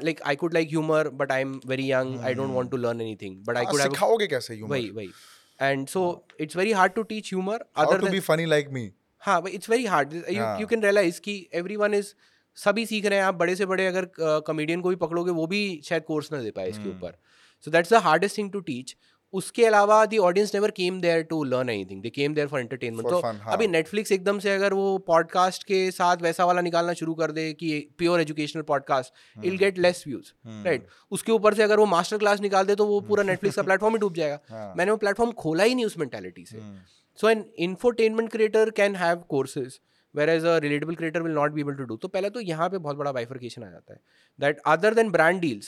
like 0.04 0.22
I 0.22 0.36
could 0.36 0.54
like 0.54 0.68
humor 0.70 1.10
but 1.22 1.32
I 1.32 1.42
am 1.42 1.60
very 1.68 1.92
young 1.92 2.20
I 2.20 2.34
don't 2.34 2.54
want 2.56 2.70
to 2.72 2.78
learn 2.78 3.02
anything 3.02 3.36
but 3.46 3.58
I 3.58 3.66
could 3.66 3.82
सिखाओगे 3.82 4.28
कैसे 4.28 4.56
humor? 4.56 4.70
वही 4.70 4.90
वही. 4.90 5.10
And 5.60 5.88
so 5.88 6.26
it's 6.40 6.56
very 6.58 6.72
hard 6.72 6.94
to 6.94 7.04
teach 7.04 7.34
humor 7.34 7.66
other 7.78 8.02
to 8.02 8.14
be 8.16 8.22
funny 8.30 8.46
like 8.46 8.72
me? 8.78 8.86
हाँ 9.22 9.42
it's 9.50 9.70
very 9.70 9.86
hard 9.86 10.14
you. 10.14 10.68
Can 10.68 10.82
realize 10.82 11.20
कि 11.22 11.36
every 11.54 11.76
one 11.76 11.94
is 11.94 12.14
सभी 12.58 12.86
सीख 12.86 13.06
रहे 13.06 13.20
हैं 13.20 13.26
आप 13.26 13.36
बड़े 13.36 13.56
से 13.56 13.66
बड़े 13.66 13.88
अगर 13.88 14.08
कॉमेडियन 14.20 14.82
को 14.82 14.90
भी 14.90 14.96
पकड़ोगे 14.96 15.32
वो 15.32 15.48
भी 15.48 15.62
शायद 15.86 16.04
कोर्स 16.04 16.32
ना 16.32 16.42
दे 16.42 16.52
पाए 16.52 16.70
इसके 16.70 16.82
हम्म। 16.82 16.98
ऊपर. 16.98 17.18
So 17.62 17.72
that's 17.72 17.94
the 17.94 18.02
hardest 18.04 18.38
thing 18.38 18.52
to 18.52 18.60
teach 18.62 18.96
उसके 19.34 19.66
अलावा 19.66 20.06
the 20.06 20.18
audience 20.18 20.54
never 20.54 20.72
came 20.72 21.02
there 21.02 21.22
to 21.24 21.44
learn 21.44 21.70
anything 21.70 22.02
they 22.02 22.10
came 22.10 22.34
there 22.34 22.48
for 22.48 22.60
entertainment 22.60 23.10
तो 23.10 23.22
fun, 23.22 23.40
हाँ। 23.42 23.54
अभी 23.54 23.68
नेटफ्लिक्स 23.68 24.12
एकदम 24.12 24.40
से 24.40 24.50
अगर 24.50 24.74
वो 24.74 24.98
पॉडकास्ट 24.98 25.64
के 25.64 25.92
साथ 25.92 26.18
वैसा 26.18 26.46
वाला 26.46 26.62
निकालना 26.62 26.94
शुरू 26.94 27.14
कर 27.14 27.32
दे 27.32 27.54
कि 27.54 27.90
pure 27.98 28.22
educational 28.22 28.62
podcast 28.62 29.46
I'll 29.46 29.58
get 29.58 29.78
less 29.78 30.04
views. 30.08 30.32
Right 30.66 30.88
उसके 31.12 31.32
ऊपर 31.32 31.54
से 31.54 31.64
अगर 31.64 31.80
वो 31.80 31.86
मास्टर 31.86 32.18
क्लास 32.18 32.42
निकाल 32.42 32.66
दे 32.66 32.76
तो 32.76 32.86
वो 32.86 33.02
पूरा 33.02 33.24
नेटफ्लिक्स 33.24 33.56
का 33.56 33.64
प्लेटफॉर्म 33.64 33.96
ही 33.96 34.00
डूब 34.00 34.14
जाएगा 34.14 34.40
हाँ। 34.50 34.74
मैंने 34.78 34.92
वो 34.92 34.98
प्लेटफॉर्म 34.98 35.32
खोला 35.32 35.64
ही 35.64 35.76
नहीं 35.76 35.86
उस 35.86 35.98
मेंटालिटी 35.98 36.46
से 36.46 36.58
हम्म, 36.58 36.78
So 37.20 37.28
an 37.28 37.42
infotainment 37.64 38.32
creator 38.32 38.62
can 38.78 38.96
have 38.96 39.20
courses, 39.34 39.74
whereas 40.16 40.44
a 40.44 40.54
relatable 40.62 40.96
creator 41.02 41.22
will 41.24 41.36
not 41.40 41.54
be 41.58 41.62
able 41.62 41.76
to 41.82 41.86
do. 41.92 41.98
तो 42.02 42.08
पहले 42.08 42.30
तो 42.30 42.40
यहाँ 42.40 42.70
पे 42.70 42.78
बहुत 42.78 42.98
बड़ा 42.98 43.12
bifurcation 43.14 43.64
आ 43.64 43.70
जाता 43.70 43.94
है 43.94 44.00
that 44.40 44.64
other 44.72 44.92
than 45.00 45.12
brand 45.16 45.44
deals, 45.44 45.68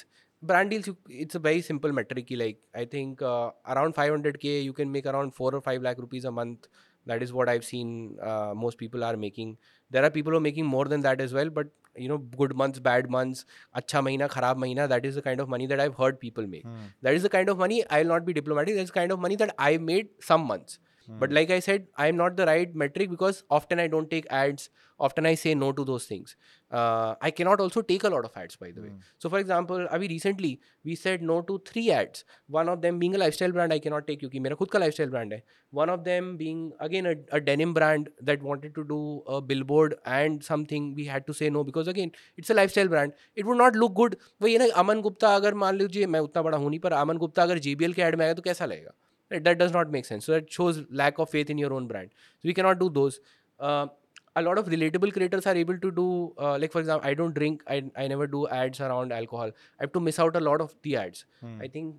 brand 0.51 0.69
deals 0.69 0.87
you, 0.87 0.97
it's 1.09 1.35
a 1.35 1.43
very 1.47 1.61
simple 1.69 1.91
metric 1.99 2.27
like 2.41 2.59
i 2.81 2.85
think 2.95 3.21
uh, 3.21 3.49
around 3.73 3.95
500k 3.95 4.63
you 4.63 4.73
can 4.73 4.91
make 4.97 5.07
around 5.13 5.35
4 5.35 5.55
or 5.55 5.61
5 5.61 5.81
lakh 5.81 6.03
rupees 6.07 6.25
a 6.25 6.31
month. 6.31 6.67
That 7.09 7.21
is 7.23 7.31
what 7.37 7.49
i've 7.49 7.65
seen 7.65 7.89
uh, 8.29 8.53
most 8.55 8.77
people 8.77 9.03
are 9.07 9.15
making. 9.15 9.57
There 9.91 10.03
are 10.05 10.09
people 10.09 10.31
who 10.31 10.37
are 10.37 10.45
making 10.45 10.65
more 10.65 10.85
than 10.93 11.01
that 11.01 11.21
as 11.25 11.33
well 11.37 11.51
but 11.57 11.67
you 12.03 12.07
know 12.11 12.17
good 12.39 12.55
months 12.61 12.79
bad 12.87 13.09
months 13.15 13.45
acha 13.81 14.01
mahina 14.07 14.27
kharab 14.35 14.57
mahina 14.63 14.87
that 14.93 15.05
is 15.09 15.19
the 15.19 15.23
kind 15.27 15.43
of 15.43 15.51
money 15.53 15.67
that 15.73 15.83
i've 15.83 15.95
heard 16.01 16.19
people 16.23 16.47
make. 16.55 16.63
Hmm. 16.63 16.87
that 17.07 17.19
is 17.19 17.27
the 17.27 17.33
kind 17.35 17.53
of 17.53 17.61
money 17.65 17.77
i'll 17.97 18.11
not 18.13 18.25
be 18.25 18.33
diplomatic 18.39 18.75
that's 18.79 18.91
the 18.93 18.99
kind 18.99 19.15
of 19.17 19.21
money 19.27 19.37
that 19.43 19.55
i 19.69 19.77
made 19.91 20.09
some 20.31 20.51
months. 20.53 20.79
But 21.07 21.33
like 21.33 21.51
I 21.51 21.61
set 21.61 21.89
I 21.99 22.09
am 22.09 22.15
not 22.15 22.35
the 22.35 22.41
right 22.49 22.75
metric 22.75 23.09
because 23.09 23.41
often 23.51 23.79
I 23.79 23.87
don't 23.87 24.09
take 24.09 24.27
ads 24.33 24.69
often 24.99 25.25
I 25.25 25.35
say 25.35 25.53
no 25.55 25.71
to 25.71 25.83
those 25.85 26.09
things 26.11 26.35
I 26.71 27.31
cannot 27.31 27.61
also 27.61 27.81
take 27.81 28.05
a 28.05 28.09
lot 28.09 28.25
of 28.25 28.39
ads 28.39 28.57
by 28.61 28.71
the 28.71 28.79
way 28.79 28.89
so 29.23 29.29
for 29.29 29.39
example 29.39 29.85
अभी 29.85 30.07
recently 30.07 30.57
we 30.85 30.95
set 30.95 31.21
no 31.21 31.39
to 31.47 31.57
three 31.67 31.87
ads 31.91 32.25
one 32.51 32.69
of 32.69 32.79
them 32.79 32.99
being 32.99 33.15
lifestyle 33.33 33.51
brand 33.51 33.71
I 33.71 33.79
के 33.79 33.89
not 33.89 34.07
take 34.07 34.19
क्योंकि 34.19 34.39
मेरा 34.39 34.55
खुद 34.55 34.71
का 34.71 34.79
life 34.79 34.93
style 34.93 35.09
brand 35.09 35.33
है. 35.33 35.41
One 35.73 35.89
of 35.89 35.99
them 36.01 36.35
being 36.37 36.71
again 36.81 37.05
a 37.05 37.37
denim 37.37 37.73
brand 37.73 38.09
that 38.23 38.43
wanted 38.43 38.73
to 38.73 38.81
do 38.83 38.99
a 39.29 39.39
billboard 39.63 39.95
and 40.07 40.41
something 40.41 40.93
we 40.95 41.05
had 41.05 41.23
to 41.23 41.33
say 41.33 41.49
no 41.49 41.63
because 41.63 41.89
again 41.89 42.11
it's 42.39 42.51
a 42.51 42.55
lifestyle 42.69 42.87
brand 42.87 43.13
it 43.37 43.45
would 43.45 43.57
not 43.57 43.75
look 43.75 43.93
good 43.93 44.15
वही 44.41 44.53
है 44.53 44.59
ना 44.59 44.73
अमन 44.79 45.01
गुप्ता 45.01 45.35
अगर 45.35 45.53
मान 45.63 45.77
लीजिए 45.77 46.05
मैं 46.07 46.19
उतना 46.19 46.43
बड़ा 46.43 46.57
हूँ 46.57 46.69
नहीं 46.69 46.79
पर 46.79 46.93
अमन 46.93 47.17
गुप्ता 47.17 47.43
अगर 47.43 47.59
जे 47.59 47.75
बी 47.75 47.85
एल 47.85 47.93
के 47.93 48.01
एड 48.01 48.15
में 48.15 48.25
आएगा 48.25 48.33
तो 48.33 48.41
कैसा 48.41 48.65
लगेगा? 48.65 48.93
Right, 49.31 49.43
that 49.43 49.57
does 49.57 49.71
not 49.73 49.89
make 49.89 50.05
sense. 50.05 50.25
So 50.25 50.33
that 50.33 50.51
shows 50.51 50.81
lack 50.89 51.19
of 51.19 51.29
faith 51.29 51.49
in 51.49 51.57
your 51.57 51.73
own 51.73 51.87
brand. 51.87 52.11
So 52.17 52.49
we 52.49 52.53
cannot 52.53 52.79
do 52.79 52.89
those. 52.89 53.19
Uh, 53.59 53.87
a 54.35 54.41
lot 54.41 54.59
of 54.59 54.67
relatable 54.67 55.13
creators 55.13 55.47
are 55.47 55.55
able 55.55 55.77
to 55.85 55.91
do, 55.91 56.33
uh, 56.37 56.57
like 56.59 56.71
for 56.71 56.81
example, 56.81 57.09
I 57.09 57.13
don't 57.13 57.33
drink. 57.33 57.63
I 57.75 57.77
I 58.03 58.07
never 58.11 58.27
do 58.35 58.41
ads 58.59 58.81
around 58.87 59.15
alcohol. 59.17 59.55
I 59.79 59.83
have 59.85 59.93
to 59.97 60.03
miss 60.07 60.19
out 60.25 60.35
a 60.35 60.43
lot 60.47 60.63
of 60.67 60.75
the 60.87 60.95
ads. 61.03 61.25
Hmm. 61.41 61.57
I 61.67 61.69
think 61.75 61.95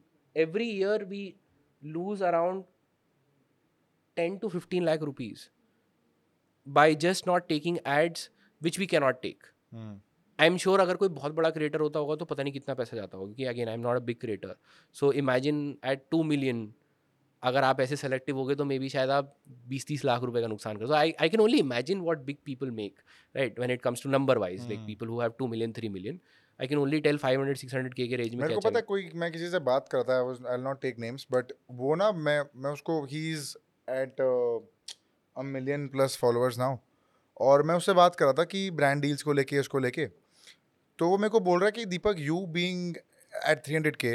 every 0.46 0.68
year 0.84 0.98
we 1.16 1.22
lose 1.98 2.22
around 2.30 2.64
ten 4.16 4.38
to 4.44 4.50
fifteen 4.56 4.84
lakh 4.90 5.06
rupees 5.10 5.44
by 6.66 6.88
just 7.06 7.26
not 7.26 7.48
taking 7.48 7.80
ads, 7.98 8.28
which 8.60 8.78
we 8.84 8.86
cannot 8.94 9.22
take. 9.22 9.52
Hmm, 9.74 10.00
I 10.40 10.46
am 10.46 10.56
sure 10.62 10.80
अगर 10.80 10.96
कोई 10.96 11.08
बहुत 11.08 11.32
बड़ा 11.34 11.50
creator 11.50 11.80
होता 11.80 11.98
होगा 12.00 12.14
तो 12.16 12.24
पता 12.24 12.42
नहीं 12.42 12.52
कितना 12.52 12.74
पैसा 12.74 12.96
जाता 12.96 13.18
होगा 13.18 13.26
क्योंकि 13.26 13.44
again 13.52 13.68
I 13.68 13.74
am 13.74 13.80
not 13.80 13.96
a 13.96 14.04
big 14.04 14.20
creator 14.20 14.54
so 14.98 15.10
imagine 15.22 15.58
at 15.92 16.04
two 16.10 16.22
million 16.22 16.62
अगर 17.42 17.64
आप 17.64 17.81
ऐसे 17.81 17.96
सेलेक्टिव 17.96 18.37
हो 18.37 18.44
गए 18.44 18.55
तो 18.55 18.64
मे 18.64 18.79
बी 18.79 18.88
शायद 18.88 19.11
आप 19.11 19.35
बीस 19.68 19.87
तीस 19.87 20.05
लाख 20.05 20.22
रुपए 20.22 20.40
का 20.40 20.46
नुकसान 20.46 20.77
करो 20.77 20.92
I 20.94 21.12
I 21.20 21.29
can 21.29 21.40
only 21.40 21.59
imagine 21.59 22.01
what 22.01 22.18
big 22.25 22.37
people 22.44 22.70
make 22.70 22.99
right 23.35 23.59
when 23.59 23.70
it 23.70 23.83
comes 23.83 24.03
to 24.03 24.11
number 24.11 24.38
wise 24.38 24.66
like. 24.68 24.81
People 24.87 25.07
who 25.07 25.20
have 25.20 25.33
two 25.38 25.46
million 25.46 25.72
three 25.72 25.88
million 25.88 26.20
I 26.61 26.66
can 26.66 26.79
only 26.79 27.01
tell 27.01 27.18
five 27.18 27.40
hundred 27.40 27.57
six 27.57 27.75
hundred 27.75 27.94
K 27.94 28.07
के 28.09 28.16
range 28.16 28.35
में 28.35 28.42
मेरे 28.42 28.55
को 28.55 28.61
पता 28.61 28.79
है 28.79 28.83
कोई 28.83 29.11
मैं 29.14 29.31
किसी 29.33 29.51
से 29.51 29.59
बात 29.59 29.88
करता 29.88 30.14
है 30.14 30.35
I 30.53 30.62
not 30.62 30.81
take 30.83 30.99
names 30.99 31.27
but 31.33 31.53
वो 31.70 31.94
ना 31.94 32.11
मैं 32.12 32.40
मैं 32.57 32.70
उसको 32.70 33.05
ही 33.05 33.31
is 33.33 33.55
at 33.88 34.20
a 34.20 35.42
million 35.42 35.88
plus 35.88 36.16
followers 36.16 36.59
now 36.59 36.77
और 37.40 37.62
मैं 37.62 37.75
उससे 37.75 37.92
बात 37.92 38.14
कर 38.14 38.25
रहा 38.25 38.35
था 38.35 38.44
कि 38.44 38.70
ब्रांड 38.70 39.03
डील्स 39.03 39.22
को 39.22 39.33
लेके 39.33 39.59
उसको 39.59 39.79
लेके 39.79 40.07
तो 40.99 41.09
वो 41.09 41.18
मेरे 41.18 41.29
को 41.29 41.40
बोल 41.40 41.59
रहा 41.61 41.66
है 41.66 41.72
कि 41.72 41.85
Deepak 41.87 42.16
you 42.18 42.40
being 42.51 42.96
at 43.33 43.62
three 43.64 43.75
hundred 43.75 43.96
K 43.96 44.12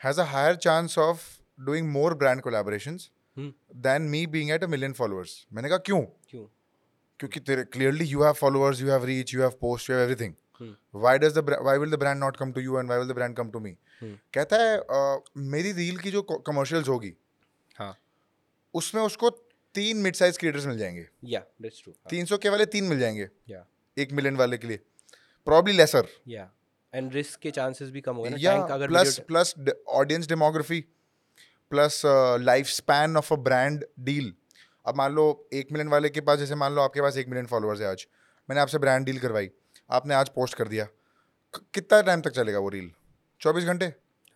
has 0.00 0.20
a 0.20 0.24
higher 0.24 0.56
chance 0.56 0.98
of 0.98 1.37
doing 1.60 1.88
more 1.88 2.14
brand 2.14 2.40
collaborations 2.40 3.10
Hmm. 3.38 3.50
Then 3.76 4.02
me 4.02 4.26
being 4.26 4.50
at 4.50 4.64
a 4.64 4.66
million 4.66 4.92
followers 4.92 5.46
मैंने 5.52 5.68
कहा 5.68 5.78
क्यों? 5.78 6.00
क्यों? 6.02 6.44
क्योंकि 7.18 7.40
तेरे 7.40 7.64
clearly 7.64 8.04
you 8.04 8.22
have 8.22 8.32
followers 8.32 8.80
you 8.80 8.90
have 8.90 9.04
reach 9.04 9.34
you 9.34 9.40
have 9.40 9.50
post 9.50 9.90
you 9.90 9.96
have 9.96 10.10
everything. 10.10 10.34
Why 10.94 11.18
does 11.18 11.38
the 11.38 11.38
why 11.62 11.78
will 11.78 11.90
the 11.90 11.94
brand 11.94 12.20
not 12.20 12.36
come 12.36 12.52
to 12.52 12.60
you 12.60 12.78
and 12.78 12.86
why 12.86 12.98
will 12.98 13.08
the 13.08 13.12
brand 13.12 13.36
come 13.36 13.50
to 13.50 13.60
me. 13.60 13.70
कहता 14.04 14.56
है 14.56 14.78
"अ, 14.78 15.20
मेरी 15.36 15.72
reel 15.72 15.98
की 15.98 16.10
जो 16.10 16.22
commercials 16.22 16.88
होगी 16.88 17.14
हाँ। 17.76 17.96
उसमें 18.74 19.02
उसको 19.02 19.30
तीन 19.74 19.96
मिड 19.96 20.14
साइज़ 20.14 20.38
क्रिएटर्स 20.38 20.66
मिल 20.66 20.78
जाएँगे। 20.78 21.08
या 21.24 21.42
दैट्स 21.62 21.82
ट्रू 21.82 21.94
तीन 22.10 22.24
सौ 22.24 22.36
के 22.36 22.48
वाले 22.48 22.66
तीन 22.66 22.84
मिल 22.84 22.98
जाएँगे। 22.98 23.28
या 23.48 23.66
एक 23.98 24.12
मिलियन 24.12 24.36
वाले 24.36 24.58
के 24.58 24.66
लिए। 24.66 24.76
प्रॉब्ली 25.44 25.72
लेसर 25.72 26.08
या 26.28 26.50
एंड 26.94 27.12
रिस्क 27.12 27.40
के 27.40 27.50
चांसेस 27.50 27.90
भी 27.90 28.00
कम 28.00 28.16
हो 28.16 28.22
गए 28.22 28.30
ना 28.30 28.86
plus 28.86 29.18
plus 29.18 29.54
audience 29.88 30.28
demography 30.28 30.84
plus 31.70 32.02
lifespan 32.66 33.16
of 33.16 33.32
a 33.34 33.36
brand 33.36 33.84
deal 34.00 34.32
अब 34.86 34.96
मान 34.96 35.12
लो 35.12 35.24
एक 35.52 35.72
मिलियन 35.72 35.88
वाले 35.88 36.08
के 36.08 36.20
पास 36.20 36.38
जैसे 36.38 36.54
मान 36.54 36.72
लो 36.72 36.82
आपके 36.82 37.00
पास 37.00 37.16
एक 37.16 37.28
मिलियन 37.28 37.46
फॉलोअर्स 37.46 37.80
है 37.80 37.86
आज 37.86 38.06
मैंने 38.48 38.60
आपसे 38.60 38.78
ब्रांड 38.78 39.06
डील 39.06 39.18
करवाई 39.18 39.50
आपने 39.90 40.14
आज 40.14 40.28
पोस्ट 40.28 40.54
कर 40.54 40.68
दिया 40.68 40.86
कितना 41.74 42.00
टाइम 42.02 42.20
तक 42.20 42.30
चलेगा 42.30 42.58
वो 42.58 42.68
रील 42.68 42.90
चौबीस 43.40 43.64
घंटे? 43.64 43.86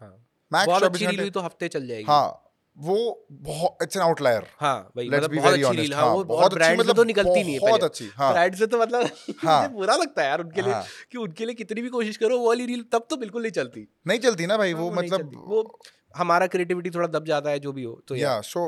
हाँ। 0.00 0.10
मैक्स 0.52 0.80
चौबीस 0.80 1.02
घंटे। 1.02 1.30
तो 1.30 1.40
हफ़्ते 1.40 1.68
चल 1.68 1.86
जाएगी। 1.86 2.04
हाँ 2.04 2.41
वो 2.76 3.26
बहुत 3.30 3.82
इट्स 3.82 3.96
एन 3.96 4.02
आउटलायर 4.02 4.46
हाँ 4.60 4.92
भाई 4.96 5.08
Let's 5.08 5.16
मतलब 5.16 5.34
बहुत 5.36 5.52
अच्छी 5.54 5.76
रील 5.76 5.92
हाँ 5.94 6.02
हाँ, 6.02 6.12
वो 6.14 6.24
बहुत 6.24 6.38
बहुत 6.40 6.62
अच्छी 6.62 6.76
मतलब 6.76 6.96
तो 6.96 7.04
निकलती 7.04 7.42
नहीं 7.42 7.52
है 7.52 7.58
बहुत 7.60 7.82
अच्छी, 7.84 8.08
हाँ। 8.16 8.32
ब्रांड 8.32 8.54
से 8.54 8.66
तो 8.66 8.78
मतलब 8.78 9.10
हाँ। 9.44 9.68
बुरा 9.72 9.96
लगता 9.96 10.22
है 10.22 10.28
यार 10.28 10.40
उनके 10.40 10.62
लिए 10.62 10.72
हाँ। 10.72 10.84
कि 11.12 11.18
उनके 11.18 11.46
लिए 11.46 11.54
कितनी 11.54 11.82
भी 11.82 11.88
कोशिश 11.88 12.16
करो 12.16 12.38
वो 12.38 12.48
वाली 12.48 12.66
रील 12.66 12.84
तब 12.92 13.06
तो 13.10 13.16
बिल्कुल 13.16 13.42
नहीं 13.42 13.52
चलती 13.52 13.86
नहीं 14.06 14.18
चलती 14.18 14.46
ना 14.46 14.56
भाई 14.56 14.72
हाँ, 14.72 14.80
वो 14.80 14.90
मतलब 14.90 15.32
वो 15.46 15.78
हमारा 16.16 16.46
क्रिएटिविटी 16.46 16.90
थोड़ा 16.90 17.08
दब 17.08 17.26
जाता 17.26 17.50
है 17.50 17.58
जो 17.58 17.72
भी 17.72 17.82
हो 17.82 18.02
तो 18.08 18.16
या 18.16 18.40
so 18.40 18.66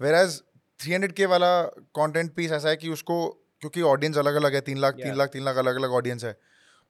whereas 0.14 0.40
three 0.80 0.92
hundred 0.92 1.12
K 1.12 1.26
वाला 1.26 1.62
कंटेंट 1.94 2.34
पीस 2.34 2.52
ऐसा 2.52 2.68
है 2.68 2.76
कि 2.76 2.88
उसको 2.88 3.28
क्योंकि 3.60 3.82
ऑडियंस 3.82 4.18
अलग 4.18 4.34
अलग 4.34 4.54
है 4.54 4.60
तीन 4.60 4.78
लाख 4.78 4.94
तीन 4.94 5.16
लाख 5.16 5.28
तीन 5.28 5.44
लाख 5.44 5.56
अलग 5.56 5.76
अलग 5.76 5.90
ऑडियंस 5.90 6.24
है 6.24 6.38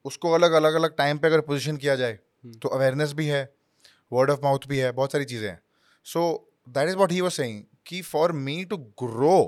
उसको 0.04 0.32
अलग 0.32 0.52
अलग 0.52 0.74
अलग 0.74 0.96
टाइम 0.96 1.18
पे 1.18 1.26
अगर 1.26 1.40
पोजीशन 1.40 1.76
किया 1.76 1.94
जाए 1.94 2.18
Hmm. 2.46 2.56
तो 2.56 2.68
अवेयरनेस 2.68 3.12
भी 3.12 3.26
है 3.26 3.55
वर्ड 4.12 4.30
ऑफ़ 4.30 4.40
माउथ 4.44 4.66
भी 4.68 4.78
है 4.78 4.90
बहुत 4.92 5.12
सारी 5.12 5.24
चीज़ें 5.24 5.48
हैं। 5.48 5.60
So 6.06 6.52
that 6.68 6.88
is 6.88 6.96
what 6.96 7.12
he 7.12 7.20
was 7.20 7.32
saying 7.34 7.62
कि 7.86 8.00
for 8.04 8.32
me 8.32 8.64
to 8.64 8.76
grow 9.02 9.38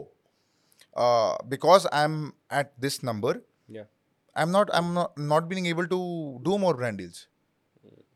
because 0.96 1.86
I 1.86 2.04
am 2.04 2.26
at 2.54 2.72
this 2.80 3.02
number 3.04 3.36
I 3.36 4.42
am 4.42 4.48
not 4.48 4.70
I 4.70 4.80
am 4.80 5.04
not 5.26 5.44
being 5.44 5.66
able 5.68 5.86
to 5.86 5.98
do 6.44 6.56
more 6.58 6.76
brand 6.76 6.98
deals 6.98 7.26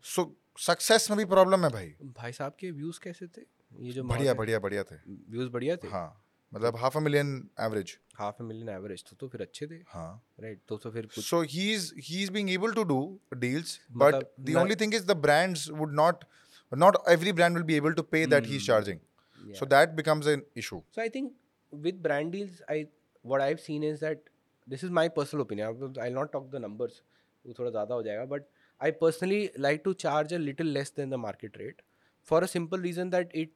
so 0.04 0.32
success 0.58 1.10
में 1.10 1.16
भी 1.18 1.24
problem 1.26 1.64
है 1.64 1.70
भाई। 1.70 1.94
भाई 2.16 2.32
साहब 2.32 2.56
के 2.58 2.70
views 2.70 2.98
कैसे 3.02 3.26
थे? 3.26 3.42
ये 3.80 3.92
जो 3.92 4.02
बढ़िया 4.04 4.34
बढ़िया 4.34 4.58
बढ़िया 4.58 4.82
थे। 4.82 4.96
व्यूज़ 5.30 5.48
बढ़िया 5.50 5.76
थे? 5.76 5.88
हाँ। 5.88 6.21
मतलब 6.52 6.76
half 6.76 6.96
a 6.98 7.00
million 7.00 7.28
average 7.60 7.96
half 8.16 8.42
a 8.42 8.44
million 8.44 8.68
average 8.68 9.04
तो 9.04 9.16
तो 9.16 9.28
फिर 9.28 9.42
अच्छे 9.42 9.66
थे। 9.66 9.74
हाँ। 9.88 10.22
राइट 10.40 10.60
तो 10.68 10.76
तो 10.76 10.90
फिर 10.90 11.08
so 11.12 11.40
he 11.44 11.72
is 11.74 11.92
he 11.98 12.22
is 12.22 12.30
being 12.32 12.50
able 12.50 12.72
to 12.72 12.82
do 12.84 12.98
deals 13.36 13.78
but 13.94 14.14
the 14.40 14.56
only 14.56 14.74
thing 14.76 14.94
is 14.94 15.06
the 15.06 15.16
brands 15.20 15.68
would 15.72 15.94
not 15.94 16.24
not 16.72 16.96
every 17.10 17.32
brand 17.32 17.56
will 17.56 17.64
be 17.64 17.74
able 17.76 17.92
to 17.92 18.02
pay 18.10 18.26
that 18.26 18.46
he 18.46 18.56
is 18.56 18.66
charging 18.66 19.54
so 19.54 19.66
that 19.68 19.90
becomes 20.00 20.26
an 20.28 20.42
issue 20.56 20.82
so 20.94 21.00
I 21.00 21.08
think 21.10 21.32
with 21.72 22.02
brand 22.02 22.32
deals 22.32 22.62
I 22.70 22.84
what 23.24 23.40
I 23.40 23.48
have 23.48 23.56
seen 23.64 23.84
is 23.84 24.00
that 24.00 24.28
this 24.66 24.84
is 24.84 24.92
my 24.92 25.08
personal 25.16 25.40
opinion 25.40 25.68
I 25.68 26.08
will 26.08 26.14
not 26.14 26.32
talk 26.32 26.50
the 26.50 26.62
numbers 26.62 27.02
वो 27.44 27.54
थोड़ा 27.58 27.70
ज़्यादा 27.70 27.94
हो 27.94 28.02
जाएगा 28.02 28.24
but 28.26 28.44
I 28.80 28.90
personally 29.00 29.48
like 29.58 29.82
to 29.84 29.92
charge 30.04 30.34
a 30.34 30.38
little 30.38 30.66
less 30.72 30.92
than 30.96 31.10
the 31.10 31.14
market 31.24 31.58
rate 31.58 31.82
for 32.28 32.42
a 32.42 32.46
simple 32.46 32.80
reason 32.80 33.10
that 33.10 33.36
it 33.36 33.52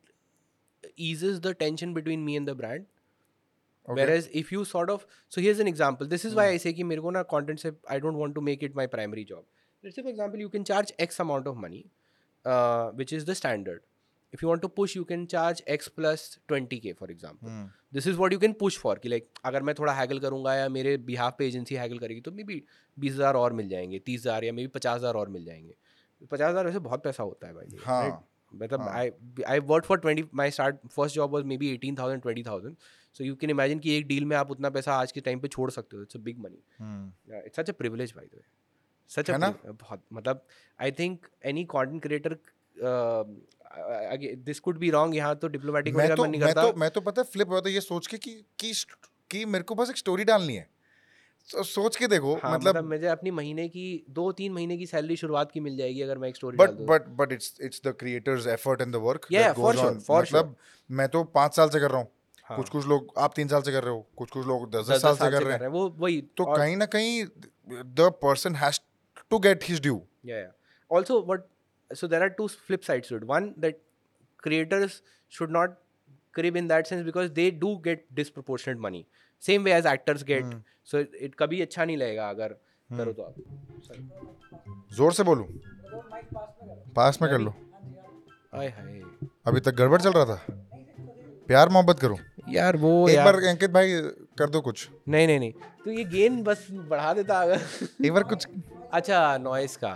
eases 0.97 1.41
the 1.41 1.55
tension 1.55 1.95
between 1.95 2.24
me 2.24 2.37
and 2.37 2.53
the 2.53 2.55
brand. 2.55 2.87
okay 3.89 4.01
Whereas 4.01 4.29
if 4.43 4.53
you 4.53 4.64
sort 4.64 4.91
of 4.91 5.07
so 5.29 5.41
here's 5.41 5.61
an 5.61 5.72
example. 5.72 6.07
This 6.07 6.24
is 6.24 6.35
why 6.35 6.49
I 6.49 6.57
say 6.57 6.72
कि 6.72 6.85
मेरे 6.85 7.01
को 7.01 7.11
ना 7.11 7.24
content 7.35 7.61
से 7.61 7.74
I 7.97 7.99
don't 7.99 8.22
want 8.24 8.35
to 8.35 8.41
make 8.41 8.62
it 8.62 8.74
my 8.74 8.87
primary 8.87 9.24
job. 9.24 9.45
Let's 9.85 9.97
say 9.97 10.03
for 10.03 10.14
example 10.14 10.47
you 10.47 10.49
can 10.49 10.64
charge 10.64 10.93
X 10.99 11.20
amount 11.20 11.47
of 11.47 11.57
money, 11.57 11.85
uh, 12.45 12.91
which 13.03 13.12
is 13.12 13.24
the 13.24 13.35
standard. 13.35 13.85
if 14.33 14.43
you 14.43 14.49
want 14.49 14.62
to 14.62 14.68
push 14.68 14.95
you 14.97 15.05
can 15.05 15.27
charge 15.33 15.61
x 15.74 15.89
plus 15.99 16.24
20k 16.53 16.95
for 16.97 17.07
example 17.12 17.51
Hmm. 17.51 17.64
this 17.97 18.07
is 18.12 18.16
what 18.22 18.35
you 18.37 18.39
can 18.45 18.55
push 18.62 18.79
for 18.85 18.95
कि 19.05 19.11
like 19.12 19.29
अगर 19.51 19.62
मैं 19.68 19.74
थोड़ा 19.79 19.93
Hegel 19.93 20.18
करूँगा 20.20 20.55
या 20.55 20.68
मेरे 20.77 20.97
behalf 21.11 21.37
पे 21.39 21.47
agency 21.47 21.74
Hegel 21.74 21.99
करेगी 21.99 22.20
तो 22.20 22.33
मे 22.33 22.45
बी 22.45 22.62
बीस 22.99 23.12
हज़ार 23.12 23.35
और 23.43 23.53
मिल 23.61 23.68
जाएँगे 23.68 23.99
तीस 24.07 24.20
हज़ार 24.20 24.45
या 24.45 24.53
मे 24.53 24.62
बी 24.62 24.68
पचास 24.79 24.99
हज़ार 24.99 25.14
और 25.16 25.29
मिल 25.37 25.45
जाएँगे 25.45 26.27
पचास 26.31 26.51
हज़ार 26.51 26.66
वैसे 26.66 26.79
बहुत 26.89 27.05
पैसा 27.05 27.22
होता 27.22 27.47
है 27.47 27.55
भाई 27.55 27.77
हाँ, 27.85 28.03
right? 28.03 28.20
मतलब। 28.57 28.88
I 28.88 29.11
I 29.48 29.59
work 29.70 29.84
for 29.84 29.98
twenty 29.98 30.24
my 30.34 30.50
start 30.50 30.76
first 30.96 31.14
job 31.14 31.32
was 31.32 31.44
maybe 31.57 31.72
eighteen 31.72 31.96
thousand 31.98 32.22
twenty 32.22 32.42
thousand 32.42 32.76
so 33.16 33.24
you 33.24 33.34
can 33.36 33.50
imagine 33.50 33.78
कि 33.78 33.96
एक 33.96 34.07
डील 34.07 34.24
में 34.24 34.36
आप 34.36 34.50
उतना 34.50 34.70
पैसा 34.70 34.94
आज 34.94 35.12
के 35.12 35.20
टाइम 35.20 35.40
पे 35.40 35.48
छोड़ 35.48 35.70
सकते 35.70 35.96
हो 35.96 36.02
it's 36.02 36.16
a 36.16 36.20
big 36.20 36.38
money. 36.38 36.62
It's 37.38 37.57
such 37.57 37.70
a 37.70 37.72
privilege 37.72 38.12
by 38.16 38.24
the 38.24 38.36
way 38.36 38.42
सच 39.11 39.30
है 39.30 39.38
ना? 39.38 39.50
बहुत 39.64 40.02
मतलब 40.12 40.44
I 40.78 40.92
think 40.92 41.26
any 41.46 41.64
content 41.64 42.02
creator 42.02 42.36
this 44.44 44.61
could 44.61 44.78
be 44.78 44.90
wrong 44.90 45.16
यहाँ 45.16 45.34
तो 45.36 45.48
डिप्लोमेटिक 45.48 45.96
मैं 45.96 46.14
तो 46.14 46.24
मैं 46.26 46.54
तो 46.54 46.72
मैं 46.78 46.90
तो 46.90 47.00
पता 47.00 47.22
है 47.22 47.28
फ्लिप 47.32 47.50
होता 47.50 47.68
है 47.68 47.74
ये 47.74 47.80
सोच 47.80 48.07
के 48.07 48.18
कि 48.18 48.34
कि 48.59 48.72
कि 49.30 49.44
मेरे 49.44 49.64
को 49.64 49.74
बस 49.74 49.90
एक 49.90 49.96
स्टोरी 49.96 50.24
डालनी 50.24 50.54
है 50.54 50.68
सो 51.47 51.62
सोच 51.62 51.97
के 51.97 52.07
देखो 52.07 52.34
हाँ, 52.36 52.55
मतलब, 52.55 52.76
मतलब 52.76 52.84
मुझे 52.84 53.07
अपनी 53.07 53.30
महीने 53.30 53.68
की 53.68 54.05
दो 54.11 54.32
तीन 54.32 54.53
महीने 54.53 54.76
की 54.76 54.86
सैलरी 54.86 55.16
शुरुआत 55.16 55.53
की 55.53 55.61
मिल 55.61 55.76
जाएगी 55.76 56.03
अगर 56.03 56.18
मैं 56.18 56.28
एक 56.28 56.36
story 56.36 56.57
but 56.57 56.70
but 56.70 57.09
but 57.09 57.32
it's 57.32 57.59
it's 57.61 57.80
the 57.86 57.88
creator's 57.88 58.47
effort 58.47 58.80
and 58.80 58.92
the 58.92 58.97
work 58.97 59.26
for 59.55 59.74
sure, 59.74 60.11
मतलब 60.11 60.57
मैं 60.90 61.09
तो 61.09 61.24
पाँच 61.24 61.57
साल 61.57 61.68
से 61.68 61.80
कर 61.80 61.90
रहा 61.90 62.01
हूँ। 62.01 62.09
हाँ, 62.44 62.59
कुछ 62.59 62.68
कुछ 62.68 62.86
लोग 62.86 63.12
आप 63.18 63.32
तीन 63.36 63.49
साल 63.49 63.62
से 63.62 63.72
कर 63.72 63.84
रहे 63.84 63.92
हो 63.92 64.07
कुछ 64.16 64.30
कुछ 64.30 64.47
लोग 64.47 64.70
दस 64.70 64.86
दस 64.86 64.88
दस 64.88 65.03
साल 65.03 65.14
से 65.16 65.30
कर 65.30 65.42
रहे 65.42 65.57
हैं 65.57 65.66
वो 65.66 65.88
वही 65.99 66.20
तो 66.36 66.57
कहीं 66.57 66.76
ना 66.76 66.86
कहीं 66.86 67.24
the 67.70 68.12
person 68.22 68.55
has 68.55 68.80
to 69.30 69.38
get 69.38 69.64
his 69.64 69.80
due 69.80 70.03
so 71.90 72.07
there 72.07 72.22
are 72.22 72.30
two 72.30 72.49
flip 72.49 72.84
sides 72.84 73.09
to 73.09 73.16
it. 73.16 73.24
One 73.24 73.55
that 73.59 73.76
creators 74.38 75.03
should 75.32 75.51
not 75.51 75.76
crib 76.32 76.57
in 76.57 76.68
that 76.68 76.88
sense 76.88 77.05
because 77.05 77.30
they 77.30 77.51
do 77.51 77.80
get 77.84 78.03
disproportionate 78.14 78.80
money. 78.80 79.07
Same 79.43 79.64
way 79.64 79.72
as 79.72 79.87
actors 79.87 80.22
get. 80.22 80.45
Hmm. 80.45 80.61
So 80.84 80.99
it, 80.99 81.11
it 81.22 81.34
कभी 81.39 81.61
अच्छा 81.62 81.84
नहीं 81.84 81.97
लगेगा 81.97 82.28
अगर 82.30 82.57
करो 82.91 83.12
तो 83.12 83.22
आप. 83.22 83.34
ज़ोर 84.97 85.12
से 85.12 85.22
बोलूँ? 85.22 85.47
पास 86.97 87.18
में 87.22 87.30
कर 87.30 87.39
लो। 87.39 87.55
आय 88.55 88.68
हाय. 88.68 89.03
अभी 89.47 89.61
तक 89.61 89.74
गड़बड़ 89.74 90.01
चल 90.03 90.12
रहा 90.12 90.24
था? 90.24 90.41
प्यार 91.47 91.68
मोहब्बत 91.68 91.99
करो? 91.99 92.18
यार 92.49 92.76
वो 92.76 93.09
एक 93.09 93.14
यार। 93.14 93.24
बार 93.24 93.43
अंकित 93.49 93.70
भाई 93.70 94.01
कर 94.39 94.51
दो 94.51 94.61
कुछ। 94.61 94.89
नहीं 95.09 95.26
नहीं 95.26 95.39
नहीं। 95.39 95.53
तो 95.84 95.91
ये 95.91 96.05
गेन 96.05 96.43
बस 96.43 96.66
बढ़ा 96.70 97.12
देता 97.14 97.41
अगर। 97.43 97.61
एक 98.07 98.12
बार 98.12 98.22
कुछ 98.22 98.47
अच्छा 98.93 99.39
नॉइस 99.39 99.76
का। 99.76 99.93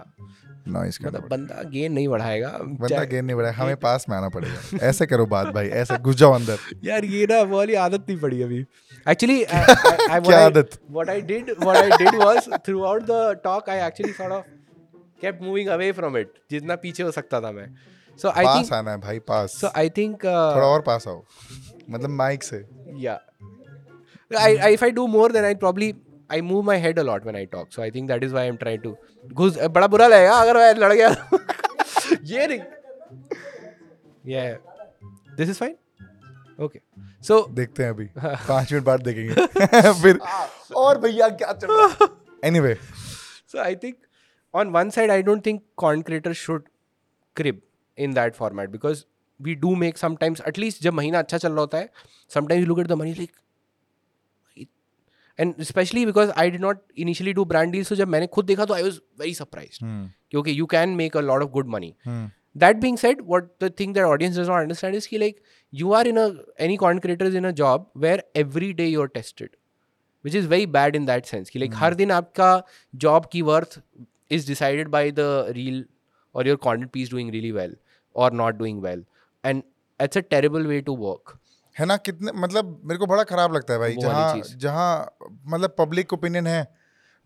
नॉइस 0.70 0.98
करना 0.98 1.18
मतलब 1.18 1.28
बंदा 1.30 1.62
गेन 1.70 1.92
नहीं 1.92 2.08
बढ़ाएगा 2.08 2.48
बंदा 2.62 3.04
गेन 3.04 3.24
नहीं 3.24 3.36
बढ़ा 3.36 3.50
हमें 3.50 3.76
पास 3.84 4.06
में 4.08 4.16
आना 4.16 4.28
पड़ेगा। 4.28 4.86
ऐसे 4.86 5.06
करो 5.06 5.26
बात 5.26 5.46
भाई 5.46 5.68
ऐसे 5.68 5.98
घुस 5.98 6.16
जाओ 6.16 6.32
अंदर। 6.32 6.58
यार 6.84 7.04
ये 7.04 7.26
ना 7.30 7.42
वो 7.42 7.56
वाली 7.56 7.74
आदत 7.74 8.06
नहीं 8.08 8.20
पड़ी 8.20 8.42
अभी। 8.42 8.64
एक्चुअली 9.08 9.44
क्या 9.50 10.46
आदत? 10.46 10.70
what 10.92 11.08
I 11.08 11.20
did 11.20 11.50
what 11.66 11.76
I 11.76 11.96
did 11.96 12.18
was 12.24 12.48
throughout 12.68 13.06
the 13.06 13.20
talk 13.46 13.68
I 13.68 13.78
actually 13.88 14.12
sort 14.12 14.32
of 14.32 14.42
kept 15.24 15.40
moving 15.40 15.72
away 15.78 15.92
from 16.00 16.20
it 16.22 16.26
जितना 16.50 16.74
पीछे 16.74 17.02
हो 17.02 17.10
सकता 17.10 17.40
था 17.40 17.52
मैं। 17.52 17.66
So 18.22 18.28
I 18.28 18.44
पास 18.44 18.72
आना 18.72 18.90
है 18.90 19.00
भाई 19.00 19.18
पास। 19.18 19.60
So 19.64 19.72
I 19.72 19.88
think 19.98 20.14
थोड़ा 20.24 20.66
और 20.66 20.80
पास 20.80 21.08
आओ। 21.08 21.24
मतलब 21.90 22.10
माइक 22.10 22.42
से। 22.42 22.64
Yeah. 23.06 23.18
I, 24.38 24.50
I 24.66 24.68
if 24.76 24.82
I 24.82 24.90
do 24.96 25.04
more 25.08 25.28
then 25.28 25.44
I 25.44 25.54
I 26.32 26.40
move 26.40 26.62
my 26.62 26.78
head 26.78 26.98
a lot 26.98 27.26
when 27.26 27.36
I 27.36 27.46
talk 27.46 27.72
so 27.72 27.82
I 27.82 27.90
think 27.90 28.08
that 28.08 28.24
is 28.24 28.34
why 28.34 28.46
am 28.46 28.56
try 28.56 28.76
to 28.76 28.96
घुस 29.32 29.58
बड़ा 29.58 29.86
बुरा 29.86 30.06
लगेगा 30.06 30.34
अगर 30.34 30.56
वह 30.56 30.72
लड़ 30.72 30.92
गया। 30.92 31.08
ये 32.22 32.46
नहीं। 32.46 32.60
This 35.36 35.48
is 35.48 35.58
fine 35.58 35.76
okay 36.60 36.80
so 37.22 37.46
देखते 37.50 37.82
हैं 37.82 37.90
अभी। 37.90 38.04
पाँच 38.26 38.72
मिनट 38.72 38.84
बाद 38.84 39.02
देखेंगे। 39.02 39.34
फिर 40.02 40.18
और 40.76 40.98
भैया 40.98 41.28
क्या 41.28 41.52
चल 41.52 41.66
रहा 41.70 42.08
anyway 42.60 42.74
so 43.52 43.58
I 43.58 43.76
think 43.76 43.96
on 44.54 44.68
one 44.68 44.90
side 44.90 45.10
I 45.10 45.22
don't 45.22 45.46
think 45.46 45.62
content 45.76 46.32
should 46.32 46.64
creep 47.36 47.62
in 47.98 48.14
that 48.14 48.34
format 48.34 48.70
because 48.70 49.04
we 49.42 49.54
do 49.54 49.74
make 49.74 49.98
sometimes 49.98 50.42
at least 50.48 50.82
जब 50.82 50.92
महीना 50.92 51.18
अच्छा 51.18 51.38
चल 51.38 51.50
रहा 51.50 51.60
होता 51.60 51.78
है 51.78 51.90
sometimes 52.34 52.68
look 52.68 52.78
at 52.78 52.86
the 52.86 52.92
money 52.92 53.14
like 53.14 53.30
like 55.40 55.48
and 55.48 55.60
especially 55.60 56.04
because 56.04 56.30
I 56.36 56.50
did 56.50 56.60
not 56.60 56.76
initially 56.96 57.32
do 57.32 57.44
brand 57.44 57.72
deals 57.72 57.88
so 57.88 57.94
जब 57.94 58.08
मैंने 58.08 58.26
खुद 58.26 58.44
देखा 58.44 58.64
तो 58.64 58.74
I 58.74 58.82
was 58.82 59.00
very 59.18 59.34
surprised 59.34 59.82
क्योंकि 60.30 60.56
you 60.56 60.66
can 60.66 60.96
make 60.96 61.14
a 61.14 61.22
lot 61.22 61.42
of 61.42 61.52
good 61.52 61.66
money 61.66 61.96
that 62.56 62.80
being 62.80 62.96
said 62.96 63.20
what 63.20 63.58
the 63.58 63.70
thing 63.70 63.92
that 63.92 64.04
audience 64.04 64.36
does 64.36 64.48
not 64.48 64.58
understand 64.58 64.94
is 64.94 65.06
कि 65.06 65.20
like 65.20 65.42
you 65.70 65.92
are 65.92 66.04
in 66.04 66.18
a 66.18 66.34
any 66.58 66.76
content 66.76 67.02
creator 67.02 67.24
is 67.24 67.34
in 67.34 67.44
a 67.44 67.52
job 67.52 67.86
where 67.92 68.22
every 68.34 68.72
day 68.72 68.88
you're 68.88 69.08
tested 69.08 69.56
which 70.22 70.34
is 70.34 70.44
very 70.44 70.66
bad 70.66 70.96
in 70.96 71.04
that 71.04 71.26
sense 71.26 71.50
कि 71.50 71.60
like 71.60 71.74
हर 71.74 71.94
दिन 71.94 72.10
आपका 72.10 72.62
job 72.96 73.30
की 73.32 73.42
worth 73.42 73.78
is 74.30 74.44
decided 74.44 74.90
by 74.90 75.10
the 75.10 75.52
reel 75.56 75.84
or 76.34 76.44
your 76.44 76.56
content 76.56 76.92
piece 76.92 77.08
doing 77.08 77.30
really 77.30 77.52
well 77.52 77.72
or 78.14 78.30
not 78.30 78.58
doing 78.58 78.80
well 78.80 79.02
and 79.44 79.62
it's 80.00 80.16
a 80.16 80.22
terrible 80.22 80.64
way 80.64 80.80
to 80.80 80.92
work 80.92 81.39
है 81.78 81.86
ना 81.86 81.96
कितने 81.96 82.32
मतलब 82.32 82.80
मेरे 82.84 82.98
को 82.98 83.06
बड़ा 83.06 83.24
खराब 83.24 83.54
लगता 83.54 83.72
है 83.72 83.78
भाई 83.78 83.96
जहाँ 83.96 84.42
जहाँ 84.56 85.16
मतलब 85.46 85.76
पब्लिक 85.78 86.12
ओपिनियन 86.12 86.46
है 86.46 86.74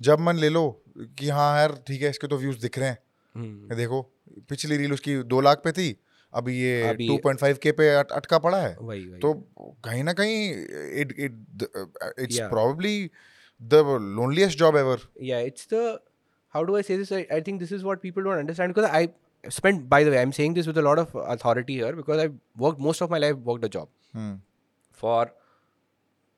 जब 0.01 0.21
मन 0.21 0.37
ले 0.37 0.49
लो 0.49 0.85
कि 0.99 1.29
हाँ 1.29 1.59
यार 1.59 1.85
ठीक 1.87 2.03
है 2.03 2.11
इसके 2.11 2.27
तो 2.27 2.37
व्यूज़ 2.37 2.59
दिख 2.59 2.79
रहे 2.79 2.89
हैं। 2.89 2.99
Hmm. 3.37 3.77
देखो 3.77 4.03
पिछली 4.49 4.77
रील 4.77 4.93
उसकी 4.93 5.23
दो 5.23 5.41
लाख 5.41 5.59
पे 5.59 5.73
थी 5.73 6.01
अभी 6.35 6.61
ये 6.61 6.95
टू 6.95 7.17
पॉइंट 7.17 7.41
फाइव 7.41 7.59
के 7.63 7.73
पे 7.73 7.95
अट, 7.95 8.11
अटका 8.13 8.39
पड़ा 8.39 8.59
है। 8.59 8.77
वही 8.81 9.09
वही। 9.09 9.21
तो 9.21 9.35
कहीं 9.85 10.05
ना 10.05 10.13
कहीं 10.13 10.53
it 11.01 11.15
it 11.19 11.33
it's. 12.19 12.41
Probably 12.41 13.11
the 13.63 13.75
loneliest 14.01 14.59
job 14.59 14.77
ever 14.77 14.99
yeah 15.23 15.51
it's 15.51 15.73
the 15.73 15.99
how 16.55 16.67
do 16.69 16.77
i 16.79 16.83
say 16.83 16.97
this? 17.01 17.13
I, 17.13 17.27
I 17.39 17.41
think 17.41 17.63
this 17.63 17.73
is 17.79 17.85
what 17.89 18.03
people 18.03 18.23
don't 18.23 18.43
understand 18.45 18.75
because 18.75 18.91
i 18.91 19.09
spent 19.58 19.84
by 19.92 20.04
the 20.04 20.12
way 20.12 20.22
i'm 20.22 20.32
saying 20.38 20.54
this 20.56 20.68
with 20.68 20.78
a 20.78 20.86
lot 20.88 21.00
of 21.00 21.14
authority 21.36 21.76
here 21.82 21.92
because 22.00 22.24
i've 22.24 22.34
worked 22.64 22.80
most 22.88 23.02
of 23.02 23.10
my 23.10 23.20
life 23.26 23.38
worked 23.52 23.64
a 23.64 23.70
job 23.70 23.88
for 24.92 25.32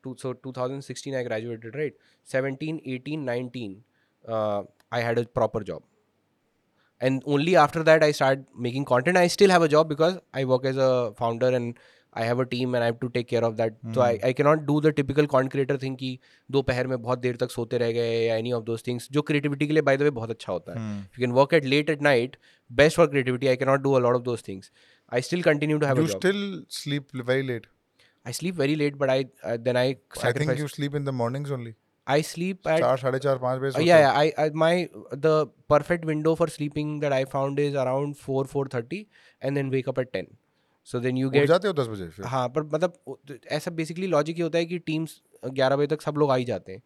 two, 0.04 0.16
so 0.18 0.34
2016 0.34 1.16
i 1.16 1.24
graduated 1.24 1.76
right 1.76 1.94
17 2.24 2.82
18 2.86 3.26
19 3.26 3.84
uh, 4.28 4.62
i 4.92 5.02
had 5.02 5.18
a 5.18 5.26
proper 5.40 5.62
job 5.72 5.82
and 7.02 7.24
only 7.26 7.56
after 7.56 7.84
that 7.90 8.04
i 8.04 8.12
started 8.12 8.46
making 8.68 8.86
content 8.86 9.18
i 9.18 9.26
still 9.28 9.50
have 9.50 9.64
a 9.64 9.68
job 9.68 9.90
because 9.90 10.20
i 10.34 10.46
work 10.46 10.66
as 10.66 10.78
a 10.78 10.92
founder 11.20 11.50
and 11.60 11.80
i 12.14 12.24
have 12.24 12.40
a 12.40 12.46
team 12.46 12.76
and 12.76 12.84
i 12.84 12.88
have 12.88 13.00
to 13.00 13.10
take 13.10 13.28
care 13.28 13.44
of 13.44 13.56
that 13.58 13.76
so 13.96 14.02
I, 14.02 14.20
I 14.30 14.34
cannot 14.34 14.66
do 14.66 14.80
the 14.82 14.92
typical 14.92 15.28
content 15.34 15.52
creator 15.52 15.78
thing 15.84 15.96
कि 15.98 16.20
दोपहर 16.52 16.88
में 16.88 17.02
बहुत 17.02 17.20
देर 17.20 17.36
तक 17.44 17.52
सोते 17.52 17.78
रह 17.78 17.92
गए 17.98 18.26
या 18.26 18.36
any 18.42 18.52
of 18.58 18.66
those 18.70 18.84
things 18.88 19.12
जो 19.12 19.22
creativity 19.30 19.68
के 19.68 19.74
लिए 19.74 19.84
by 19.90 19.96
the 19.98 20.08
way 20.08 20.14
बहुत 20.16 20.30
अच्छा 20.30 20.54
होता 20.54 20.74
है 20.74 20.88
if 21.04 21.20
you 21.20 21.26
can 21.26 21.38
work 21.38 21.56
at 21.60 21.70
late 21.74 21.94
at 21.96 22.04
night 22.10 22.36
best 22.71 22.99
for 22.99 23.07
creativity 23.09 23.51
i 23.51 23.57
cannot 23.63 23.83
do 23.83 23.97
a 23.97 24.03
lot 24.07 24.19
of 24.19 24.25
those 24.25 24.45
things 24.51 24.71
i 25.13 25.21
still 25.21 25.43
continue 25.43 25.79
to 25.79 25.87
have 25.87 25.99
you 25.99 26.05
a 26.05 26.09
job 26.09 26.19
still 26.19 26.65
sleep 26.71 27.17
very 27.17 27.43
late 27.43 27.67
I 28.27 28.31
sleep 28.31 28.55
very 28.55 28.75
late, 28.79 28.95
but 29.01 29.11
I 29.11 29.19
uh, 29.19 29.57
then 29.67 29.77
I 29.77 29.89
think 29.89 30.23
sacrifice. 30.23 30.61
You 30.61 30.69
sleep 30.69 30.95
in 30.97 31.05
the 31.05 31.09
mornings 31.09 31.51
only 31.51 31.73
I 32.07 32.17
sleep 32.29 32.69
at 32.73 32.81
चार 32.81 32.97
साढ़े 32.99 33.19
चार 33.19 33.39
पाँच 33.39 33.61
बजे 33.61 33.71
uh, 33.71 33.87
yeah, 33.87 33.97
हो? 33.97 34.03
yeah. 34.03 34.23
I, 34.23 34.45
I 34.45 34.51
my 34.63 34.73
the 35.27 35.35
perfect 35.75 36.05
window 36.05 36.35
for 36.41 36.49
sleeping 36.49 36.91
that 37.05 37.13
I 37.13 37.25
found 37.37 37.61
is 37.67 37.79
around 37.85 38.19
four 38.27 38.45
four 38.55 38.65
thirty, 38.75 39.01
and 39.43 39.61
then 39.61 39.71
wake 39.77 39.91
up 39.93 40.01
at 40.05 40.13
ten. 40.13 40.27
So 40.85 41.01
then 41.01 41.17
you 41.23 41.29
उठ 41.29 41.33
get 41.33 41.47
जाते 41.47 41.69
हो 41.69 41.75
दस 41.75 41.87
बजे 41.87 42.25
हाँ 42.25 42.49
पर 42.49 42.63
मतलब 42.63 42.93
तो 43.09 43.35
ऐसा 43.51 43.71
बेसिकली 43.71 44.07
लॉजिक 44.07 44.37
ये 44.37 44.43
होता 44.43 44.59
है 44.59 44.67
कि 44.67 44.79
टीम्स 44.79 45.21
ग्यारह 45.45 45.77
बजे 45.77 45.87
तक 45.87 46.03
सब 46.03 46.17
लोग 46.17 46.31
आ 46.31 46.37
ही 46.37 46.45
जाते 46.45 46.73
हैं 46.73 46.83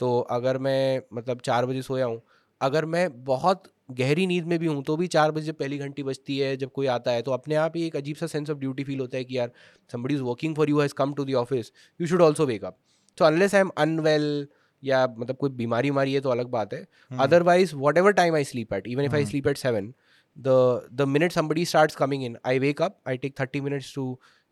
तो 0.00 0.20
अगर 0.38 0.58
मैं 0.68 1.02
मतलब 1.14 1.40
चार 1.40 1.66
बजे 1.66 1.82
सोया 1.82 2.06
हूँ 2.06 2.20
अगर 2.60 2.84
मैं 2.84 3.08
बहुत 3.24 3.72
गहरी 3.90 4.26
नींद 4.26 4.44
में 4.44 4.58
भी 4.58 4.66
हूँ 4.66 4.82
तो 4.82 4.96
भी 4.96 5.06
चार 5.06 5.30
बजे 5.30 5.52
पहली 5.52 5.78
घंटी 5.78 6.02
बजती 6.02 6.38
है 6.38 6.56
जब 6.56 6.70
कोई 6.70 6.86
आता 6.86 7.10
है 7.10 7.22
तो 7.22 7.32
अपने 7.32 7.54
आप 7.54 7.76
ही 7.76 7.86
एक 7.86 7.96
अजीब 7.96 8.16
सा 8.16 8.26
सेंस 8.26 8.50
ऑफ़ 8.50 8.58
ड्यूटी 8.58 8.84
फील 8.84 9.00
होता 9.00 9.16
है 9.16 9.24
कि 9.24 9.38
यार 9.38 9.50
somebody 9.90 10.14
is 10.14 10.22
working 10.22 10.56
for 10.56 10.70
you 10.70 10.80
has 10.80 10.94
come 10.94 11.14
to 11.14 11.24
the 11.24 11.34
office 11.34 11.72
you 12.00 12.06
should 12.06 12.22
also 12.22 12.46
wake up 12.46 12.76
so 13.18 13.24
unless 13.24 13.54
I 13.54 13.60
am 13.60 13.70
unwell 13.78 14.46
या 14.82 15.06
मतलब 15.08 15.36
कोई 15.36 15.50
बीमारी 15.50 15.90
उमारी 15.90 16.12
है 16.14 16.20
तो 16.20 16.30
अलग 16.30 16.46
बात 16.46 16.74
है। 16.74 16.86
Otherwise 17.20 17.74
whatever 17.98 18.12
time 18.12 18.34
I 18.34 18.44
sleep 18.44 18.72
at 18.72 18.86
even 18.88 19.04
if 19.04 19.14
I 19.14 19.24
sleep 19.24 19.46
at 19.46 19.56
seven 19.56 19.92
the 20.36 20.88
the 20.92 21.08
minute 21.08 21.32
somebody 21.32 21.64
start 21.64 21.94
coming 21.94 22.24
in 22.24 22.36
I 22.46 22.58
wake 22.58 22.82
up 22.82 22.98
I 23.08 23.16
take 23.16 23.38
thirty 23.40 23.60
minutes 23.60 23.94
to 23.94 24.04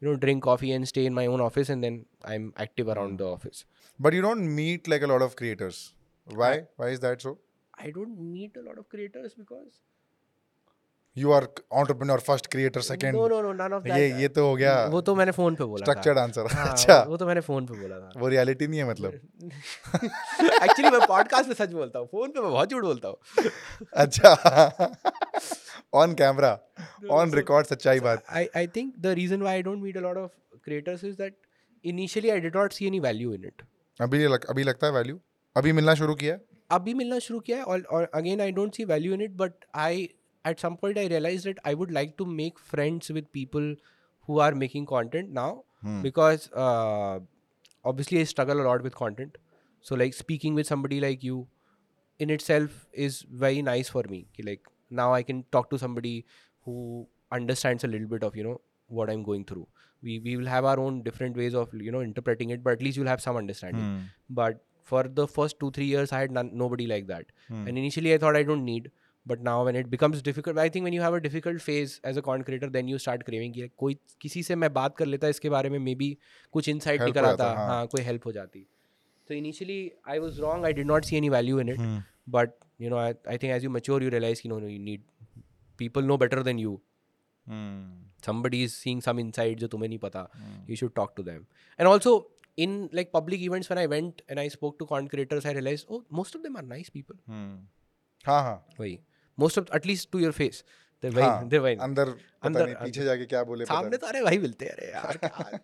you 0.03 0.11
know 0.11 0.17
drink 0.19 0.43
coffee 0.43 0.71
and 0.71 0.85
stay 0.85 1.05
in 1.05 1.15
my 1.15 1.27
own 1.27 1.41
office 1.41 1.71
and 1.71 1.83
then 1.83 2.05
I 2.29 2.37
am 2.37 2.53
active 2.63 2.91
around 2.91 3.19
the 3.19 3.23
office 3.23 3.65
but 4.01 4.15
you 4.15 4.23
don't 4.23 4.49
meet 4.53 4.89
like 4.89 5.03
a 5.03 5.07
lot 5.07 5.23
of 5.23 5.35
creators 5.35 5.93
why 6.27 6.59
why 6.81 6.93
is 6.93 7.01
that 7.01 7.21
so 7.21 7.39
i 7.79 7.91
don't 7.91 8.19
meet 8.33 8.57
a 8.57 8.65
lot 8.69 8.79
of 8.79 8.89
creators 8.89 9.35
because 9.35 9.75
You 11.17 11.31
are 11.33 11.45
entrepreneur 11.81 12.17
first, 12.25 12.47
creator 12.55 12.81
second. 12.87 13.15
no 13.15 13.27
no 13.29 13.37
no 13.45 13.53
none 13.59 13.75
of 13.77 13.85
that 13.85 13.99
ये 13.99 14.09
ये 14.23 14.29
तो 14.39 14.43
हो 14.47 14.57
गया 14.57 14.73
वो 14.95 15.01
तो 15.03 15.15
मैंने 15.17 15.33
phone 15.33 15.55
पे 15.57 15.65
बोला 15.65 15.85
स्ट्रक्चर्ड 15.85 16.19
आंसर 16.19 16.47
हाँ, 16.55 16.67
अच्छा 16.73 16.97
वो 17.09 17.17
तो 17.17 17.27
मैंने 17.27 17.41
फ़ोन 17.47 17.67
पे 17.67 17.79
बोला 17.81 18.01
था 18.01 18.21
वो 18.21 18.29
रियलिटी 18.29 18.67
नहीं 18.67 18.81
है 18.81 18.89
मतलब 18.89 19.13
एक्चुअली 20.65 20.91
मैं 20.97 21.01
पॉडकास्ट 21.07 21.49
में 21.49 21.55
सच 21.61 21.73
बोलता 21.73 21.99
हूँ 21.99 22.07
फ़ोन 22.11 22.31
पे 22.31 22.41
मैं 22.41 22.51
बहुत 22.51 22.71
झूठ 22.71 22.83
बोलता 22.85 23.09
हूँ 23.09 23.51
अच्छा 24.05 24.91
ऑन 26.03 26.15
कैमरा 26.21 26.53
ऑन 27.21 27.33
रिकॉर्ड 27.35 27.67
सच्चाई 27.67 28.01
बात 28.09 28.25
I, 28.41 28.45
I 28.63 28.67
think 28.77 29.01
the 29.07 29.15
reason 29.21 29.47
why 29.49 29.55
I 29.61 29.63
don't 29.71 29.83
meet 29.87 29.97
a 30.03 30.05
lot 30.09 30.21
of 30.25 30.31
creators 30.69 31.07
is 31.13 31.17
that 31.23 31.39
initially 31.85 32.35
I 32.37 32.39
did 32.49 32.61
not 32.61 32.77
see 32.81 32.91
any 32.93 33.01
value 33.09 33.33
in 33.39 33.49
it. 33.53 33.65
अभी 34.01 34.27
लग, 34.29 34.45
अभी 34.45 34.65
लगता 34.65 34.87
है 34.87 34.93
वैल्यू 34.93 35.19
अभी 35.57 35.73
मिलना 35.73 35.95
शुरू 36.03 36.15
किया 36.25 36.39
अभी 36.72 36.94
मिलना 36.94 37.20
शुरू 37.20 37.40
किया 37.40 37.58
है 37.58 37.64
और 37.64 37.82
और 37.92 38.10
again 38.16 38.42
I 38.42 38.52
don't 38.60 38.76
see 38.76 38.86
value 38.92 39.14
in 39.14 39.22
it 39.22 39.36
but 39.38 39.66
I 39.86 40.10
at 40.48 40.60
some 40.60 40.76
point 40.82 40.98
I 40.98 41.08
realize 41.08 41.44
that 41.44 41.60
I 41.68 41.74
would 41.82 41.92
like 41.92 42.14
to 42.18 42.26
make 42.26 42.60
friends 42.70 43.12
with 43.12 43.26
people 43.34 43.76
who 44.30 44.36
are 44.46 44.54
making 44.64 44.84
content 44.90 45.32
now 45.36 45.52
Hmm. 45.86 46.02
because 46.02 46.44
uh, 46.64 47.20
obviously 47.92 48.20
I 48.20 48.26
struggle 48.32 48.60
a 48.64 48.66
lot 48.66 48.84
with 48.88 48.96
content. 48.96 49.38
So 49.86 49.96
like 49.96 50.14
speaking 50.18 50.60
with 50.60 50.68
somebody 50.68 51.00
like 51.06 51.24
you 51.28 51.38
in 52.20 52.34
itself 52.36 52.76
is 53.06 53.18
very 53.46 53.64
nice 53.70 53.90
for 53.90 54.04
me. 54.12 54.20
कि, 54.36 54.46
Like 54.50 54.70
now 55.00 55.08
I 55.14 55.24
can 55.30 55.44
talk 55.56 55.70
to 55.72 55.80
somebody 55.84 56.14
who 56.68 57.08
understands 57.32 57.84
a 57.84 57.88
little 57.88 58.08
bit 58.08 58.28
of 58.30 58.36
you 58.36 58.46
know 58.50 58.60
what 59.00 59.14
I'm 59.14 59.24
going 59.30 59.46
through. 59.52 59.66
We 60.04 60.20
we 60.28 60.36
will 60.42 60.52
have 60.54 60.70
our 60.74 60.84
own 60.86 61.02
different 61.08 61.42
ways 61.44 61.58
of 61.64 61.74
you 61.88 61.96
know 61.98 62.04
interpreting 62.10 62.54
it, 62.58 62.64
but 62.68 62.80
at 62.80 62.86
least 62.90 63.02
you'll 63.02 63.12
have 63.14 63.26
some 63.28 63.42
understanding. 63.44 63.88
Hmm. 63.88 64.06
But 64.42 64.62
for 64.86 65.04
the 65.20 65.28
first 65.28 65.60
two 65.60 65.72
three 65.72 65.86
years, 65.86 66.12
I 66.12 66.20
had 66.20 66.32
none, 66.32 66.50
nobody 66.54 66.88
like 66.88 67.08
that. 67.08 67.26
Hmm. 67.48 67.68
And 67.68 67.78
initially 67.78 68.14
I 68.14 68.18
thought 68.18 68.36
I 68.36 68.44
don't 68.44 68.66
need. 68.66 68.92
But 69.26 69.42
now 69.42 69.64
when 69.66 69.76
it 69.76 69.90
becomes 69.90 70.22
difficult, 70.24 70.58
I 70.58 70.68
think 70.68 70.84
when 70.84 70.94
you 70.94 71.02
have 71.02 71.14
a 71.14 71.20
difficult 71.20 71.62
phase 71.62 72.00
as 72.04 72.18
a 72.18 72.22
content 72.28 72.46
creator, 72.46 72.70
then 72.76 72.88
you 72.88 73.00
start 73.04 73.26
craving 73.26 73.54
कि 73.54 73.70
कोई 73.80 73.98
किसी 74.22 74.44
से 74.44 74.56
मैं 74.56 74.74
बात 74.74 74.96
कर 74.98 75.06
लेता 75.06 75.28
इसके 75.28 75.50
बारे 75.50 75.70
में 75.70 75.78
मे 75.80 75.94
बी 75.96 76.18
कुछ 76.54 76.70
insight 76.70 77.00
Help 77.02 77.06
निकल 77.06 77.26
हो 77.26 77.28
आता 77.28 77.44
जाता, 77.44 77.60
हाँ। 77.60 77.68
हाँ 77.68 77.88
कोई 77.88 78.04
help 78.06 78.26
हो 78.26 78.32
जाती 78.32 78.66
So 79.28 79.36
initially 79.36 79.92
I 80.16 80.20
was 80.20 80.40
wrong. 80.42 80.66
I 80.66 80.72
did 80.72 80.88
not 80.88 81.06
see 81.06 81.18
any 81.18 81.30
value 81.30 81.60
in 81.60 81.70
it. 81.70 81.78
Hmm. 81.78 81.98
But 82.28 82.58
you 82.80 82.90
know, 82.90 82.98
I, 82.98 83.14
I 83.28 83.38
think 83.38 83.54
as 83.54 83.64
you 83.64 83.70
mature, 83.70 84.02
you 84.02 84.10
realize 84.10 84.44
you 84.44 84.50
know 84.52 84.58
you 84.58 84.80
need 84.80 85.04
people 85.78 86.02
know 86.02 86.18
better 86.18 86.44
than 86.50 86.58
you. 86.58 86.82
Hmm. 87.48 87.78
Somebody 88.26 88.64
is 88.64 88.74
seeing 88.74 89.02
some 89.02 89.20
insight 89.20 89.60
जो 89.60 89.68
तुम्हें 89.68 89.90
नहीं 89.90 90.00
पता. 90.00 90.28
Hmm. 90.42 90.60
You 90.68 90.76
should 90.82 90.96
talk 90.96 91.16
to 91.20 91.24
them. 91.30 91.46
And 91.78 91.88
also 91.88 92.16
in 92.59 92.75
like 92.93 93.11
public 93.13 93.43
events 93.43 93.71
when 93.71 93.79
I 93.79 93.87
went 93.87 94.21
and 94.29 94.41
I 94.41 94.49
spoke 94.49 94.79
to 94.79 94.87
content 94.87 95.11
creators, 95.11 95.47
I 95.47 95.53
realized 95.53 95.91
oh 95.91 96.03
most 96.21 96.37
of 96.37 96.45
them 96.45 96.57
are 96.57 96.67
nice 96.69 96.91
people. 96.91 97.17
Hmm. 97.27 97.57
हाँ 98.25 98.43
हाँ 98.43 98.57
वही। 98.81 98.99
Most 99.39 99.59
of 99.59 99.73
at 99.79 99.87
least 99.87 100.11
to 100.13 100.21
your 100.21 100.33
face. 100.33 100.63
They're 101.03 101.15
very 101.17 101.27
हाँ, 101.27 101.49
they're 101.51 101.63
very 101.63 101.79
अंदर 101.81 102.11
पता 102.11 102.47
अंदर- 102.47 102.67
नहीं 102.67 102.75
पीछे 102.85 103.05
जाके 103.05 103.27
क्या 103.27 103.43
बोले 103.45 103.65
पता 103.65 103.75
सामने 103.75 103.97
तो 103.97 104.07
अरे 104.07 104.23
भाई 104.23 104.39
मिलते 104.39 104.65
हैं 104.65 104.73
अरे 104.73 104.91
यार 104.93 105.17
क्या- 105.17 105.59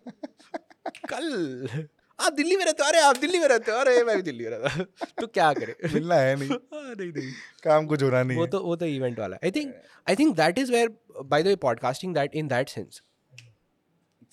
कल। 1.13 1.87
आप 2.19 2.33
दिल्ली 2.33 2.55
में 2.55 2.63
रहते 2.65 2.83
हो 2.83 2.89
अरे 2.89 2.99
आप 3.01 3.17
दिल्ली 3.17 3.39
में 3.39 3.47
रहते 3.47 3.71
हो 3.71 3.77
अरे 3.77 4.03
मैं 4.03 4.15
भी 4.15 4.21
दिल्ली 4.21 4.43
में 4.43 4.49
रहता 4.51 4.69
हूँ। 4.73 4.85
तो 5.21 5.27
क्या 5.27 5.51
करे? 5.53 5.75
नहीं। 5.83 5.93
मिलना 5.93 6.15
है 6.15 6.35
नहीं। 6.35 6.49
हाँ, 6.73 6.93
नहीं 6.95 7.11
नहीं। 7.11 7.31
काम 7.63 7.85
कुछ 7.87 8.03
होना 8.03 8.21
नहीं 8.23 8.37
वो 8.37 8.43
है। 8.43 8.49
तो 8.49 8.59
वो 8.63 8.75
तो 8.75 8.85
इवेंट 8.85 9.19
वाला 9.19 9.37
I 9.43 9.51
think 9.51 9.73
I 10.09 10.15
think 10.15 10.35
that 10.37 10.59
is 10.59 10.71
where 10.71 10.89
by 11.25 11.43
the 11.43 11.47
way 11.47 11.55
podcasting 11.67 12.13
that 12.15 12.35
in 12.35 12.47
that 12.47 12.69
sense 12.69 13.01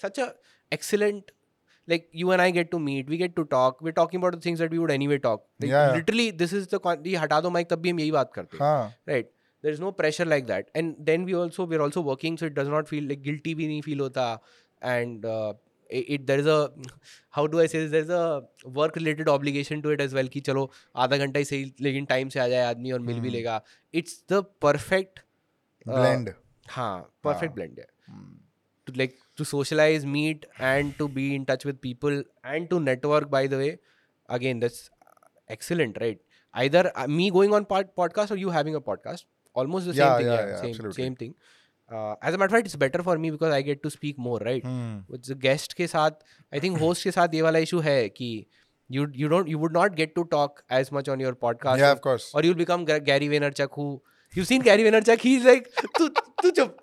such 0.05 0.19
a 0.19 0.27
excellent 0.73 1.33
like 1.88 2.08
you 2.12 2.32
and 2.32 2.42
I 2.42 2.50
get 2.52 2.70
to 2.72 2.80
meet, 2.80 3.10
we 3.14 3.18
get 3.18 3.36
to 3.36 3.46
talk. 3.46 3.82
We're 3.88 3.98
talking 3.98 4.20
about 4.24 4.34
the 4.38 4.42
things 4.46 4.60
that 4.60 4.72
we 4.72 4.80
would 4.84 4.92
anyway 4.92 5.18
talk. 5.26 5.44
Like, 5.60 5.70
Yeah. 5.72 5.92
Literally, 5.98 6.32
this 6.44 6.54
is 6.60 6.68
the 6.76 6.80
con- 6.86 7.04
ये 7.06 7.16
हटा 7.24 7.40
दो 7.42 7.50
mic 7.58 7.70
तब 7.70 7.82
भी 7.82 7.90
हम 7.90 8.00
यही 8.00 8.12
बात 8.12 8.32
करते 8.36 8.58
हैं 8.58 8.66
हाँ 8.66 8.94
right 9.10 9.30
there 9.64 9.74
is 9.76 9.80
no 9.84 9.92
pressure 10.00 10.26
like 10.32 10.48
that 10.48 10.68
and 10.80 10.96
then 11.10 11.24
we 11.30 11.36
also 11.42 11.66
we're 11.74 11.84
also 11.90 12.02
working 12.08 12.40
so 12.42 12.50
it 12.52 12.56
does 12.58 12.68
not 12.74 12.90
feel 12.94 13.08
like 13.12 13.22
guilty 13.28 13.54
भी 13.62 13.68
नहीं 13.68 13.82
feel 13.84 14.02
होता 14.02 14.26
and 14.94 15.26
uh, 15.26 15.54
it, 15.90 16.06
it 16.16 16.26
there 16.28 16.40
is 16.44 16.50
a 16.56 16.58
how 17.38 17.46
do 17.54 17.62
I 17.62 17.66
say 17.74 17.80
this 17.84 17.92
there's 17.96 18.10
a 18.10 18.44
work 18.80 18.96
related 19.02 19.32
obligation 19.36 19.82
to 19.86 19.94
it 19.98 20.04
as 20.08 20.14
well 20.20 20.30
कि 20.36 20.42
चलो 20.50 20.70
आधा 21.06 21.18
घंटा 21.18 21.40
ही 21.40 21.46
सही 21.46 21.74
लेकिन 21.88 22.06
time 22.14 22.30
से 22.36 22.40
आ 22.40 22.48
जाए 22.48 22.66
आदमी 22.66 22.92
और 22.92 23.00
मिल 23.10 23.20
भी 23.22 23.30
लेगा 23.38 23.62
it's 24.02 24.18
the 24.34 24.42
perfect 24.68 25.20
uh, 25.20 25.94
blend 25.94 26.34
हाँ 26.78 26.94
perfect 27.28 27.50
हाँ. 27.50 27.56
blend 27.60 27.80
है 27.80 27.88
to 28.88 28.94
like 29.02 29.14
to 29.40 29.46
socialize 29.46 30.06
meet 30.06 30.46
and 30.60 30.98
to 31.00 31.08
be 31.08 31.26
in 31.36 31.46
touch 31.46 31.66
with 31.66 31.82
people 31.82 32.22
and 32.44 32.70
to 32.70 32.80
network 32.80 33.30
by 33.30 33.46
the 33.48 33.58
way 33.64 33.72
again 34.30 34.60
that's 34.60 34.90
excellent 35.50 35.98
right 36.02 36.20
either 36.56 36.92
uh, 36.96 37.08
me 37.08 37.30
going 37.32 37.54
on 37.54 37.66
pod- 37.66 37.92
podcast 37.98 38.32
or 38.32 38.38
you 38.38 38.50
having 38.50 38.76
a 38.76 38.82
podcast 38.82 39.26
almost 39.54 39.86
the 39.86 39.94
same 39.94 40.06
Yeah, 40.06 40.18
thing 40.18 40.26
yeah, 40.28 40.34
yeah, 40.40 40.48
yeah, 40.48 40.62
same 40.62 40.70
absolutely. 40.72 41.04
same 41.04 41.16
thing 41.16 41.34
uh, 41.92 42.16
as 42.22 42.34
a 42.34 42.38
matter 42.38 42.46
of 42.46 42.52
fact 42.58 42.66
it's 42.68 42.76
better 42.76 43.04
for 43.04 43.18
me 43.18 43.30
because 43.32 43.54
i 43.54 43.62
get 43.62 43.82
to 43.84 43.90
speak 43.96 44.18
more 44.18 44.40
right 44.50 44.64
Hmm. 44.66 44.96
with 45.16 45.26
the 45.32 45.36
guest 45.48 45.76
के 45.82 45.88
साथ 45.96 46.24
i 46.54 46.60
think 46.66 46.80
host 46.86 47.04
के 47.10 47.12
साथ 47.20 47.34
ये 47.40 47.42
वाला 47.48 47.60
issue 47.68 47.82
है 47.90 47.98
कि 48.20 48.30
you 48.96 49.04
you 49.20 49.28
don't 49.34 49.48
you 49.52 49.60
would 49.62 49.76
not 49.76 49.96
get 50.00 50.12
to 50.16 50.24
talk 50.32 50.60
as 50.80 50.92
much 50.96 51.08
on 51.14 51.22
your 51.26 51.36
podcast 51.46 51.80
Yeah, 51.84 51.92
or- 51.92 51.98
of 52.00 52.02
course. 52.08 52.26
or 52.34 52.44
you'll 52.48 52.60
become 52.64 52.84
Ga- 52.90 53.00
Gary 53.12 53.30
Vaynerchuk 53.36 53.78
who 53.82 53.86
you've 54.35 54.47
seen 54.47 54.63
Gary 54.63 54.85
Vaynerchuk 54.85 55.21
he's 55.21 55.45
like 55.45 55.69
तू 55.99 56.09
तू 56.43 56.51
चुप 56.51 56.77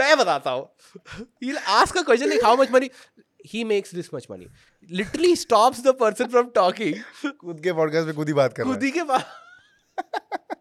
मैं 0.00 0.16
बताता 0.18 0.50
हूँ 0.50 0.68
he'll 1.42 1.62
ask 1.78 1.96
a 1.96 2.04
question 2.04 2.30
like 2.30 2.42
how 2.42 2.56
much 2.56 2.70
money 2.70 2.90
he 3.44 3.64
makes 3.64 3.90
this 3.90 4.12
much 4.12 4.28
money 4.28 4.48
literally 4.90 5.34
stops 5.36 5.82
the 5.82 5.94
person 5.94 6.30
from 6.30 6.50
talking 6.52 7.02
खुद 7.40 7.60
के 7.62 7.72
podcast 7.72 8.06
में 8.06 8.14
खुद 8.16 8.28
ही 8.28 8.34
बात 8.34 8.52
कर 8.52 8.62
रहा 8.62 8.72
खुद 8.72 8.82
ही 8.82 8.90
के 8.90 9.02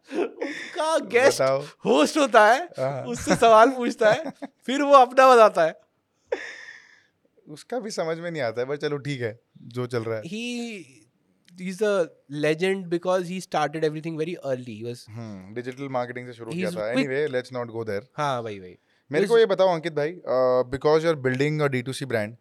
उसका 0.10 0.98
गेस्ट 1.10 1.42
होस्ट 1.86 2.18
होता 2.18 2.46
है 2.48 2.62
हाँ। 2.80 3.04
उससे 3.06 3.36
सवाल 3.36 3.70
पूछता 3.72 4.12
है 4.12 4.32
फिर 4.66 4.82
वो 4.82 4.94
अपना 4.94 5.28
बताता 5.30 5.64
है 5.64 5.68
है 5.68 5.78
उसका 7.48 7.80
भी 7.80 7.92
समझ 7.92 8.18
में 8.18 8.30
नहीं 8.32 8.42
आता 8.42 8.62
है 8.62 8.68
पर 8.68 8.78
चलो 8.78 8.98
ठीक 9.06 9.22
है 9.22 9.40
जो 9.76 9.86
चल 9.88 10.04
रहा 10.04 10.18
है 10.18 10.24
he 10.24 10.99
he's 11.58 11.82
a 11.82 11.94
legend 12.44 12.90
because 12.90 13.28
he 13.28 13.40
started 13.40 13.84
everything 13.84 14.18
very 14.18 14.36
early. 14.46 14.76
He 14.76 14.84
was 14.84 15.06
hmm 15.10 15.54
digital 15.54 15.90
marketing 15.92 16.28
से 16.28 16.34
शुरू 16.34 16.52
किया 16.52 16.70
He's 16.70 16.78
था. 16.78 16.84
quick. 16.84 17.00
Anyway 17.00 17.28
let's 17.28 17.54
not 17.54 17.72
go 17.72 17.84
there 17.84 18.08
हाँ 18.18 18.44
भाई 18.44 18.60
भाई 18.60 18.76
मेरे 19.12 19.28
को 19.28 19.38
ये 19.38 19.46
बताओ 19.46 19.74
अंकित 19.74 19.94
भाई 19.94 20.14
because 20.72 21.04
you 21.04 21.10
are 21.10 21.16
building 21.28 21.62
a 21.62 21.68
D2C 21.68 22.06
brand 22.06 22.36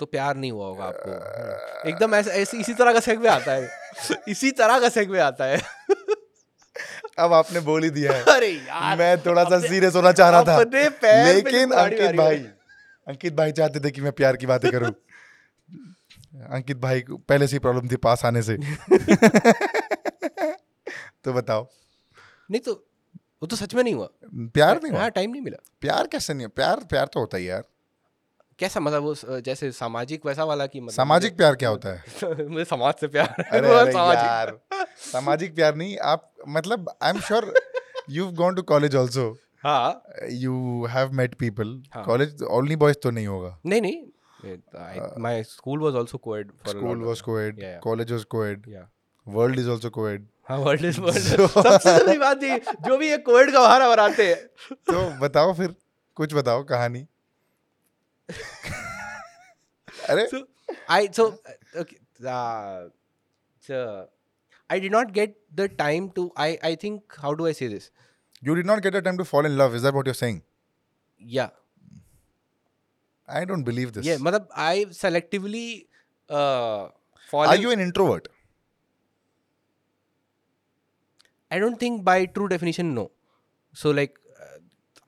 तो 0.00 0.06
प्यार 0.06 0.36
नहीं 0.36 0.50
हुआ 0.52 0.66
होगा 0.66 0.84
आपको। 0.84 1.88
एकदम 1.88 2.14
ऐसे 2.14 2.30
ऐसे 2.30 2.58
इसी 2.58 2.74
तरह 2.74 2.92
का 2.92 3.00
सेगवे 3.00 3.28
आता 3.28 3.52
है। 3.52 3.68
इसी 4.28 4.50
तरह 4.50 4.78
का 4.80 4.88
सेगवे 4.88 5.18
आता 5.20 5.44
है। 5.44 5.60
अब 7.18 7.32
आपने 7.32 7.60
बोल 7.60 7.84
ही 7.84 7.90
दिया 7.90 8.12
है। 8.12 8.22
अरे 8.34 8.50
यार 8.50 8.96
मैं 8.98 9.16
थोड़ा 9.26 9.44
सा 9.44 9.58
सीरियस 9.60 9.94
होना 9.94 10.12
चाह 10.12 10.30
रहा 10.30 10.42
था। 10.44 10.56
अपने 10.56 10.88
पैर 10.88 11.24
पे 11.24 11.32
लेकिन 11.34 11.70
अंकित 11.72 12.00
मारी 12.02 12.16
भाई 12.18 12.36
है। 12.36 12.56
अंकित 13.06 13.34
भाई 13.34 13.52
चाहते 13.52 13.80
थे 13.80 13.90
कि 13.90 14.00
मैं 14.00 14.12
प्यार 14.12 14.36
की 14.36 14.46
बातें 14.46 14.70
करूँ। 14.72 14.92
अंकित 16.50 16.76
भाई 16.76 17.00
को 17.00 17.16
पहले 17.16 17.46
से 17.46 17.56
ही 17.56 17.58
प्रॉब्लम 17.58 17.88
थी 17.88 17.96
पास 17.96 18.24
आने 18.24 18.42
से। 18.42 18.56
तो 21.24 21.32
बताओ। 21.32 21.66
नहीं 22.50 22.60
तो 22.60 22.72
वो 23.42 23.46
तो 23.46 23.56
सच 23.56 23.74
में 23.74 23.82
नहीं 23.82 23.94
हुआ। 23.94 24.08
प्यार 24.34 24.80
नहीं 24.82 24.92
हुआ? 24.92 25.00
हाँ 25.00 25.10
टाइम 25.10 25.30
नहीं 25.30 25.42
मिला। 25.42 25.56
प्यार 25.80 26.06
कैसे 26.06 26.34
नहीं 26.34 26.48
प्यार 26.48 26.80
प्यार 26.90 27.06
तो 27.06 27.20
होता 27.20 27.36
है 27.36 27.42
यार। 27.44 27.64
कैसा 28.58 28.80
मतलब 28.80 29.02
वो 29.02 29.40
जैसे 29.40 29.70
सामाजिक 29.72 30.26
वैसा 30.26 30.44
वाला 30.44 30.66
की 30.66 30.80
मतलब 30.80 30.92
सामाजिक 30.92 31.36
प्यार 31.36 31.54
क्या 31.54 31.68
होता 31.68 31.88
है? 31.88 32.46
मुझे 32.48 32.64
समाज 32.64 32.94
से 32.94 33.08
प्यार 33.08 33.28
अरे 33.28 33.58
अरे 33.78 33.92
यार 33.92 34.58
सामाजिक 34.96 35.54
प्यार 35.54 35.74
नहीं। 35.76 35.98
आप 35.98 36.32
मतलब 36.48 36.94
I 37.02 37.10
am 37.10 37.20
sure 37.20 37.52
you 38.10 38.28
gone 38.32 38.54
to 38.54 38.62
college 38.62 38.96
also 38.96 39.36
हाँ 39.64 40.02
you 40.30 40.86
have 40.90 41.12
met 41.12 41.34
people. 41.34 41.82
College 41.96 42.42
only 42.42 42.76
boys 42.76 42.96
तो 43.02 43.10
नहीं 43.10 43.26
होगा। 43.26 43.58
नहीं 43.66 43.80
नहीं 43.80 44.04
my 45.18 45.42
school 45.42 45.80
was 45.80 45.96
also 45.96 46.18
coed 46.18 46.50
for 46.64 46.74
school 46.76 47.02
was 47.04 47.20
coed 47.20 47.58
Yeah, 47.58 47.70
yeah. 47.70 47.82
College 47.82 48.12
was 48.12 48.24
coed 48.24 48.62
या 48.68 48.88
वर्ल्ड 49.28 49.58
इज़ 49.58 49.70
आल्सो 49.70 49.90
कोएड 49.90 50.26
हाँ 50.48 50.58
world 50.58 50.84
is 50.84 51.00
world 51.00 51.46
सबसे 51.46 51.98
ज़रूरी 51.98 52.18
बात 52.18 52.42
ये 52.42 52.58
जो 52.86 52.96
भी 52.98 53.10
ये 53.10 53.18
कोविड 53.18 53.52
का 53.52 53.60
बहाना 53.60 53.88
बनाते 53.88 54.26
हैं 54.28 54.46
तो 54.70 55.18
बताओ 55.20 55.52
फिर 55.54 55.74
कुछ 56.16 56.34
बताओ 56.34 56.64
कहानी 56.64 57.06
अरे 60.10 60.26
so 60.30 60.38
I 60.88 61.08
so 61.18 61.24
uh, 61.24 61.80
okay 61.80 61.98
uh, 62.26 62.88
so 63.68 64.06
I 64.70 64.78
did 64.78 64.92
not 64.92 65.12
get 65.12 65.36
the 65.60 65.68
time 65.68 66.10
to 66.18 66.32
I 66.36 66.58
I 66.70 66.74
think 66.84 67.16
how 67.24 67.34
do 67.34 67.46
I 67.46 67.52
say 67.52 67.68
this 67.68 67.90
you 68.42 68.54
did 68.54 68.66
not 68.66 68.82
get 68.82 68.94
a 68.94 69.02
time 69.02 69.18
to 69.18 69.24
fall 69.24 69.46
in 69.46 69.56
love 69.56 69.74
is 69.74 69.82
that 69.82 69.94
i 73.39 73.41
don't 73.51 73.67
believe 73.71 73.91
this 73.97 74.05
yeah 74.09 74.21
मतलब 74.27 74.47
I 74.67 74.85
selectively 74.99 75.65
uh 76.29 76.89
fall 77.33 77.47
are 77.51 77.55
in- 77.55 77.65
you 77.65 77.73
an 77.77 77.83
introvert 77.87 78.29
I 81.51 81.59
don't 81.59 81.79
think 81.79 82.03
by 82.03 82.25
true 82.35 82.47
definition 82.51 82.93
no 82.97 83.11
so 83.73 83.91
like 83.91 84.13
uh, 84.43 84.57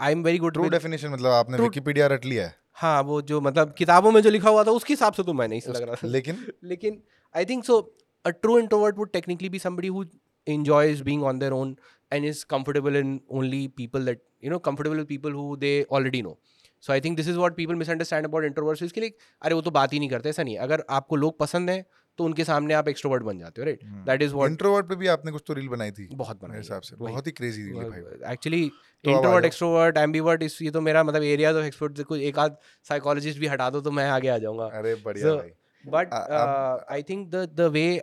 I'm 0.08 0.24
very 0.28 0.40
good 0.46 0.54
true 0.54 0.64
with 0.64 0.74
definition 0.74 1.10
मतलब 1.10 1.32
आपने 1.42 1.58
True- 1.58 1.70
Wikipedia 1.70 2.08
रट 2.14 2.26
लिया 2.26 2.46
है 2.48 2.56
हाँ 2.82 3.02
वो 3.10 3.22
जो 3.30 3.40
मतलब 3.42 3.74
किताबों 3.78 4.12
में 4.12 4.22
जो 4.22 4.30
लिखा 4.30 4.50
हुआ 4.50 4.64
था 4.64 4.72
उसके 4.80 4.94
हिसाब 4.94 5.14
से 5.14 5.24
तो 5.24 5.34
मैं 5.42 5.48
नहीं 5.48 5.62
लग 5.68 5.82
रहा 5.82 5.96
था 5.96 6.08
लेकिन 6.08 6.46
लेकिन 6.72 7.02
I 7.36 7.46
think 7.46 7.64
so 7.66 7.78
a 8.26 8.30
true 8.30 8.58
introvert 8.60 8.98
would 8.98 9.12
technically 9.14 9.50
be 9.56 9.60
somebody 9.66 9.92
who 9.98 10.04
enjoys 10.48 11.04
being 11.10 11.26
on 11.32 11.42
their 11.44 11.54
own 11.58 11.70
and 12.16 12.30
is 12.32 12.40
comfortable 12.54 12.98
in 13.02 13.12
only 13.40 13.62
people 13.82 14.10
that 14.10 14.24
you 14.46 14.54
know 14.54 14.60
comfortable 14.70 15.02
with 15.02 15.10
people 15.12 15.38
who 15.42 15.46
they 15.66 15.74
already 15.98 16.22
know 16.28 16.34
so 16.83 16.95
i 16.95 17.01
think 17.01 17.19
this 17.21 17.29
is 17.33 17.39
what 17.43 17.57
people 17.57 17.79
misunderstand 17.83 18.29
about 18.29 18.49
introverts. 18.49 18.83
इसके 18.83 19.01
लिए 19.01 19.15
अरे 19.43 19.55
वो 19.55 19.61
तो 19.61 19.71
बात 19.71 19.93
ही 19.93 19.99
नहीं 19.99 20.09
करते 20.09 20.29
ऐसा 20.29 20.43
नहीं 20.43 20.57
अगर 20.59 20.85
आपको 20.91 21.17
लोग 21.17 21.39
पसंद 21.39 21.71
है 21.71 21.87
तो 22.19 22.25
उनके 22.25 22.45
सामने 22.45 22.75
आप 22.75 22.89
एक्सट्रोवर्ट 22.89 23.23
बन 23.23 23.39
जाते 23.39 23.61
हो 23.61 23.65
right. 23.67 23.85
That 24.07 24.23
is 24.23 24.35
what 24.35 24.51
introvert 24.51 24.87
पे 24.87 24.97
भी 24.97 25.07
आपने 25.07 25.33
कुछ 25.33 25.43
तो 25.47 25.55
रील 25.55 25.69
बनाई 25.69 25.91
थी 25.91 26.09
बहुत 26.15 26.37
मेरे 26.37 26.49
बना 26.49 26.59
हिसाब 26.59 26.83
से। 26.83 26.97
बहुत 26.97 27.27
ही 27.27 27.33
क्रेजी 27.33 27.63
रील 27.63 27.75
भाई। 27.75 28.33
Actually 28.33 28.63
introvert. 29.05 29.45
एक्सट्रोवर्ट 29.45 29.99
एम्बीवर्ट 29.99 30.43
इस 30.43 30.63
ये 30.63 30.71
तो 30.71 30.81
मेरा 30.81 31.05
मतलब 31.05 31.23
एरियाज़ 31.23 31.57
ऑफ़ 31.57 31.65
एक्सपर्ट 31.65 32.03
कुछ 32.03 32.21
एक 32.21 32.39
आध 32.39 32.57
साइकोलॉजिस्ट 32.89 33.39
भी 33.39 33.47
हटा 33.47 33.71
दो 33.71 33.81
तो 33.81 33.91
मैं 33.91 34.09
आगे 34.11 34.29
आ 34.29 34.39
जाऊँगा। 34.39 34.65
अरे 34.65 34.95
बढ़िया 34.95 35.35
भाई। 35.35 35.51
uh, 35.85 36.77
I 36.91 37.03
think 37.03 37.31
the 37.31 37.43
the 37.59 37.67
way 37.75 38.01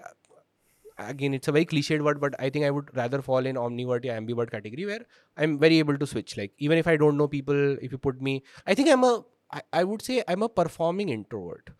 again 0.98 1.34
it's 1.34 1.48
a 1.48 1.52
very 1.52 1.64
cliched 1.64 2.02
word, 2.02 2.20
but 2.20 2.34
I 2.38 2.50
think 2.50 2.64
I 2.64 2.70
would 2.70 2.94
rather 2.94 3.22
fall 3.22 3.46
in 3.46 3.56
omnivert 3.56 4.04
or 4.06 4.14
ambivert 4.20 4.50
category 4.50 4.86
where 4.86 5.04
I'm 5.36 5.58
very 5.58 5.78
able 5.78 5.98
to 5.98 6.06
switch. 6.06 6.36
Like 6.36 6.52
even 6.58 6.78
if 6.78 6.86
I 6.86 6.96
don't 6.96 7.16
know 7.16 7.28
people, 7.28 7.76
if 7.80 7.92
you 7.92 7.98
put 7.98 8.20
me, 8.20 8.42
I 8.66 8.74
think 8.74 8.88
I'm 8.88 9.04
a 9.04 9.22
I, 9.50 9.62
I 9.72 9.84
would 9.84 10.02
say 10.02 10.22
I'm 10.28 10.42
a 10.42 10.48
performing 10.48 11.08
introvert. 11.08 11.70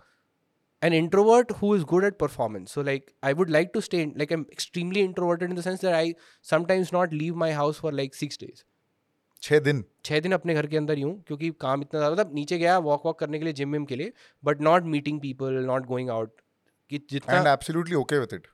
An 0.82 0.94
introvert 0.94 1.50
who 1.58 1.74
is 1.74 1.84
good 1.84 2.04
at 2.04 2.18
performance. 2.18 2.72
So 2.72 2.80
like 2.80 3.12
I 3.22 3.32
would 3.34 3.50
like 3.50 3.72
to 3.74 3.82
stay 3.82 4.02
in, 4.02 4.14
like 4.16 4.30
I'm 4.30 4.46
extremely 4.50 5.02
introverted 5.02 5.50
in 5.50 5.56
the 5.56 5.62
sense 5.62 5.80
that 5.82 5.94
I 5.94 6.14
sometimes 6.40 6.92
not 6.92 7.12
leave 7.12 7.34
my 7.34 7.52
house 7.52 7.76
for 7.76 7.92
like 7.92 8.14
six 8.14 8.36
days. 8.36 8.64
छह 9.42 9.58
दिन 9.58 9.82
छः 10.04 10.20
दिन 10.20 10.32
अपने 10.32 10.54
घर 10.54 10.66
के 10.66 10.76
अंदर 10.76 10.96
ही 10.96 11.02
हूँ 11.02 11.22
क्योंकि 11.26 11.50
काम 11.60 11.82
इतना 11.82 12.00
ज़्यादा 12.00 12.14
मतलब 12.14 12.34
नीचे 12.34 12.58
गया 12.58 12.78
वॉक 12.86 13.06
वॉक 13.06 13.18
करने 13.18 13.38
के 13.38 13.44
लिए 13.44 13.52
जिम 13.60 13.72
विम 13.72 13.84
के 13.92 13.96
लिए 13.96 14.12
but 14.44 14.60
not 14.62 14.84
meeting 14.94 15.20
people 15.20 15.54
not 15.66 15.86
going 15.86 16.10
out 16.10 16.32
कि 16.90 16.96
एंड 16.96 17.08
जितना 17.10 17.52
absolutely 17.52 17.94
okay 17.96 18.18
with 18.18 18.34
it 18.34 18.46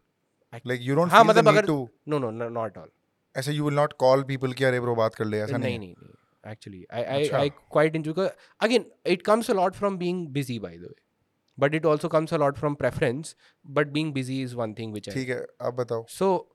like 0.54 0.82
you 0.82 0.96
don't 0.96 1.12
हाँ, 1.12 1.24
फील 1.24 1.34
द 1.34 1.38
मतलब 1.38 1.46
नीड 1.48 1.58
अगर- 1.58 1.68
to 1.68 1.90
no 2.08 2.20
no 2.20 2.50
not 2.50 2.78
all 2.78 2.90
ऐसे 3.36 3.52
you 3.52 3.66
will 3.66 3.74
not 3.74 3.94
call 3.94 4.24
people 4.24 4.54
कि 4.54 4.64
अरे 4.64 4.80
ब्रो 4.80 4.96
बात 4.96 5.16
कर 5.16 5.26
ले 5.26 5.40
ऐसा 5.40 5.58
नहीं 5.58 5.80
नहीं 5.80 5.96
नहीं 5.96 6.52
actually 6.52 6.86
I 6.94 7.04
I. 7.04 7.30
I 7.30 7.50
quite 7.50 7.98
enjoy 7.98 8.30
again 8.60 8.86
it 9.06 9.22
comes 9.22 9.52
a 9.52 9.54
lot 9.54 9.74
from 9.74 9.98
being 9.98 10.28
busy 10.28 10.60
by 10.60 10.78
the 10.78 10.82
way 10.82 10.96
but 11.60 11.76
it 11.76 11.86
also 11.86 12.08
comes 12.08 12.34
a 12.34 12.38
lot 12.38 12.58
from 12.58 12.76
preference 12.76 13.36
but 13.66 13.88
being 13.88 14.14
busy 14.14 14.42
is 14.44 14.56
one 14.56 14.74
thing 14.74 14.96
I 14.96 15.00
ठीक 15.00 15.30
है 15.30 15.46
अब 15.62 15.76
बताओ। 15.76 16.06
So 16.08 16.48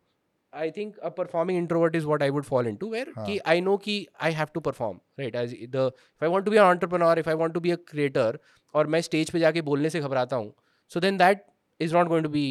I 0.52 0.70
think 0.70 0.94
a 1.06 1.10
performing 1.10 1.56
introvert 1.60 1.96
is 1.98 2.04
what 2.10 2.22
I 2.22 2.28
would 2.34 2.46
fall 2.50 2.68
into 2.68 2.86
where 2.92 3.06
हाँ. 3.16 3.24
कि 3.26 3.38
I 3.48 3.56
know 3.60 3.76
कि 3.78 4.06
I 4.22 4.30
have 4.30 4.52
to 4.52 4.60
perform 4.60 5.00
right? 5.20 5.34
As 5.40 5.50
the 5.74 5.82
if 5.96 6.22
I 6.22 6.30
want 6.34 6.46
to 6.46 6.52
be 6.54 6.60
an 6.60 6.68
entrepreneur 6.74 7.10
if 7.22 7.28
I 7.28 7.34
want 7.40 7.54
to 7.54 7.60
be 7.60 7.72
a 7.74 7.78
creator 7.90 8.38
और 8.74 8.86
मैं 8.86 9.00
stage 9.00 9.30
पे 9.30 9.38
जाके 9.38 9.62
बोलने 9.62 9.90
से 9.90 10.00
घबराता 10.00 10.36
हूँ 10.36 10.52
so 10.90 11.00
then 11.00 11.18
that 11.22 11.42
is 11.80 11.92
not 11.92 12.10
going 12.12 12.24
to 12.28 12.32
be 12.36 12.44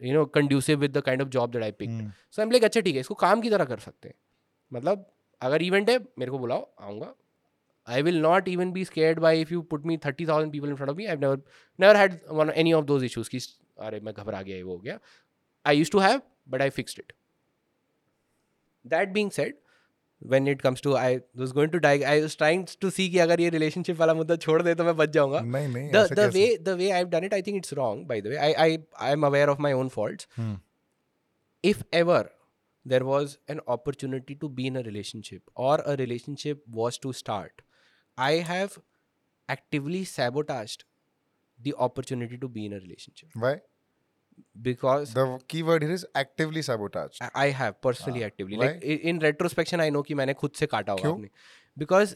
you 0.00 0.14
know 0.14 0.24
conducive 0.34 0.78
with 0.80 0.96
the 0.96 1.00
kind 1.02 1.22
of 1.22 1.28
job 1.28 1.50
that 1.52 1.62
I 1.62 1.72
pick 1.72 1.90
so 2.30 2.42
am 2.42 2.50
like 2.50 2.64
अच्छा 2.64 2.80
ठीक 2.80 2.94
है 2.94 3.00
इसको 3.00 3.14
काम 3.14 3.40
की 3.40 3.50
तरह 3.50 3.64
कर 3.64 3.78
सकते 3.78 4.08
हैं. 4.08 4.14
मतलब 4.72 5.06
अगर 5.40 5.62
इवेंट 5.62 5.90
है 5.90 5.98
मेरे 6.18 6.30
को 6.30 6.38
बुलाओ 6.38 6.70
आऊँगा। 6.80 7.14
I 7.86 8.02
will 8.02 8.20
not 8.22 8.48
even 8.48 8.72
be 8.72 8.84
scared 8.84 9.18
by 9.20 9.40
if 9.40 9.52
you 9.52 9.62
put 9.70 9.86
me 9.86 9.96
thirty 10.04 10.26
thousand 10.26 10.52
people 10.52 10.68
in 10.68 10.74
front 10.76 10.90
of 10.90 10.96
me 10.96 11.06
I 11.06 11.16
never 11.16 11.96
had 11.96 12.18
one 12.30 12.50
any 12.50 12.72
of 12.72 12.84
those 12.84 13.04
issues 13.04 13.28
की 13.28 13.38
अरे 13.80 14.00
मैं 14.00 14.14
घबरा 14.14 14.42
गया 14.42 14.64
वो 14.64 14.72
हो 14.72 14.78
गया। 14.78 14.98
I 15.64 15.78
used 15.78 15.90
to 15.92 15.98
have 15.98 16.22
but 16.48 16.62
I 16.62 16.70
fixed 16.70 17.00
it 17.00 17.12
that 18.84 19.08
being 19.08 19.30
said 19.30 19.56
when 20.22 20.48
it 20.48 20.60
comes 20.62 20.82
to 20.82 20.94
I 20.94 21.16
was 21.16 21.52
going 21.54 21.72
to 21.72 21.78
die 21.78 22.02
I 22.02 22.20
was 22.20 22.36
trying 22.36 22.66
to 22.80 22.90
see 22.90 23.08
कि 23.10 23.18
अगर 23.18 23.40
ये 23.40 23.48
रिलेशनशिप 23.50 23.96
वाला 23.96 24.14
मुद्दा 24.14 24.36
छोड़ 24.36 24.62
दे 24.62 24.74
तो 24.74 24.84
मैं 24.84 24.96
बच 24.96 25.08
जाऊँगा। 25.08 25.40
There 32.86 33.02
was 33.02 33.36
an 33.50 33.60
opportunity 33.68 34.34
to 34.34 34.48
be 34.48 34.66
in 34.66 34.76
a 34.76 34.80
relationship 34.80 35.42
और 35.56 35.80
a 35.80 35.94
relationship 35.94 36.62
was 36.68 36.98
to 37.02 37.12
start 37.12 37.62
I 38.18 38.38
have 38.38 38.80
actively 39.48 40.04
sabotaged 40.04 40.86
the 41.60 41.72
opportunity 41.80 42.36
to 42.36 42.48
be 42.48 42.64
in 42.66 42.72
a 42.72 42.78
relationship 42.78 43.30
because 44.60 45.14
the 45.14 45.38
keyword 45.48 45.82
here 45.82 45.92
is 45.92 46.06
actively 46.14 46.62
sabotage. 46.62 47.18
I 47.34 47.48
have 47.48 47.80
personally 47.80 48.22
ah, 48.22 48.26
actively. 48.26 48.56
why? 48.56 48.66
like 48.66 48.84
in 48.84 49.18
retrospection 49.18 49.80
i 49.80 49.90
know 49.90 50.02
ki 50.02 50.14
maine 50.14 50.34
khud 50.42 50.62
se 50.62 50.70
kaata 50.76 51.00
hua 51.00 51.12
apne 51.14 51.30
because 51.78 52.14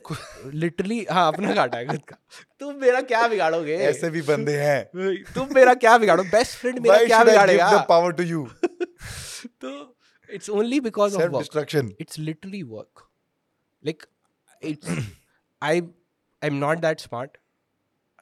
literally 0.55 1.05
हाँ 1.11 1.27
अपना 1.33 1.55
काटा 1.55 1.79
है 1.79 1.87
खुद 1.87 2.14
तुम 2.61 2.75
मेरा 2.81 3.01
क्या 3.03 3.27
बिगाड़ोगे? 3.29 3.77
ऐसे 3.77 4.11
भी 4.11 4.23
बंदे 4.23 4.57
हैं। 4.62 5.23
तुम 5.35 5.55
मेरा 5.55 5.75
क्या 5.75 5.97
बिगाड़ो? 5.99 6.23
बेस्ट 6.25 6.59
फ्रेंड 6.59 6.79
मेरा 6.79 6.99
क्या 7.07 7.23
बिगाड़ेगा? 7.25 7.79
पावर 7.89 8.12
टू 8.12 8.23
यू 8.23 8.45
तो 9.64 9.73
it's 10.31 10.51
only 10.51 10.81
because 10.81 11.17
of 11.17 11.39
destruction 11.39 11.91
it's 12.01 12.19
literally 12.19 12.62
work 12.62 13.09
like 13.83 14.03
it's 14.62 14.89
I 15.62 15.81
I 15.81 16.49
am 16.49 16.55
not 16.55 16.79
that 16.79 17.01
smart 17.01 17.37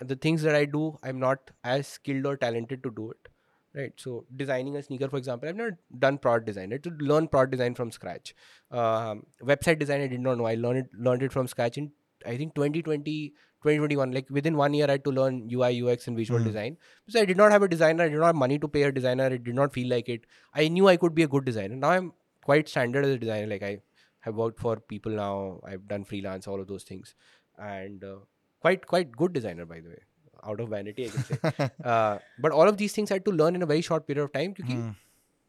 the 0.03 0.19
things 0.25 0.43
that 0.43 0.55
I 0.55 0.67
do 0.67 0.89
I 1.05 1.11
am 1.11 1.17
not 1.17 1.51
as 1.67 1.85
skilled 1.85 2.27
और 2.27 2.37
talented 2.37 2.83
to 2.83 2.89
do 2.89 3.11
it 3.11 3.29
right? 3.75 3.93
So 3.97 4.25
designing 4.37 4.77
a 4.77 4.83
sneaker 4.83 5.09
for 5.09 5.16
example 5.16 5.49
i've 5.49 5.57
not 5.57 5.72
done 6.05 6.18
product 6.18 6.47
design 6.47 6.72
i 6.72 6.75
had 6.75 6.85
to 6.85 6.91
learn 7.12 7.29
product 7.29 7.53
design 7.53 7.75
from 7.75 7.91
scratch. 7.91 8.35
Um, 8.70 9.25
website 9.43 9.79
design 9.79 10.01
i 10.01 10.07
did 10.07 10.20
not 10.20 10.39
know. 10.39 10.47
I 10.47 10.55
learned 10.55 10.79
it 10.85 10.91
learned 11.09 11.22
it 11.22 11.33
from 11.33 11.47
scratch 11.55 11.79
in 11.79 11.91
i 12.27 12.37
think 12.37 12.55
2020 12.55 13.35
2021 13.64 14.12
like 14.12 14.29
within 14.31 14.57
one 14.57 14.75
year 14.75 14.87
i 14.89 14.93
had 14.93 15.05
to 15.05 15.11
learn 15.18 15.37
ui 15.53 15.70
ux 15.93 16.07
and 16.09 16.16
visual 16.16 16.41
Hmm. 16.41 16.47
design. 16.47 16.77
Because 17.05 17.20
i 17.22 17.25
did 17.25 17.37
not 17.37 17.53
have 17.53 17.62
a 17.62 17.68
designer. 17.68 18.05
I 18.05 18.09
did 18.09 18.18
not 18.18 18.27
have 18.27 18.37
money 18.45 18.59
to 18.59 18.68
pay 18.68 18.83
a 18.85 18.93
designer. 18.93 19.27
It 19.39 19.45
did 19.45 19.55
not 19.55 19.72
feel 19.72 19.89
like 19.89 20.09
it. 20.09 20.27
I 20.55 20.68
knew 20.68 20.89
i 20.89 20.97
could 20.97 21.14
be 21.14 21.22
a 21.25 21.29
good 21.35 21.45
designer. 21.45 21.77
Now 21.77 21.91
i'm 21.91 22.12
quite 22.51 22.68
standard 22.68 23.05
as 23.05 23.12
a 23.12 23.18
designer. 23.18 23.47
Like 23.47 23.62
i 23.62 23.79
have 24.20 24.37
worked 24.37 24.61
for 24.61 24.77
people 24.95 25.12
now. 25.12 25.61
I've 25.66 25.87
done 25.89 26.05
freelance 26.05 26.47
all 26.47 26.61
of 26.61 26.66
those 26.68 26.85
things. 26.85 27.14
And 27.59 28.05
uh, 28.05 28.16
quite 28.61 28.87
quite 28.87 29.11
good 29.22 29.33
designer 29.33 29.64
by 29.72 29.81
the 29.81 29.91
way 29.91 30.03
out 30.44 30.60
of 30.64 30.70
vanity 30.70 31.06
i 31.06 31.10
can 31.10 31.24
say 31.30 31.70
uh, 31.84 32.18
but 32.46 32.54
all 32.58 32.70
of 32.74 32.78
these 32.82 32.94
things 32.98 33.12
i 33.12 33.16
had 33.20 33.26
to 33.26 33.32
learn 33.40 33.56
in 33.60 33.66
a 33.68 33.70
very 33.72 33.82
short 33.88 34.06
period 34.08 34.24
of 34.24 34.32
time 34.36 34.54
because 34.60 34.74
hmm, 34.74 34.96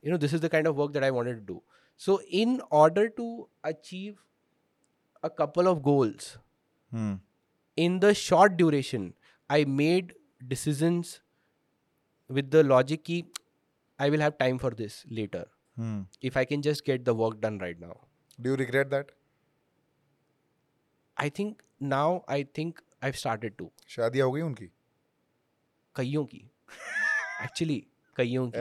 you 0.03 0.11
know 0.11 0.17
this 0.25 0.33
is 0.33 0.41
the 0.47 0.51
kind 0.55 0.67
of 0.71 0.81
work 0.83 0.93
that 0.99 1.05
i 1.05 1.11
wanted 1.19 1.41
to 1.43 1.47
do 1.53 1.63
so 1.97 2.21
in 2.43 2.61
order 2.71 3.09
to 3.21 3.27
achieve 3.71 4.17
a 5.23 5.31
couple 5.31 5.69
of 5.69 5.83
goals 5.83 6.31
hmm, 6.95 7.19
in 7.77 8.01
the 8.01 8.13
short 8.23 8.57
duration 8.57 9.13
i 9.59 9.65
made 9.83 10.13
decisions 10.55 11.15
with 12.39 12.51
the 12.57 12.65
logic 12.73 13.05
ki 13.11 13.21
i 13.99 14.11
will 14.15 14.27
have 14.27 14.37
time 14.43 14.59
for 14.67 14.71
this 14.83 14.99
later 15.21 15.45
hmm. 15.79 16.05
if 16.31 16.37
i 16.37 16.45
can 16.53 16.63
just 16.69 16.85
get 16.85 17.05
the 17.05 17.15
work 17.23 17.41
done 17.47 17.59
right 17.59 17.81
now 17.87 17.97
do 18.45 18.51
you 18.51 18.57
regret 18.65 18.91
that 18.91 19.11
i 21.17 21.29
think 21.39 21.63
now 21.95 22.25
i 22.37 22.43
think 22.59 22.83
i've 23.09 23.19
started 23.25 23.59
to 23.63 23.71
शादियां 23.95 24.27
हो 24.29 24.33
गई 24.33 24.41
उनकी 24.43 24.69
कईयों 25.96 26.24
की। 26.26 26.50
Actually 27.44 27.84
कईयों 28.18 28.50
की। 28.50 28.60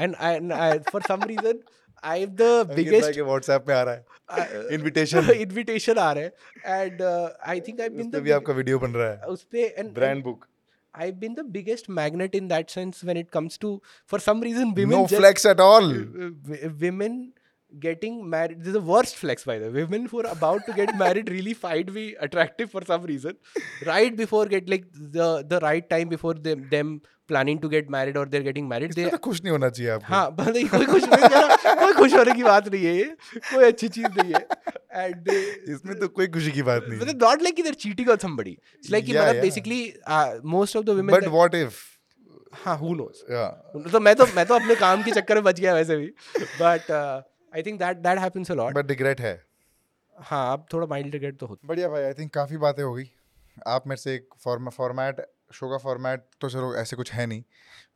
And 0.00 0.52
I 0.52 0.78
for 0.90 1.02
some 1.08 1.22
reason 1.26 1.58
I 2.02 2.26
the 2.26 2.42
biggest 2.74 3.18
WhatsApp 3.20 3.64
पे 3.66 3.72
आ 3.72 3.82
रहा 3.82 3.94
है? 3.94 4.74
इनविटेशन 4.74 5.30
इनविटेशन 5.30 5.98
आ 5.98 6.12
रहा 6.12 6.24
है। 6.24 6.82
And 6.82 7.02
I 7.02 7.60
think 7.60 7.80
I 7.80 7.88
been 7.88 8.10
the 8.10 8.22
भी 8.24 8.30
आपका 8.30 8.52
वीडियो 8.52 8.78
बन 8.78 8.90
रहा 8.90 9.10
है। 9.10 9.26
उस 9.26 9.42
पे 9.52 9.66
and 9.78 9.92
brand 9.94 10.22
book 10.24 10.46
I 10.94 11.06
have 11.06 11.14
been 11.18 11.34
the 11.34 11.40
biggest 11.52 11.90
magnet 11.90 12.34
in 12.34 12.48
that 12.48 12.70
sense 12.70 13.00
when 13.04 13.18
it 13.18 13.30
comes 13.30 13.58
to 13.62 13.80
for 14.10 14.20
some 14.20 14.42
reason 14.42 14.72
women 14.74 14.98
no 14.98 15.06
flex 15.06 15.46
at 15.46 15.60
all 15.60 15.92
getting 17.70 18.28
married. 18.28 18.60
This 18.60 18.68
is 18.68 18.72
the 18.74 18.80
worst 18.80 19.16
flex, 19.16 19.44
by 19.44 19.58
the 19.58 19.70
way. 19.70 19.82
Women 19.84 20.06
who 20.06 20.20
are 20.20 20.30
about 20.32 20.66
to 20.66 20.72
get 20.72 20.96
married 20.96 21.30
really 21.30 21.54
find 21.54 21.92
me 21.92 22.14
attractive 22.20 22.70
for 22.70 22.82
some 22.84 23.02
reason. 23.02 23.36
Right 23.86 24.16
before 24.16 24.46
get 24.46 24.68
like 24.68 24.86
the 24.92 25.44
the 25.48 25.60
right 25.60 25.88
time 25.90 26.08
before 26.08 26.34
them 26.34 26.68
them 26.70 26.94
planning 27.28 27.58
to 27.60 27.68
get 27.68 27.88
married 27.96 28.16
or 28.16 28.26
they're 28.26 28.46
getting 28.48 28.68
married. 28.68 28.92
They 28.96 29.04
इसमें 29.06 29.10
तो 29.10 29.18
खुश 29.28 29.42
नहीं 29.42 29.52
होना 29.52 29.68
चाहिए 29.78 29.90
आपको 29.92 30.14
हाँ 30.14 30.30
मतलब 30.30 30.56
ये 30.56 30.64
कोई 30.74 30.86
खुश 30.92 31.04
नहीं 31.14 31.30
है 31.34 31.74
कोई 31.82 31.92
खुश 32.02 32.14
होने 32.14 32.32
की 32.40 32.42
बात 32.48 32.68
नहीं 32.74 32.84
है 32.86 33.04
कोई 33.52 33.64
अच्छी 33.64 33.88
चीज़ 33.96 34.20
नहीं 34.20 34.34
है 34.34 34.46
एंड 35.04 35.28
इसमें 35.74 35.98
तो 36.00 36.08
कोई 36.18 36.26
खुशी 36.36 36.50
की 36.58 36.62
बात 36.70 36.86
नहीं 36.88 37.00
मतलब 37.00 37.22
not 37.26 37.44
like 37.48 37.62
they're 37.68 37.80
cheating 37.86 38.10
on 38.16 38.22
somebody. 38.26 38.56
It's 38.78 38.94
like 38.96 39.06
कि 39.06 39.14
Yeah, 39.14 39.32
मतलब 39.42 40.00
uh, 40.06 40.40
most 40.56 40.80
of 40.82 40.86
the 40.90 40.96
women. 41.00 41.14
But 41.16 41.22
that- 41.22 41.32
what 41.34 41.54
if 41.62 41.82
हाँ 42.64 42.78
who 42.80 42.90
knows. 42.98 43.22
या 43.30 43.46
तो 43.92 44.00
मैं 44.00 44.14
तो 44.16 44.26
मैं 44.34 44.44
तो 44.46 44.54
अपने 44.54 44.74
काम 44.82 45.02
के 45.02 45.10
चक्कर 45.10 45.34
में 45.34 45.44
बच 45.44 45.60
गया 45.60 45.74
वैसे 45.74 45.96
भी 45.96 46.06
but 46.60 46.90
I 47.54 47.62
think 47.62 47.78
that 47.78 47.96
that 47.98 48.18
happens 48.18 48.50
a 48.50 48.54
lot 48.54 48.74
but 48.74 48.90
regret 48.90 49.20
है। 49.20 49.34
हाँ 50.16 50.52
अब 50.52 50.66
थोड़ा 50.72 50.86
माइल्ड 50.86 51.12
रिग्रेट 51.12 51.38
तो 51.38 51.46
होता 51.46 51.68
बढ़िया 51.68 51.88
भाई 51.88 52.02
आई 52.02 52.12
थिंक 52.12 52.32
काफ़ी 52.34 52.56
बातें 52.56 52.82
हो 52.82 52.92
गई। 52.94 53.10
आप 53.66 53.86
मेरे 53.86 54.00
से 54.00 54.14
एक 54.14 54.28
फॉर्मेट 54.44 55.24
शो 55.54 55.70
का 55.70 55.78
फॉर्मेट 55.78 56.24
तो 56.40 56.48
चलो 56.48 56.74
ऐसे 56.76 56.96
कुछ 56.96 57.12
है 57.12 57.26
नहीं। 57.26 57.42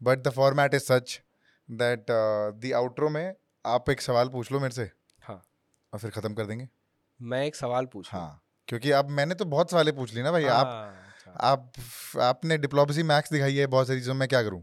But 0.03 0.19
the 0.19 0.31
format 0.31 0.75
is 0.75 0.83
such 0.83 1.21
that 1.69 2.07
the 2.11 2.73
outro 2.75 3.09
में 3.09 3.35
आप 3.65 3.91
एक 3.91 4.01
सवाल 4.01 4.29
पूछ 4.29 4.53
लो 4.53 4.61
मेरे 4.61 4.75
से। 4.75 4.91
हाँ। 5.23 5.43
और 5.93 5.99
फिर 6.01 6.11
ख़त्म 6.11 6.35
कर 6.35 6.47
देंगे। 6.47 6.69
मैं 7.21 7.45
एक 7.47 7.57
सवाल 7.57 7.87
पूछ 7.87 8.13
हाँ 8.13 8.43
क्योंकि 8.69 8.91
अब 8.91 9.09
मैंने 9.11 9.35
तो 9.35 9.45
बहुत 9.45 9.71
सवालें 9.71 9.95
पूछ 9.97 10.15
ली 10.15 10.23
ना 10.23 10.33
भाई। 10.33 10.45
आप 10.47 10.67
अच्छा। 10.67 11.33
आप 11.43 11.73
आपने 12.23 12.59
डिप्लोमेसी 12.59 13.03
मैक्स 13.03 13.33
दिखाई 13.33 13.55
है 13.55 13.67
बहुत 13.67 13.87
सारी 13.87 13.99
चीज़ों 14.01 14.15
में 14.15 14.29
क्या 14.29 14.43
करूँ? 14.43 14.63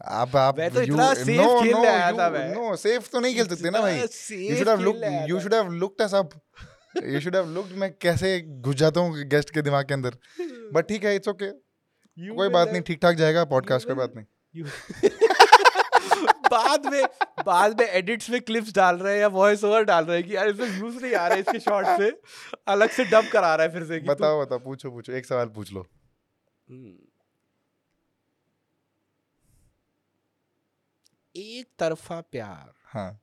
आप 0.00 0.36
आप 0.36 0.58
मैं 0.58 0.70
तो 0.70 0.80
इतना 0.82 1.08
safe 1.10 1.62
खेलने 1.62 1.86
आया 1.88 2.10
था 2.12 2.28
मैं। 2.30 2.48
नो 2.54 2.74
सेफ़ 2.76 3.08
तो 3.12 3.20
नहीं 3.20 3.34
खेल 3.34 3.46
सकते 3.48 3.70
ना 3.70 3.80
भाई। 3.80 3.96
You 3.96 4.56
should 4.56 4.68
have 4.68 4.80
look 4.80 5.00
you 5.28 5.40
should 5.40 5.54
have 5.54 5.70
looked 5.74 6.02
us 6.02 6.14
up 6.14 6.30
you 7.04 7.20
should 7.20 7.36
have 7.36 7.48
looked 7.54 7.72
मैं 7.78 7.90
कैसे 8.00 8.40
घुस 8.40 8.74
जाता 8.76 9.00
हूँ 9.00 9.24
गेस्ट 9.30 9.50
के 9.54 9.62
दिमाग 9.62 9.88
के 9.88 9.94
अंदर। 9.94 10.16
बट 10.74 10.88
ठीक 10.88 11.04
है 11.04 11.14
इट्स 11.16 11.28
ओके 11.28 11.50
कोई 12.16 12.48
बात 12.48 12.68
नहीं 12.68 12.82
ठीक 12.82 12.98
ठाक 13.02 13.16
जाएगा 13.16 13.44
पॉडकास्ट 13.52 13.86
कोई 13.86 13.96
बात 13.96 14.12
नहीं। 14.16 14.26
बाद 16.50 16.86
में 16.92 17.04
बाद 17.46 17.80
में 17.80 17.86
एडिट्स 17.86 18.30
में 18.30 18.40
क्लिप्स 18.40 18.74
डाल 18.74 18.96
रहे 18.96 19.12
हैं 19.14 19.20
या 19.20 19.28
वॉइस 19.34 19.64
ओवर 19.64 19.84
डाल 19.84 20.04
रहे 20.04 20.16
हैं 20.16 20.26
कि 20.28 20.34
यार 20.36 20.48
इसमें 20.48 20.68
व्यूज़ 20.70 21.04
नहीं 21.04 21.14
आ 21.14 21.26
रहे 21.28 21.40
इसके 21.40 21.58
शॉट 21.60 21.86
से। 21.98 22.10
अलग 22.68 22.90
से 22.90 23.04
डब 23.10 23.28
करा 23.32 23.54
रहा 23.54 23.66
है 23.66 23.72
फिर 23.72 23.84
से 23.84 23.98
बताओ 24.08 24.40
बताओ 24.42 24.58
पूछो 24.60 24.90
पूछो। 24.90 25.12
एक 25.12 25.26
सवाल 25.26 25.46
पूछ 25.56 25.72
लो। 25.72 25.86
एक 31.38 31.66
तरफा 31.78 32.20
प्यार। 32.20 32.72
हाँ 32.84 33.20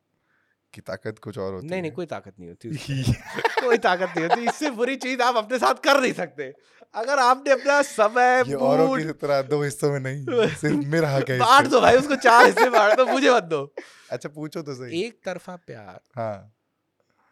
की 0.73 0.81
ताकत 0.81 1.19
कुछ 1.19 1.37
और 1.37 1.53
होती 1.53 1.67
नहीं 1.67 1.81
नहीं 1.81 1.91
कोई 1.91 2.05
ताकत 2.05 2.33
नहीं 2.39 2.49
होती 2.49 2.69
कोई 3.61 3.77
ताकत 3.77 4.13
नहीं 4.17 4.27
होती 4.27 4.41
इससे 4.41 4.69
बुरी 4.69 4.95
चीज़ 4.95 5.21
आप 5.21 5.35
अपने 5.35 5.59
साथ 5.59 5.75
कर 5.75 6.01
नहीं 6.01 6.13
सकते। 6.13 6.53
अगर 6.95 7.19
आपने 7.19 7.51
अपना 7.51 7.81
समय 7.81 8.41
औरों 8.55 8.97
की 8.97 9.11
तरह 9.11 9.41
दो 9.41 9.61
हिस्सों 9.63 9.91
में 9.91 9.99
नहीं 9.99 10.47
सिर्फ़ 10.55 10.75
मेरा 10.87 11.09
हक 11.09 11.29
है 11.29 11.39
बांट 11.39 11.67
दो 11.67 11.81
भाई 11.81 11.97
उसको 11.97 12.15
चार 12.15 12.45
हिस्से 12.45 12.69
बांट 12.69 12.97
दो 12.97 13.05
मुझे 13.05 13.31
मत 13.31 13.43
दो। 13.43 13.73
अच्छा 14.11 14.29
पूछो 14.29 14.61
तो 14.61 14.75
सही। 14.75 15.01
एक 15.03 15.19
तरफा 15.25 15.55
प्यार। 15.55 15.99
हाँ। 16.15 16.51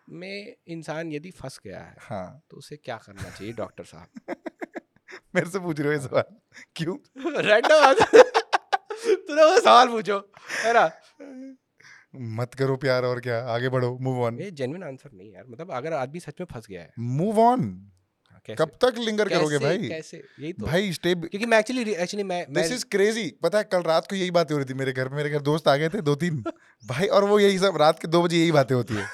में 0.10 0.56
इंसान 0.68 1.12
यदि 1.12 1.32
फंस 1.32 1.60
गया 1.64 1.80
है 1.80 1.96
हाँ। 2.00 2.42
तो 2.50 2.58
उसे 2.58 2.76
क्या 2.76 2.98
करना 2.98 3.30
चाहिए 3.30 3.54
डॉक्टर 3.54 3.84
साहब? 3.84 4.08
मेरे 5.36 5.50
से 5.50 5.60
पूछ 5.60 5.80
रहे 5.80 5.88
हो 5.88 5.94
ये 5.94 6.08
सवाल। 6.08 6.36
क्यों? 6.76 6.98
रैंडम 7.42 8.32
तूने 9.28 9.44
वो 9.44 9.60
सवाल 9.60 9.88
पूछो 9.88 10.32
है 10.64 10.74
ना? 10.74 10.92
मत 12.16 12.54
करो 12.54 12.76
प्यार 12.76 13.04
और 13.04 13.20
क्या 13.20 13.40
आगे 13.46 13.70
बढ़ो 13.70 13.98
मूव 14.02 14.24
ऑन 14.24 14.40
ये 14.40 14.52
जेन्युइन 14.52 14.84
आंसर 14.84 15.10
नहीं 15.14 15.34
यार 15.34 15.44
मतलब 15.50 15.72
अगर 15.72 15.94
आदमी 15.94 16.20
सच 16.20 16.34
में 16.40 16.48
फंस 16.54 16.68
गया 16.70 16.82
है। 16.82 16.94
मूव 17.00 17.40
ऑन 17.40 17.90
कब 18.60 18.72
तक 18.82 18.96
लिंगर 18.98 19.30
करोगे 19.30 19.60
कैसे- 19.60 19.62
भाई? 19.62 19.88
कैसे? 19.88 20.24
यही 20.40 20.54
तो। 20.54 20.66
भाई 20.66 20.94
स्टे 20.94 21.16
क्योंकि 21.16 21.46
मैं 21.46 21.60
एक्चुअली 21.60 21.92
एक्चुअली 21.92 22.24
मैं 22.24 22.46
दिस 22.50 22.72
इज़ 22.72 22.86
क्रेजी 22.92 23.36
पता 23.44 23.58
है 23.58 23.64
कल 23.64 23.82
रात 23.82 24.08
को 24.10 24.16
यही 24.16 24.32
बातें 24.32 24.56
हो 24.56 24.60
रही 24.60 24.74
थी 24.74 24.78
मेरे 24.78 24.92
घर 24.94 25.10
में 25.10 25.16
मेरे 25.18 25.30
घर 25.30 25.42
दोस्त 25.42 25.68
आ 25.68 25.76
गए 25.76 25.90
थे 25.90 26.02
दो 26.02 26.16
तीन। 26.16 26.44
भाई 26.86 27.08
और 27.08 27.24
वो 27.24 27.40
यही 27.40 27.60
सब 27.60 27.78
रात 27.78 28.00
के 28.00 28.08
दो 28.08 28.24
बजे 28.24 28.38
यही 28.38 28.52
बातें 28.52 28.76
होती 28.76 28.94
है। 28.94 29.06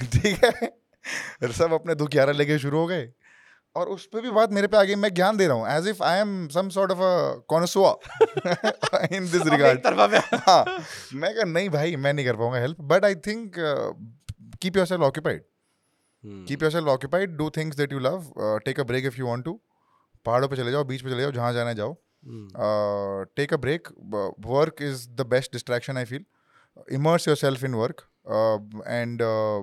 ठीक 0.12 0.44
है? 0.44 1.52
सब 1.52 1.72
अपने 1.72 1.94
दुखियारा 1.94 2.32
लेके 2.32 2.58
शुरू 2.58 2.78
हो 2.78 2.86
गए। 2.86 3.12
और 3.78 3.88
उस 3.94 4.06
पर 4.12 4.20
भी 4.20 4.30
बात 4.36 4.52
मेरे 4.52 4.66
पे 4.72 4.76
आ 4.76 4.82
गई 4.88 4.94
मैं 4.94 5.12
ज्ञान 5.14 5.36
दे 5.36 5.46
रहा 5.46 5.56
हूँ 5.56 5.68
as 5.68 5.88
if 5.88 6.02
I 6.02 6.18
am 6.18 6.48
some 6.56 6.68
sort 6.76 6.92
of 6.92 6.98
a 6.98 7.44
connoisseur 7.48 7.90
in 9.12 9.30
this 9.32 9.46
regard 9.46 9.80
हाँ 10.48 10.64
मैं 11.14 11.34
कहा 11.34 11.44
नहीं 11.44 11.70
भाई 11.70 11.96
मैं 11.96 12.12
नहीं 12.12 12.26
कर 12.26 12.36
पाऊँगा 12.36 12.58
help 12.58 12.80
but 12.92 13.04
I 13.04 13.14
think 13.14 13.54
keep 14.62 14.76
yourself 14.86 15.02
occupied 15.02 15.42
keep 16.48 16.62
yourself 16.72 16.88
occupied 16.88 17.36
do 17.36 17.50
things 17.50 17.76
that 17.76 17.92
you 17.92 17.98
love 17.98 18.32
take 18.64 18.80
a 18.80 18.82
break 18.82 19.06
if 19.06 19.18
you 19.18 19.26
want 19.26 19.44
to 19.44 19.60
पहाड़ों 20.24 20.48
पर 20.48 20.56
चले 20.56 20.70
जाओ 20.70 20.84
बीच 20.84 21.02
पर 21.02 21.10
चले 21.10 21.22
जाओ 21.22 21.32
जहाँ 21.32 21.52
जाना 21.52 21.72
जाओ। 21.72 21.96
Take 23.36 23.54
a 23.54 23.56
break 23.56 23.88
work 24.46 24.82
is 24.82 25.08
the 25.10 25.26
best 25.26 25.52
distraction 25.52 25.96
I 25.96 26.04
feel. 26.04 26.24
Immerse 26.96 27.24
yourself 27.26 27.62
in 27.66 27.74
work, 27.76 28.00
uh, 28.36 28.56
and 28.94 29.22
uh, 29.26 29.60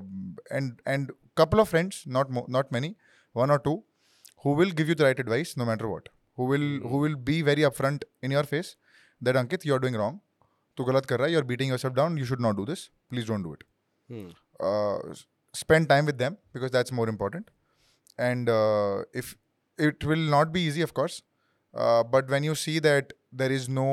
and 0.59 0.79
and 0.93 1.11
couple 1.41 1.59
of 1.63 1.67
friends, 1.73 1.97
not 2.15 2.31
mo- 2.37 2.45
not 2.55 2.71
many, 2.75 2.89
one 3.35 3.51
or 3.55 3.57
two, 3.67 3.73
who 4.45 4.55
will 4.55 4.71
give 4.77 4.89
you 4.89 4.95
the 4.95 5.01
right 5.01 5.19
advice 5.19 5.57
no 5.57 5.65
matter 5.65 5.85
what 5.85 6.09
who 6.37 6.45
will 6.49 6.61
mm-hmm. 6.61 6.91
who 6.91 6.99
will 6.99 7.17
be 7.25 7.41
very 7.47 7.65
upfront 7.65 8.05
in 8.27 8.31
your 8.35 8.43
face 8.51 8.69
that 9.21 9.41
ankit 9.41 9.65
you 9.65 9.75
are 9.75 10.13
तू 10.77 10.83
गलत 10.83 11.05
कर 11.05 11.19
रहा 11.19 11.27
है 11.27 11.33
you 11.33 11.39
are 11.39 11.45
beating 11.45 11.69
yourself 11.79 11.95
down 11.95 12.17
you 12.17 12.25
should 12.25 12.41
not 12.41 12.55
do 12.55 12.65
this 12.65 12.85
please 13.09 13.27
don't 13.27 13.43
do 13.43 13.53
it 13.53 15.23
spend 15.55 15.87
time 15.87 16.05
with 16.05 16.15
them 16.15 16.33
because 16.53 16.71
that's 16.71 16.93
more 16.93 17.09
important 17.09 17.49
and 18.19 18.49
if 19.15 19.33
it 19.79 20.05
will 20.05 20.29
not 20.29 20.47
be 20.47 20.65
easy 20.67 20.83
of course 20.83 21.21
but 22.13 22.31
when 22.31 22.43
you 22.43 22.55
see 22.55 22.79
that 22.79 23.13
there 23.35 23.51
is 23.51 23.69
no 23.71 23.85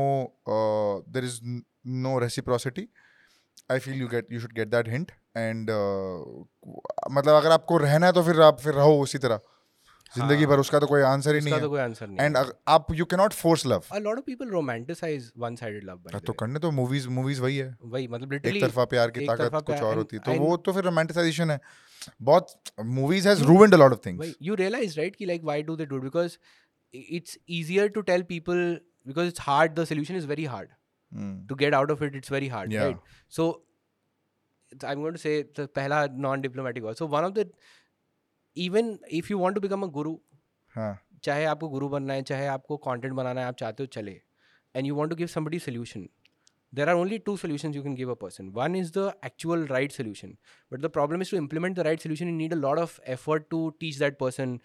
there 0.49 1.25
is 1.25 1.39
no 1.99 2.19
reciprocity 2.19 2.89
I 3.71 3.79
feel 3.79 4.01
you 4.01 4.09
get 4.09 4.33
you 4.33 4.41
should 4.41 4.53
get 4.53 4.69
that 4.69 4.89
hint 4.89 5.13
and 5.37 5.71
मतलब 7.11 7.35
अगर 7.35 7.51
आपको 7.51 7.77
रहना 7.79 8.07
है 8.07 8.13
तो 8.13 8.23
फिर 8.23 8.41
आप 8.43 8.61
फिर 8.61 8.75
रहो 8.75 8.99
उसी 9.03 9.19
तरह 9.19 9.41
ज़िंदगी 10.15 10.47
भर 10.47 10.59
उसका 10.59 10.79
तो 10.81 10.87
कोई 10.87 11.03
आंसर 11.03 11.35
ही 11.35 11.41
नहीं 11.41 11.55
है। 11.55 11.67
कोई 11.67 11.81
आंसर 11.81 12.07
नहीं 12.07 12.27
एंड 12.27 12.37
आप 12.69 12.87
you 12.95 13.05
can 13.05 13.21
not 13.21 13.33
force 13.35 13.67
love 13.67 13.85
a 13.93 13.99
lot 13.99 14.19
of 14.19 14.25
people 14.25 14.49
romanticize 14.51 15.31
one 15.39 15.57
sided 15.57 15.85
love 15.85 15.99
by 15.99 16.21
तो 16.21 16.33
करने 16.41 16.59
तो 16.61 16.71
मूवीज़ 16.73 17.09
मूवीज़ 17.11 17.41
वही 17.43 17.57
है। 17.57 17.75
वही 17.85 18.09
मतलब 18.09 18.33
लिटरली 18.33 18.59
एक 18.59 18.65
तरफा 18.65 18.85
प्यार 18.95 19.11
की 19.11 19.27
ताकत 19.27 19.63
कुछ 19.67 19.83
और 19.83 19.97
होती 19.97 20.19
तो 20.21 20.35
वो 20.41 20.57
तो 20.59 20.73
फिर 20.73 20.85
रोमांटिसाइजेशन 20.85 21.51
है। 21.51 21.61
बहुत 22.23 22.73
movies 22.97 23.29
has 23.29 23.45
ruined 23.45 23.75
a 23.75 23.79
lot 23.79 23.93
of 23.93 24.01
things 24.07 24.35
you 24.43 24.55
realize 24.55 24.99
right 24.99 25.17
कि 25.17 25.27
like 25.27 25.45
why 25.45 25.63
do 25.63 25.77
they 25.77 25.87
do 25.87 26.01
because 26.01 26.37
it's 26.95 27.39
easier 27.49 27.89
to 27.89 28.01
tell 28.03 28.23
people 28.29 28.81
because 29.07 29.29
it's 29.29 29.41
hard 29.43 29.75
the 29.75 29.85
solution 29.85 30.17
is 30.17 30.27
very 30.27 30.45
hard 30.55 30.69
to 31.49 31.55
get 31.57 31.75
out 31.75 31.91
of 31.91 32.05
it 32.05 32.17
it's 32.17 32.33
very 32.33 32.49
hard 32.49 32.75
right 32.75 32.97
so 33.33 33.51
I 34.85 34.93
am 34.93 35.01
going 35.01 35.15
to 35.15 35.21
say 35.21 35.67
पहला 35.67 36.07
non 36.25 36.41
diplomatic 36.41 36.85
so 36.99 37.07
one 37.09 37.25
of 37.25 37.33
the 37.35 37.51
even 38.65 38.99
if 39.11 39.27
you 39.31 39.39
want 39.39 39.55
to 39.55 39.61
become 39.61 39.83
a 39.83 39.87
guru 39.87 40.19
चाहे 41.25 41.45
आपको 41.45 41.69
गुरु 41.69 41.89
बनना 41.89 42.15
है 42.15 42.23
चाहे 42.23 42.47
आपको 42.47 42.77
content 42.77 43.15
बनाना 43.15 43.41
है 43.41 43.47
आप 43.47 43.57
चाहते 43.57 43.83
हो 43.83 43.87
चले 43.87 44.21
and 44.75 44.87
you 44.87 44.95
want 44.95 45.11
to 45.11 45.17
give 45.17 45.27
some 45.27 45.59
solution 45.59 46.09
there 46.75 46.89
are 46.89 46.95
only 46.95 47.19
two 47.19 47.37
solution 47.37 47.75
you 47.75 47.83
can 47.83 47.95
give 47.95 48.11
a 48.11 48.15
person 48.15 48.49
one 48.55 48.77
is 48.77 48.93
the 48.99 49.13
actual 49.25 49.67
right 49.67 49.93
solution 49.93 50.37
but 50.73 50.81
the 50.81 50.87
problem 50.87 51.23
is 51.23 51.31
to 51.31 51.37
implement 51.37 51.77
the 51.77 51.81
right 51.81 52.01
solution 52.01 52.29
you 52.29 52.35
need 52.37 52.53
a 52.53 52.57
lot 52.57 52.79
of 52.79 52.99
effort 53.09 53.49
to 53.51 53.69
teach 53.81 53.99
that 53.99 54.19
person 54.19 54.59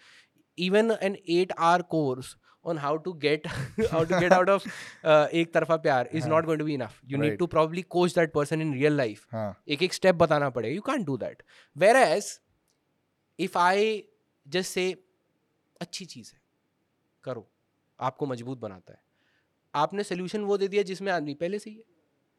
even 0.58 0.96
an 1.02 1.16
eight 1.28 1.52
hour 1.58 1.82
course 1.82 2.36
on 2.64 2.78
how 2.78 2.96
to 2.96 3.12
get 3.12 3.46
how 3.46 4.04
to 4.04 4.18
get 4.20 4.32
out 4.32 4.48
of 4.50 4.68
एक 5.06 5.52
तरफा 5.54 5.76
प्यार 5.76 6.08
is 6.12 6.28
not 6.28 6.44
going 6.46 6.58
to 6.58 6.64
be 6.66 6.74
enough 6.74 7.00
you 7.04 7.18
need 7.18 7.38
to 7.38 7.46
probably 7.46 7.82
coach 7.82 8.14
that 8.14 8.32
person 8.32 8.62
in 8.62 8.72
real 8.74 8.96
life 8.96 9.34
एक 9.68 9.82
एक 9.82 9.94
step 9.94 10.14
बताना 10.14 10.50
पड़ेगा. 10.50 10.74
You 10.74 10.80
can 10.82 11.04
do 11.04 11.16
that 11.16 11.42
whereas 11.96 12.38
if 13.38 13.58
I 13.58 14.04
just 14.46 14.72
say 14.72 15.04
अच्छी 15.80 16.04
चीज़ 16.04 16.30
है 16.34 16.40
करो 17.24 17.48
आपको 18.00 18.26
मज़बूत 18.26 18.58
बनाता 18.58 18.92
है। 18.92 19.00
आपने 19.74 20.02
सोल्यूशन 20.02 20.40
वो 20.40 20.56
दे 20.58 20.68
दिया 20.68 20.82
जिसमें 20.82 21.12
आदमी 21.12 21.34
पहले 21.34 21.58
से 21.58 21.70
ही 21.70 21.76
है। 21.76 21.82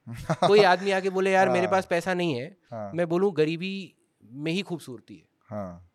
कोई 0.47 0.63
आदमी 0.63 0.91
आके 0.91 1.09
बोले 1.09 1.31
यार 1.31 1.49
मेरे 1.49 1.65
हाँ। 1.65 1.71
पास 1.71 1.85
पैसा 1.85 2.13
नहीं 2.13 2.33
है 2.33 2.57
हाँ। 2.71 2.91
मैं 2.93 3.09
बोलूँ 3.09 3.33
गरीबी 3.33 3.95
में 4.23 4.51
ही 4.51 4.61
खूबसूरती 4.61 5.15
है। 5.15 5.25
हाँ। 5.49 5.91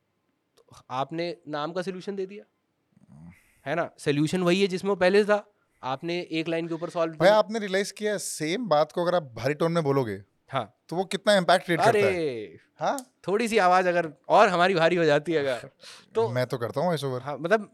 तो 0.59 0.65
आपने 0.91 1.37
नाम 1.49 1.73
का 1.73 1.83
सोल्यूशन 1.83 2.17
दे 2.17 2.27
दिया। 2.27 2.45
है 3.67 3.75
ना? 3.75 3.91
सोल्यूशन 3.99 4.43
वही 4.43 4.61
है 4.61 4.67
जिसमें 4.67 4.89
वो 4.91 4.97
पहले 4.97 5.25
था। 5.25 5.47
आपने 5.83 6.21
एक 6.31 6.49
लाइन 6.49 6.69
के 6.69 6.75
ऊपर 6.75 6.91
सॉल्व 6.91 7.13
भाई 7.13 7.29
आपने 7.29 7.59
रियलाइज़ 7.59 7.93
किया 7.93 8.17
सेम 8.19 8.67
बात 8.69 8.93
को 8.93 9.03
अगर 9.03 9.15
आप 9.15 9.23
भारी 9.23 9.55
टोन 9.55 9.73
में 9.73 9.85
बोलोगे 9.85 10.23
हाँ। 10.53 10.65
तो 10.89 10.97
वो 10.97 11.05
कितना 11.05 11.35
इम्पैक्ट 11.37 11.65
क्रिएट 11.65 11.81
करता 11.81 11.99
है? 11.99 12.47
हाँ? 12.81 12.97
थोड़ी 13.29 13.49
सी 13.49 13.59
आवाज़ 13.59 13.89
अगर 13.89 14.13
और 14.29 14.49
हमारी 14.49 14.75
भारी 14.75 14.97
हो 14.97 15.05
जाती 15.05 15.33
है 15.33 15.39
अगर 15.39 15.69
तो 16.15 16.29
मैं 16.29 16.47
तो 16.47 16.59
करता 16.59 16.81
हूँ 16.81 16.95
ऐसे 16.95 17.07
ओवर 17.07 17.21
हाँ 17.23 17.37
मतलब 17.41 17.71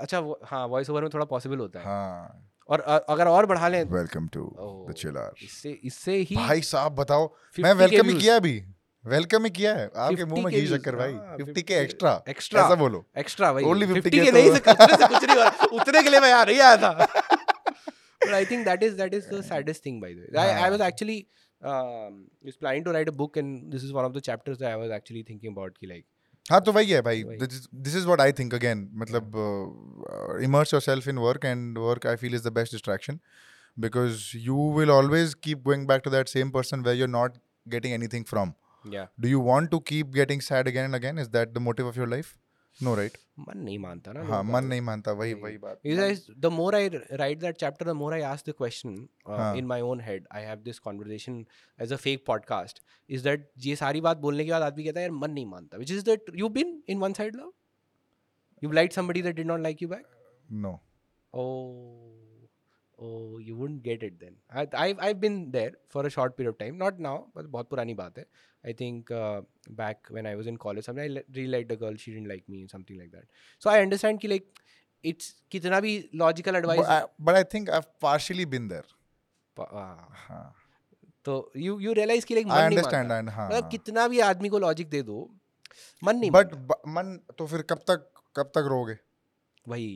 अच्छा 0.00 0.18
वो 0.18 0.38
हाँ 0.44 0.66
वॉइस 0.66 0.90
ओवर 0.90 1.02
में 1.02 1.10
थोड़ा 1.14 1.24
पॉसिबल 1.24 1.58
होता 1.58 1.78
है। 1.78 1.84
हाँ। 1.84 2.48
और 2.68 2.80
अगर 3.08 3.26
और 3.28 3.46
बढ़ा 3.46 3.68
लें 3.68 3.82
वेलकम 3.84 4.26
टू 4.28 4.44
द 4.90 4.92
चिलर 4.92 5.32
इससे 5.44 5.70
इससे 5.84 6.16
ही 6.30 6.36
भाई 6.36 6.60
साहब 6.62 6.94
बताओ 6.94 7.26
मैं 7.60 7.72
वेलकम 7.72 8.08
ही 8.08 8.18
किया 8.20 8.36
अभी। 8.36 8.62
वेलकम 9.04 9.44
ही 9.44 9.50
किया 9.50 9.74
है। 9.74 9.90
आपके 9.96 10.24
मुँह 10.24 10.44
में 10.44 10.52
घी 10.54 10.66
शक्कर 10.66 10.96
भाई। 10.96 11.12
हाँ, 11.12 11.36
50 11.36 11.46
50 11.48 11.62
के 11.62 11.74
एक्स्ट्रा 11.74 12.12
extra। 12.24 12.58
ऐसा 12.64 12.74
बोलो। 12.74 13.04
एक्स्ट्रा 13.18 13.50
वही 13.50 13.64
Only 13.64 13.88
50 13.88 14.02
50 14.04 14.24
के 14.24 14.32
नहीं 14.32 14.50
तो- 14.50 14.56
से 14.56 15.06
कुछ 15.06 15.24
नहीं 15.24 15.36
हो 15.36 15.42
रहा 15.42 15.66
उतने 15.72 16.02
के 16.02 16.10
लिए 16.10 16.20
मैं 16.20 16.28
यहाँ 16.28 16.44
नहीं 16.46 16.60
आया 16.60 16.76
था। 16.76 16.92
But 18.22 18.34
I 18.34 18.44
think 18.44 18.66
that 18.66 18.82
is 18.88 18.96
that 18.98 19.14
is 19.18 19.24
the 19.30 19.42
saddest 19.46 19.82
thing 19.86 19.96
by 20.02 20.10
the 20.12 20.26
way 20.28 20.42
I, 20.42 20.66
I 20.66 20.70
was 20.70 20.80
हाँ। 20.80 20.90
actually 20.90 21.18
um, 21.62 22.14
was 22.42 22.56
planning 22.56 22.84
to 22.84 22.92
write 22.92 23.08
a 23.08 23.12
book 23.12 23.36
and 23.36 23.72
this 23.72 23.82
is 23.82 23.92
one 23.92 24.04
of 24.04 24.14
the 24.14 24.20
chapters 24.20 24.58
that 24.58 24.70
I 24.70 24.76
was 24.76 24.90
actually 24.90 25.22
thinking 25.30 25.52
about 25.56 25.78
कि 25.78 25.88
like 25.92 26.04
हाँ 26.50 26.60
तो 26.60 26.72
वही 26.72 26.90
है 26.90 27.00
भाई 27.02 27.22
वही। 27.22 27.36
This 27.38 27.96
is 27.96 28.06
what 28.06 28.20
I 28.20 28.32
think 28.38 28.54
again 28.54 28.88
मतलब 29.02 29.36
immerse 30.44 30.72
yourself 30.74 31.08
in 31.08 31.18
work 31.18 31.44
and 31.44 31.78
work 31.78 32.06
I 32.06 32.16
feel 32.22 32.34
is 32.34 32.48
the 32.48 32.52
best 32.52 32.72
distraction 32.72 33.18
because 33.76 34.34
you 34.34 34.54
will 34.54 34.90
always 34.90 35.34
keep 35.34 35.62
going 35.64 35.86
back 35.86 36.02
to 36.02 36.10
that 36.10 36.28
same 36.28 36.50
person 36.56 36.82
where 36.82 36.94
you're 36.94 37.12
not 37.12 37.36
getting 37.74 37.92
anything 37.92 38.24
from 38.24 38.50
yeah 38.84 39.06
do 39.18 39.28
you 39.28 39.40
want 39.40 39.70
to 39.74 39.80
keep 39.80 40.10
getting 40.16 40.42
sad 40.46 40.68
again 40.72 40.84
and 40.84 40.94
again 40.94 41.18
is 41.22 41.30
that 41.36 41.54
the 41.54 41.60
motive 41.60 41.86
of 41.86 41.96
your 41.96 42.06
life 42.06 42.32
no 42.80 42.94
right 42.96 43.16
मन 43.38 43.58
नहीं 43.58 43.78
मानता 43.78 44.12
ना 44.12 44.22
हाँ 44.26 44.42
मन 44.44 44.60
तो। 44.60 44.68
नहीं 44.68 44.80
मानता 44.80 45.12
वही 45.12 45.34
वही। 45.34 45.56
बात 45.58 45.80
Because 45.82 46.20
I, 46.30 46.34
the 46.46 46.50
more 46.50 46.74
I 46.74 46.82
r- 46.88 47.18
write 47.20 47.40
that 47.40 47.58
chapter, 47.58 47.84
the 47.84 47.94
more 47.94 48.12
I 48.14 48.20
ask 48.20 48.44
the 48.44 48.52
question 48.52 49.08
uh, 49.26 49.36
हाँ. 49.36 49.56
in 49.56 49.66
my 49.66 49.80
own 49.80 49.98
head. 49.98 50.26
I 50.30 50.40
have 50.40 50.64
this 50.64 50.78
conversation 50.78 51.46
as 51.78 51.90
a 51.90 51.98
fake 51.98 52.24
podcast. 52.26 52.80
Is 53.08 53.22
that 53.22 53.46
ये 53.66 53.76
सारी 53.76 54.00
बात 54.00 54.16
बोलने 54.26 54.44
के 54.44 54.50
बाद 54.50 54.62
आदमी 54.62 54.84
कहता 54.84 55.00
है 55.00 55.06
यार 55.06 55.12
मन 55.18 55.30
नहीं 55.30 55.46
मानता. 55.46 55.78
Which 55.78 55.90
is 55.90 56.04
that 56.04 56.32
you've 56.42 56.54
been 56.54 56.72
in 56.94 57.00
one 57.00 57.14
side 57.20 57.34
love. 57.42 57.52
You've 58.60 58.76
liked 58.80 58.92
somebody 58.92 59.20
that 59.22 59.34
did 59.34 59.46
not 59.46 59.60
like 59.60 59.80
you 59.80 59.88
back. 59.88 60.04
no 60.50 60.80
Oh, 61.34 62.48
oh, 62.98 63.38
you 63.38 63.56
wouldn't 63.56 63.82
get 63.82 64.02
it 64.02 64.18
then. 64.20 64.34
I, 64.54 64.66
I've 64.84 64.98
I've 65.00 65.20
been 65.20 65.50
there 65.50 65.72
for 65.88 66.06
a 66.06 66.10
short 66.10 66.36
period 66.36 66.50
of 66.54 66.58
time. 66.58 66.76
Not 66.78 66.98
now, 66.98 67.14
but 67.34 67.46
बहुत 67.56 67.70
पुरानी 67.70 67.94
बात 68.00 68.18
है. 68.18 68.26
I 68.64 68.72
think 68.80 69.10
uh, 69.10 69.42
back 69.78 70.08
when 70.16 70.26
I 70.26 70.34
was 70.40 70.46
in 70.46 70.56
college, 70.64 70.84
something 70.88 71.04
I 71.04 71.08
li- 71.14 71.24
really 71.36 71.50
liked 71.54 71.72
a 71.72 71.76
girl. 71.76 71.96
She 72.02 72.12
didn't 72.16 72.28
like 72.32 72.48
me, 72.48 72.60
something 72.72 72.98
like 72.98 73.10
that. 73.12 73.24
So 73.64 73.70
I 73.70 73.80
understand 73.86 74.20
कि 74.20 74.28
like 74.32 74.60
it's 75.04 75.30
कितना 75.52 75.80
भी 75.86 75.94
logical 76.24 76.58
advice. 76.60 76.82
but 76.82 76.90
I, 76.96 77.00
but 77.28 77.34
I 77.34 77.42
think 77.54 77.70
I've 77.78 77.88
partially 78.06 78.44
been 78.56 78.68
there 78.74 78.84
प- 79.56 79.68
ah, 79.84 79.96
हाँ 80.26 80.44
तो 81.24 81.34
you 81.56 81.78
you 81.80 81.92
realize 81.92 82.26
कि 82.26 82.34
like 82.34 82.46
man 82.46 82.52
I 82.52 82.68
नहीं 82.68 82.78
understand 82.78 83.08
मानता 83.08 83.18
and 83.18 83.28
हाँ 83.30 83.48
मतलब 83.50 83.68
कितना 83.70 84.06
भी 84.08 84.20
आदमी 84.30 84.48
को 84.48 84.58
लॉजिक 84.58 84.88
दे 84.90 85.02
दो 85.10 85.18
मन 86.04 86.16
नहीं 86.16 86.30
बट 86.30 86.54
मन 86.96 87.18
तो 87.38 87.46
फिर 87.46 87.62
कब 87.70 87.84
तक 87.90 88.08
कब 88.36 88.50
तक 88.54 88.66
रोगे 88.70 88.96
वही 89.68 89.90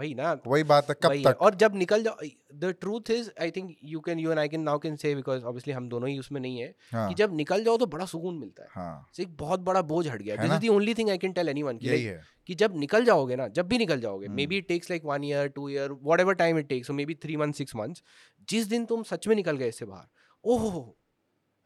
वही 0.00 0.14
ना। 0.14 0.36
वही 0.46 0.62
बात 0.62 0.88
है 0.90 0.94
कब 1.02 1.12
है। 1.12 1.22
तक? 1.22 1.38
और 1.40 1.54
जब 1.54 1.74
निकल 1.74 2.02
जाओ 2.02 2.16
the 2.54 2.64
truth 2.80 3.10
is 3.10 3.30
I 3.40 3.50
think 3.50 3.76
you 3.84 4.00
can 4.00 4.18
you 4.18 4.30
and 4.30 4.38
I 4.38 4.48
can 4.48 4.60
now 4.60 4.78
can 4.78 4.96
say 4.96 5.14
because 5.14 5.42
obviously 5.42 5.72
हम 5.72 5.88
दोनों 5.88 6.08
ही 6.08 6.18
उसमें 6.18 6.40
नहीं 6.40 6.58
है 6.58 6.74
हाँ। 6.92 7.08
कि 7.08 7.14
जब 7.14 7.34
निकल 7.34 7.64
जाओ 7.64 7.76
तो 7.76 7.86
बड़ा 7.86 8.04
सुकून 8.04 8.38
मिलता 8.38 8.62
है। 8.62 8.68
हाँ। 8.72 9.10
So, 9.12 9.20
एक 9.20 9.36
बहुत 9.36 9.60
बड़ा 9.60 9.82
बोझ 9.82 10.08
हट 10.08 10.22
गया। 10.22 10.36
This 10.36 10.52
is 10.52 10.66
the 10.66 10.68
only 10.68 10.94
thing 10.94 11.10
I 11.10 11.18
can 11.18 11.32
tell 11.32 11.48
anyone 11.48 11.78
कि 11.78 11.88
यही 11.88 12.04
है। 12.04 12.22
कि 12.46 12.54
जब 12.54 12.76
निकल 12.76 13.04
जाओगे 13.04 13.36
ना 13.36 13.48
जब 13.48 13.68
भी 13.68 13.78
निकल 13.78 14.00
जाओगे 14.00 14.28
maybe 14.46 14.56
it 14.58 14.68
takes 14.68 14.90
like 14.90 15.02
one 15.04 15.24
year 15.24 15.48
two 15.48 15.68
year 15.68 15.92
whatever 16.20 16.34
time 16.34 16.58
it 16.58 16.68
takes 16.68 16.90
maybe 17.06 17.14
three 17.14 17.36
month 17.36 17.52
six 17.52 17.76
months 17.76 18.02
जिस 18.48 18.66
दिन 18.66 18.84
तुम 18.84 19.02
सच 19.02 19.28
में 19.28 19.36
निकल 19.36 19.56
गए 19.56 19.68
इससे 19.68 19.84
बाहर 19.84 20.06
ओह 20.44 20.92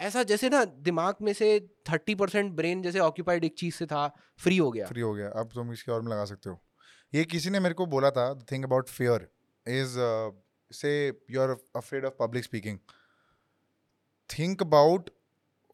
ऐसा 0.00 0.22
जैसे 0.22 0.48
ना 0.48 0.64
दिमाग 0.64 1.14
में 1.22 1.32
से 1.32 1.60
थर्टी 1.60 2.14
परसेंट 2.14 2.52
ब्रेन 2.52 2.82
जैसे 2.82 2.98
ऑक्यूपाइड 2.98 3.44
एक 3.44 3.54
चीज़ 3.58 3.74
से 3.74 3.86
था 3.86 4.16
फ्री 4.38 4.56
हो 4.56 4.70
गया। 4.70 4.86
फ्री 4.86 5.00
हो 5.00 5.14
गया। 5.14 5.28
अब 5.28 5.50
तुम 5.54 5.72
इसके 5.72 5.92
और 5.92 6.02
में 6.02 6.12
लगा 6.12 6.24
सकते 6.24 6.50
हो। 6.50 6.63
ये 7.14 7.24
किसी 7.24 7.50
ने 7.50 7.60
मेरे 7.60 7.74
को 7.74 7.86
बोला 7.86 8.10
था 8.10 8.22
think 8.52 8.64
about 8.64 8.88
fear 8.88 9.28
is 9.66 9.94
say 10.70 10.92
you 11.30 11.40
are 11.40 11.56
afraid 11.76 12.04
of 12.04 12.14
public 12.18 12.44
speaking 12.44 12.78
think 14.30 14.62
about 14.62 15.10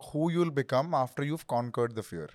who 0.01 0.31
you 0.31 0.41
will 0.41 0.51
become 0.55 0.95
after 0.95 1.25
you 1.25 1.39
conquered 1.49 1.93
the 1.93 2.01
fear 2.01 2.31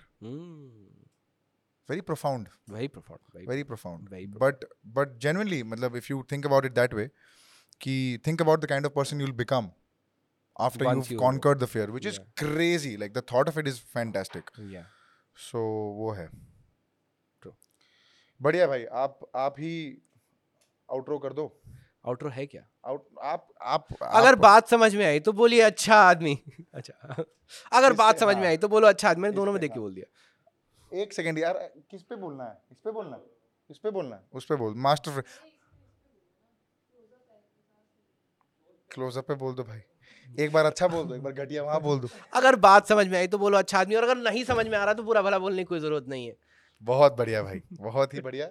very 1.88 2.00
profound 2.00 2.48
very 2.70 2.88
profound 2.88 3.48
very 3.48 3.62
profound 3.62 4.08
but 4.38 4.64
but 4.98 5.16
genuinely 5.18 5.62
मतलब 5.74 5.96
if 5.96 6.06
you 6.10 6.22
think 6.32 6.46
about 6.46 6.66
it 6.66 6.72
that 6.72 6.94
way 6.94 7.08
कि 7.80 7.96
think 8.26 8.42
about 8.42 8.60
the 8.60 8.68
kind 8.68 8.86
of 8.86 8.92
person 8.92 9.20
you 9.20 9.26
will 9.26 9.36
become 9.36 9.70
after 10.60 10.84
you 10.86 11.18
conquered 11.20 11.58
the 11.58 11.66
fear 11.66 11.90
which 11.90 12.06
is 12.06 12.18
crazy 12.38 12.96
like 12.96 13.12
the 13.12 13.22
thought 13.32 13.48
of 13.48 13.58
it 13.58 13.68
is 13.68 13.80
fantastic 13.94 14.50
so 15.36 15.62
वो 15.98 16.10
है. 16.12 16.28
बढ़िया 18.42 18.66
भाई 18.66 18.84
आप 18.84 19.18
आप 19.36 19.54
ही 19.58 19.98
outro 20.92 21.18
कर 21.18 21.32
दो। 21.32 21.60
Outro 22.06 22.28
है 22.28 22.46
क्या? 22.46 22.62
आउट 22.86 23.06
आप 23.22 23.48
आप 23.62 23.86
अगर 24.02 24.28
आप- 24.28 24.38
बात 24.38 24.68
समझ 24.68 24.94
में 24.96 25.06
आई 25.06 25.20
तो 25.20 25.32
बोलिए 25.32 25.60
अच्छा 25.60 25.94
आदमी। 25.96 26.38
अच्छा। 26.74 27.24
अगर 27.72 27.92
बात? 27.92 28.18
समझ 28.18 28.34
में 28.34 28.42
हाँ। 28.42 28.50
आई 28.50 28.56
तो 28.56 28.68
बोलो 28.68 28.88
अच्छा 28.88 29.10
आदमी 29.10 29.22
मैंने 29.22 29.36
दोनों 29.36 29.52
में? 29.52 29.60
देख 29.60 29.72
के 29.72 29.80
बोल 29.80 29.94
दिया। 29.94 31.00
एक 31.02 31.12
सेकंड 31.12 31.38
यार 31.38 31.72
किस 31.90 32.02
पे 32.02 32.16
बोलना 32.16 32.44
है? 32.44 32.58
इस 32.72 32.78
पे 32.84 32.90
बोलना 32.90 33.16
है? 33.16 33.22
इस 33.70 33.78
पे 33.78 33.90
बोलना 33.90 34.16
है? 34.16 34.22
उस 34.32 34.44
पे 34.44 34.56
बोल 34.56 34.74
मास्टर 34.76 35.22
क्लोजअप 38.90 39.28
पे 39.28 39.34
बोल 39.34 39.54
दो 39.54 39.62
भाई। 39.62 39.80
एक 40.44 40.52
बार 40.52 40.64
अच्छा 40.64 40.88
बोल 40.88 41.04
दो 41.04 41.14
एक 41.14 41.22
बार 41.22 41.32
घटिया 41.32 41.62
वहाँ 41.62 41.80
बोल 41.80 41.98
दो। 42.00 42.08
अगर 42.34 42.56
बात 42.56 42.86
समझ 42.86 43.08
में 43.08 43.18
आई 43.18 43.26
तो 43.26 43.38
बोलो 43.38 43.58
अच्छा 43.58 43.78
आदमी 43.78 43.94
और 43.94 44.02
अगर 44.02 44.16
नहीं 44.16 44.44
समझ 44.44 44.68
में 44.68 44.78
आ 44.78 44.84
रहा 44.84 44.94
तो 44.94 45.02
बुरा 45.02 45.22
भला 45.22 45.38
बोलने 45.38 45.58
की 45.58 45.64
कोई 45.64 45.80
ज़रूरत 45.80 46.04
नहीं 46.08 46.26
है। 46.26 46.36
बहुत 46.82 47.16
बढ़िया 47.16 47.42
भाई 47.42 47.60
बहुत 47.72 48.14
ही 48.14 48.20
बढ़िया। 48.20 48.46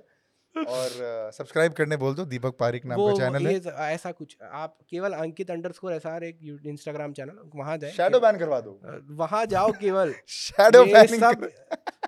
और 0.55 1.31
सब्सक्राइब 1.33 1.73
करने 1.73 1.97
बोल 1.97 2.13
दो 2.15 2.25
दीपक 2.25 2.55
पारिक 2.59 2.85
नाम 2.85 2.99
का 2.99 3.13
चैनल 3.13 3.47
है। 3.47 3.93
ऐसा 3.93 4.11
कुछ 4.11 4.35
आप 4.53 4.77
केवल 4.89 5.13
अंकित 5.13 5.51
अंडरस्कोर 5.51 5.93
एस 5.93 6.05
आर 6.05 6.23
एक 6.23 6.61
इंस्टाग्राम 6.65 7.13
चैनल 7.13 7.49
वहाँ 7.55 7.77
जाए। 7.77 7.91
शैडो 7.91 8.19
बैन 8.19 8.37
करवा 8.37 8.59
दो। 8.59 8.79
वहाँ 9.15 9.45
जाओ 9.45 9.71
केवल। 9.71 10.13
शैडो 10.27 10.83
बैन 10.85 11.19
सब 11.19 11.49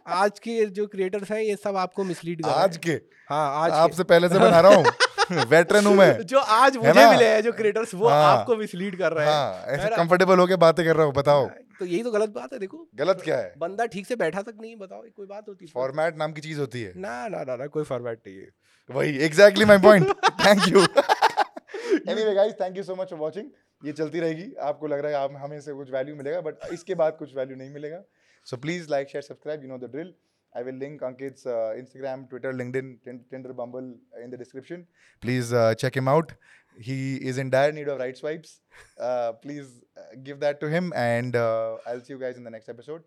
आज 0.08 0.40
के 0.40 0.66
जो 0.66 0.88
क्रिएटर्स 0.88 1.32
हैं 1.32 1.42
ये 1.42 1.56
सब 1.56 1.78
आपको 1.78 2.04
मिसलीड 2.04 2.44
कर 2.44 2.50
आज 2.52 2.78
के? 2.78 2.92
हाँ 3.30 3.64
आज 3.64 3.72
आपसे 3.72 4.04
पहले 4.06 4.30
से 4.30 4.40
बना 4.40 4.60
रहा 4.60 4.76
हूँ? 4.76 4.86
वेटरन 5.50 5.86
हूँ 5.86 5.94
मैं। 5.96 6.22
जो 6.24 6.40
आज 6.40 6.78
मुझे 6.78 6.94
ना? 6.94 7.10
मिले 7.12 7.28
हैं 7.28 7.42
जो 7.44 7.52
क्रिएटर्स 7.52 7.94
वो 7.94 8.08
हाँ। 8.08 8.24
आपको 8.28 8.56
मिसलीड 8.56 8.98
कर 8.98 9.14
रहे 9.14 9.26
हैं। 9.26 9.34
हाँ 9.34 9.64
ऐसे 9.68 9.96
कंफर्टेबल 9.96 10.40
होके 10.40 10.56
बातें 10.56 10.86
कर 10.86 10.96
रहा 10.96 11.06
हूँ 11.06 11.14
बताओ। 11.14 11.48
तो 11.80 11.86
यही 11.86 12.02
तो 12.04 12.12
गलत 12.12 12.30
बात 12.30 12.54
है 12.54 12.60
देखो। 12.60 12.88
गलत 12.96 13.22
क्या 13.24 13.38
है? 13.38 13.54
बंदा 13.58 13.86
ठीक 13.86 14.08
से 14.08 14.16
बैठा 14.16 14.42
तक 14.42 14.54
नहीं 14.62 14.76
बताओ 14.76 15.02
कोई 15.02 15.26
बात 15.28 15.44
होती 15.48 15.66
है। 15.66 15.72
फॉर्मेट 15.72 16.18
नाम 16.18 16.32
की 16.34 16.42
चीज़ 16.42 16.60
होती 16.60 16.82
है। 16.82 16.94
ना 16.98 17.28
ना 17.28 17.44
ना 17.44 17.56
ना 17.56 17.68
कोई 17.68 17.84
फॉर्मेट 17.84 18.20
नहीं 18.28 18.38
है। 18.38 18.50
वही 18.90 19.18
exactly 19.26 19.66
my 19.66 19.78
point 19.80 20.12
thank 20.46 20.68
you 20.68 20.82
anyway 20.82 22.34
guys 22.36 22.54
thank 22.62 22.78
you 22.78 22.84
so 22.84 22.96
much 22.96 23.10
for 23.10 23.20
watching 23.20 23.50
ये 23.82 23.92
चलती 23.94 24.20
रहेगी। 24.20 24.52
आपको 24.62 24.88
लग 24.88 25.00
रहा 25.00 25.12
है 25.12 25.18
आप 25.18 25.34
हमें 25.42 25.60
से 25.62 25.74
कुछ 25.74 25.92
वैल्यू 25.92 26.16
मिलेगा 26.16 26.42
बट 26.42 26.72
इसके 26.74 26.96
बाद 26.96 27.16
कुछ 27.20 27.36
वैल्यू 27.36 27.56
नहीं 27.58 27.70
मिलेगा। 27.70 28.02
So 28.48 28.58
please 28.58 28.90
like 28.92 29.10
share 29.10 29.22
subscribe 29.24 29.64
you 29.64 29.70
know 29.70 29.78
the 29.78 29.92
drill 29.92 30.14
I 30.56 30.64
will 30.64 30.74
link 30.76 31.02
Ankit's 31.02 31.46
uh, 31.46 31.76
Instagram, 31.78 32.30
Twitter, 32.30 32.54
LinkedIn, 32.54 32.98
Tinder, 33.30 33.54
Bumble 33.54 33.96
in 34.24 34.30
the 34.30 34.38
description. 34.38 34.88
Please 35.22 35.54
uh, 35.54 35.76
check 35.76 35.96
him 35.96 36.08
out. 36.08 36.34
He 36.80 37.16
is 37.18 37.38
in 37.38 37.50
dire 37.50 37.72
need 37.72 37.88
of 37.88 38.00
right 38.00 38.16
swipes. 38.16 38.62
Uh, 39.00 39.34
please 39.34 39.82
uh, 39.98 40.16
give 40.24 40.40
that 40.40 40.60
to 40.62 40.70
him, 40.70 40.94
and 40.96 41.36
uh, 41.36 41.78
I'll 41.88 42.02
see 42.02 42.14
you 42.14 42.20
guys 42.20 42.38
in 42.38 42.44
the 42.44 42.52
next 42.52 42.70
episode. 42.70 43.04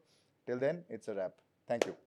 Till 0.47 0.59
then, 0.59 0.85
it's 0.89 1.09
a 1.09 1.15
wrap. 1.15 1.33
Thank 1.69 1.87
you. 1.87 2.10